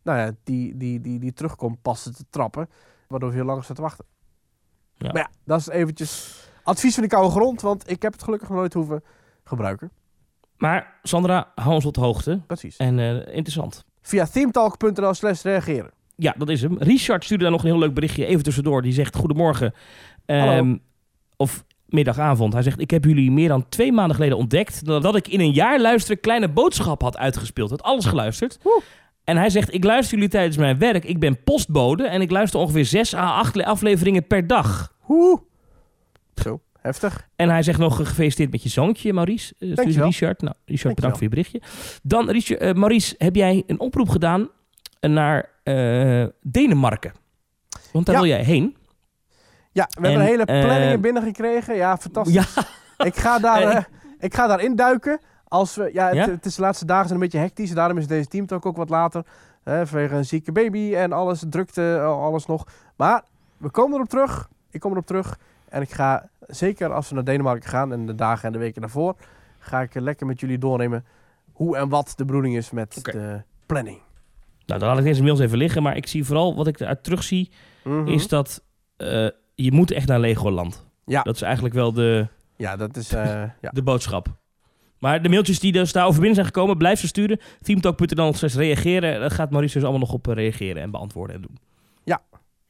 [0.03, 2.69] nou ja, die, die, die, die terugkomt passen te trappen.
[3.07, 4.05] Waardoor je heel lang staat te wachten.
[4.97, 5.11] Ja.
[5.11, 7.61] Maar ja, dat is eventjes advies van de koude grond.
[7.61, 9.03] Want ik heb het gelukkig nog nooit hoeven
[9.43, 9.91] gebruiken.
[10.58, 12.39] Maar Sandra, hou ons op de hoogte.
[12.47, 12.78] Precies.
[12.78, 13.86] En eh, interessant.
[14.01, 15.91] Via themetalk.nl slash reageren.
[16.16, 16.78] Ja, dat is hem.
[16.80, 18.82] Richard stuurde daar nog een heel leuk berichtje even tussendoor.
[18.82, 19.74] Die zegt, goedemorgen.
[20.26, 20.78] Ehm,
[21.38, 22.53] of middagavond.
[22.53, 24.86] Hij zegt, ik heb jullie meer dan twee maanden geleden ontdekt...
[24.86, 27.70] dat ik in een jaar luisteren kleine boodschap had uitgespeeld.
[27.70, 28.60] Had alles geluisterd.
[28.62, 28.82] Woe.
[29.24, 31.06] En hij zegt, ik luister jullie tijdens mijn werk.
[31.06, 34.93] Ik ben postbode en ik luister ongeveer zes à acht le- afleveringen per dag.
[34.99, 35.41] Hoe?
[36.43, 37.27] Zo, heftig.
[37.36, 39.53] En hij zegt nog eh, gefeliciteerd met je zoontje, Maurice.
[39.59, 39.75] Uh.
[39.75, 40.41] Richard.
[40.41, 41.61] Nou, Richard, bedankt voor je berichtje.
[42.03, 44.49] Dan, Richard, eh, Maurice, heb jij een oproep gedaan
[45.01, 45.49] naar
[46.41, 47.13] Denemarken?
[47.91, 48.21] Want daar Ja.
[48.21, 48.75] wil jij heen.
[49.71, 51.75] Ja, we hebben En, een hele planning binnengekregen.
[51.75, 52.53] Ja, fantastisch.
[52.97, 53.88] Ja, Ik ga daar,
[54.19, 55.19] ik ga daar induiken.
[55.47, 56.29] Als we, ja, het, Ja?
[56.29, 57.71] het is de laatste dagen zijn een beetje hectisch.
[57.71, 59.25] Daarom is deze team ook wat later.
[59.63, 62.67] Hè, vanwege een zieke baby en alles, drukte, alles nog.
[62.95, 63.23] Maar
[63.57, 64.49] we komen erop terug.
[64.71, 65.38] Ik kom erop terug.
[65.69, 68.81] En ik ga, zeker als we naar Denemarken gaan en de dagen en de weken
[68.81, 69.15] daarvoor,
[69.59, 71.05] ga ik lekker met jullie doornemen
[71.51, 73.99] hoe en wat de bedoeling is met de planning.
[74.65, 75.83] nou, dan laat ik deze mails even liggen.
[75.83, 77.51] Maar ik zie vooral, wat ik eruit terugzie,
[77.83, 78.07] Mhm.
[78.07, 78.63] is dat
[78.97, 80.85] eh, je moet echt naar Legoland.
[81.05, 81.21] Ja.
[81.21, 83.11] Dat is eigenlijk wel de, Ja, dat is...
[83.13, 83.23] eh,
[83.61, 83.69] ja.
[83.71, 84.27] de boodschap.
[84.99, 87.39] Maar de mailtjes die dus daarover binnen zijn gekomen, blijf ze sturen.
[87.61, 89.19] Themetalk.nl slash reageren.
[89.19, 91.57] Daar gaat Maurice dus allemaal nog op reageren en beantwoorden en doen.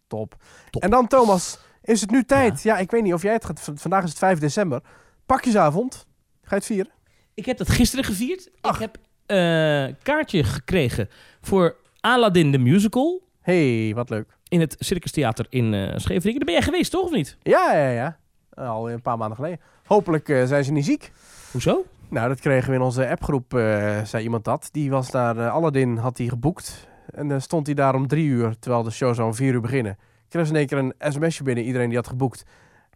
[0.08, 0.36] Top.
[0.70, 0.84] Top.
[0.84, 2.64] En dan Thomas, is het nu tijd?
[2.64, 2.78] Ja.
[2.78, 3.72] ik weet niet of jij het gaat...
[3.76, 4.82] Vandaag is het 5 december.
[5.26, 6.06] Pakjesavond.
[6.42, 6.92] Ga je het vieren?
[7.34, 8.50] Ik heb dat gisteren gevierd.
[8.62, 8.76] Ach.
[8.76, 11.10] Ik heb een kaartje gekregen
[11.42, 14.38] voor Aladdin the Musical hey, wat leuk.
[14.48, 16.36] in het Circus Theater in eh Scheveningen.
[16.36, 17.04] Daar ben jij geweest, toch?
[17.04, 17.38] Of niet?
[17.42, 18.18] Ja, ja, ja.
[18.54, 19.60] Al een paar maanden geleden.
[19.86, 21.12] Hopelijk eh, zijn ze niet ziek.
[21.52, 21.86] Hoezo?
[22.10, 24.70] Nou, dat kregen we in onze appgroep, eh, zei iemand dat.
[24.72, 26.88] Die was naar eh, Aladdin, had hij geboekt.
[27.12, 29.62] En dan stond hij daar om drie uur, terwijl de show zou om vier uur
[29.62, 29.98] beginnen.
[30.36, 32.44] Kreeg ze in één keer een sms'je binnen, iedereen die had geboekt.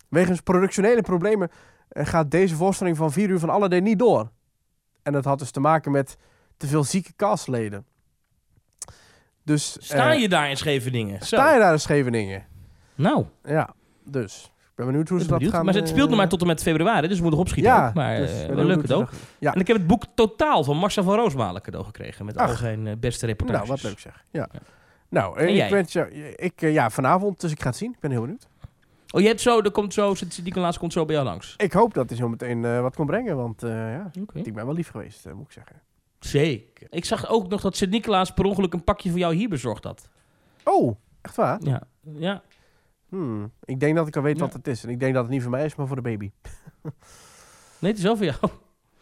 [0.09, 1.49] Wegens productionele problemen
[1.89, 4.29] eh, gaat deze voorstelling van vier uur van Aladdin niet door.
[5.03, 6.17] En dat had dus te maken met
[6.57, 7.85] te veel zieke castleden.
[9.43, 11.19] Dus Sta eh, je daar in Scheveningen?
[11.19, 11.25] Zo.
[11.25, 12.45] sta je daar in Scheveningen?
[12.95, 13.73] Nou, Ja,
[14.03, 14.51] dus.
[14.59, 15.65] Ik ben benieuwd hoe ze dat gaan...
[15.65, 17.71] maar het speelt nog eh, maar tot en met februari, dus we moeten nog opschieten.
[17.73, 17.93] Ja, ook.
[17.93, 19.05] maar dus benieuwd leuk cadeau.
[19.05, 22.25] dat- Ja, En ik heb het boek Totaal van Marcel van Roosmalen cadeau gekregen.
[22.25, 23.67] Met al zijn beste reportages.
[23.67, 24.23] nou, wat leuk zeg.
[24.31, 24.49] Ja.
[24.51, 24.59] Ja.
[25.09, 25.69] Nou, eh, En ik jij?
[25.69, 25.95] wens.
[26.35, 27.91] Ik, eh, ja, vanavond, dus ik ga het zien.
[27.91, 28.47] Ik ben heel benieuwd.
[29.11, 31.53] Oh, je hebt zo, er komt zo, Sint-Nicolaas komt zo bij jou langs.
[31.57, 34.65] Ik hoop dat hij zo meteen eh, wat kon brengen, want eh, ja, ik ben
[34.65, 35.81] wel lief geweest, eh, moet ik zeggen.
[36.19, 36.87] Zeker.
[36.89, 40.09] Ik zag ook nog dat Sint-Nicolaas per ongeluk een pakje voor jou hier bezorgd had.
[40.63, 41.59] Oh, echt waar?
[41.63, 41.81] Ja.
[42.01, 42.41] Ja.
[43.09, 44.41] Hmm, ik denk dat ik al weet Ja.
[44.43, 44.83] wat het is.
[44.83, 46.31] En ik denk dat het niet voor mij is, maar voor de baby.
[47.79, 48.37] Nee, het is wel voor jou.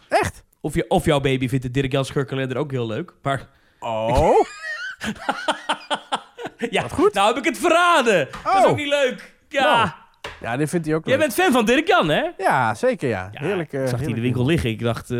[0.09, 0.43] Echt?
[0.61, 3.13] Of, je, of jouw baby vindt de Dirk Jan Scheurkalender ook heel leuk.
[3.21, 3.49] Maar
[3.79, 4.35] Oh?
[6.69, 7.13] ja, Wat goed.
[7.13, 8.27] nou heb ik het verraden.
[8.43, 8.69] Dat is Oh.
[8.69, 9.33] ook niet leuk.
[9.49, 9.95] Ja.
[10.41, 11.21] Ja, dit vindt hij ook Jij leuk.
[11.27, 12.23] bent fan van Dirk Jan, hè?
[12.37, 13.29] Ja, zeker ja.
[13.31, 13.73] Ja, heerlijk.
[13.73, 14.69] eh, ik zag hij in de winkel liggen.
[14.69, 15.17] Ik dacht, eh,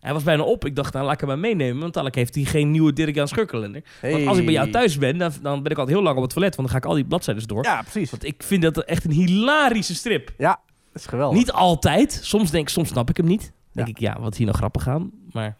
[0.00, 0.64] hij was bijna op.
[0.64, 1.80] Ik dacht, nou laat ik hem maar meenemen.
[1.80, 3.82] Want dadelijk heeft hij geen nieuwe Dirk Jan Schurkelender.
[4.02, 6.22] Want als ik bij jou thuis ben, dan, dan ben ik altijd heel lang op
[6.22, 6.56] het toilet.
[6.56, 7.64] Want dan ga ik al die bladzijden door.
[7.64, 8.10] Ja, precies.
[8.10, 10.30] Want ik vind dat echt een hilarische strip.
[10.38, 10.60] Ja,
[10.92, 11.38] dat is geweldig.
[11.38, 12.20] Niet altijd.
[12.22, 13.40] Soms denk ik, soms snap ik hem niet.
[13.72, 14.08] Dan denk Ja.
[14.08, 15.10] ik, ja, wat is hier nou grappig aan?
[15.32, 15.56] Maar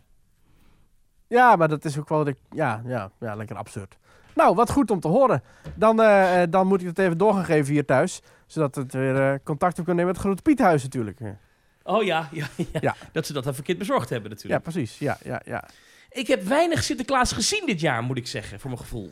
[1.29, 3.97] Ja, maar dat is ook wel de, ja, ja, ja, lekker absurd.
[4.35, 5.43] Nou, wat goed om te horen.
[5.75, 8.23] Dan, eh, eh, dan moet ik het even door gaan geven hier thuis.
[8.47, 11.19] Zodat het weer eh, contact op kan nemen met Grote Piethuis natuurlijk.
[11.19, 11.37] Ja,
[11.83, 12.67] Oh ja, ja, ja.
[12.81, 12.95] Ja.
[13.13, 14.63] dat ze dat dan verkeerd bezorgd hebben natuurlijk.
[14.63, 14.99] precies.
[14.99, 15.65] Ja, ja, ja.
[16.11, 19.11] Ik heb weinig Sinterklaas gezien dit jaar, moet ik zeggen, voor mijn gevoel.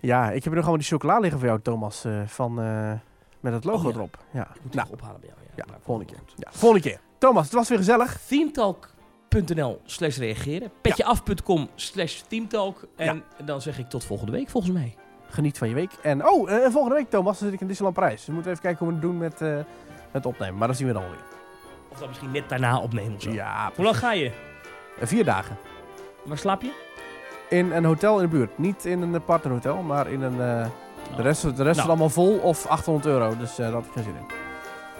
[0.00, 2.04] ja, ik heb er nog gewoon die chocola liggen voor jou, Thomas.
[2.26, 2.54] van,
[3.40, 3.96] met het logo Oh, ja.
[3.98, 4.18] erop.
[4.30, 5.40] Ja, Ik moet nou, ophalen bij jou.
[5.46, 6.22] Ja, ja Nou, volgende keer.
[6.36, 7.00] Ja, volgende keer.
[7.18, 8.20] Thomas, het was weer gezellig.
[9.28, 10.70] Themetalk.nl slash reageren.
[10.80, 12.84] Petjeaf.com slash teamtalk.
[12.96, 14.94] En dan zeg ik tot volgende week, volgens mij.
[15.30, 15.90] Geniet van je week.
[16.02, 18.16] En oh, eh, en volgende week, Thomas, dan zit ik in Disneyland Parijs.
[18.18, 19.72] Dus we moeten even kijken hoe we het doen met, eh,
[20.12, 20.58] met opnemen.
[20.58, 21.20] Maar dat zien we dan weer.
[21.88, 23.30] Of dan misschien net daarna opnemen of zo.
[23.30, 24.30] Ja, Hoe lang ga je?
[25.00, 25.56] eh, vier dagen.
[26.24, 26.72] Waar slaap je?
[27.48, 28.58] In een hotel in de buurt.
[28.58, 30.40] Niet in een partnerhotel, maar in een...
[30.40, 30.66] eh,
[31.16, 31.70] de rest, de rest Nou.
[31.76, 33.36] is allemaal vol of 800 euro.
[33.36, 34.26] Dus eh daar had ik geen zin in.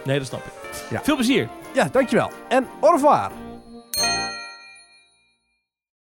[0.05, 0.53] Nee, dat snap ik.
[0.91, 1.01] Ja.
[1.03, 1.49] Veel plezier.
[1.74, 2.31] Ja, dankjewel.
[2.49, 3.31] En au revoir.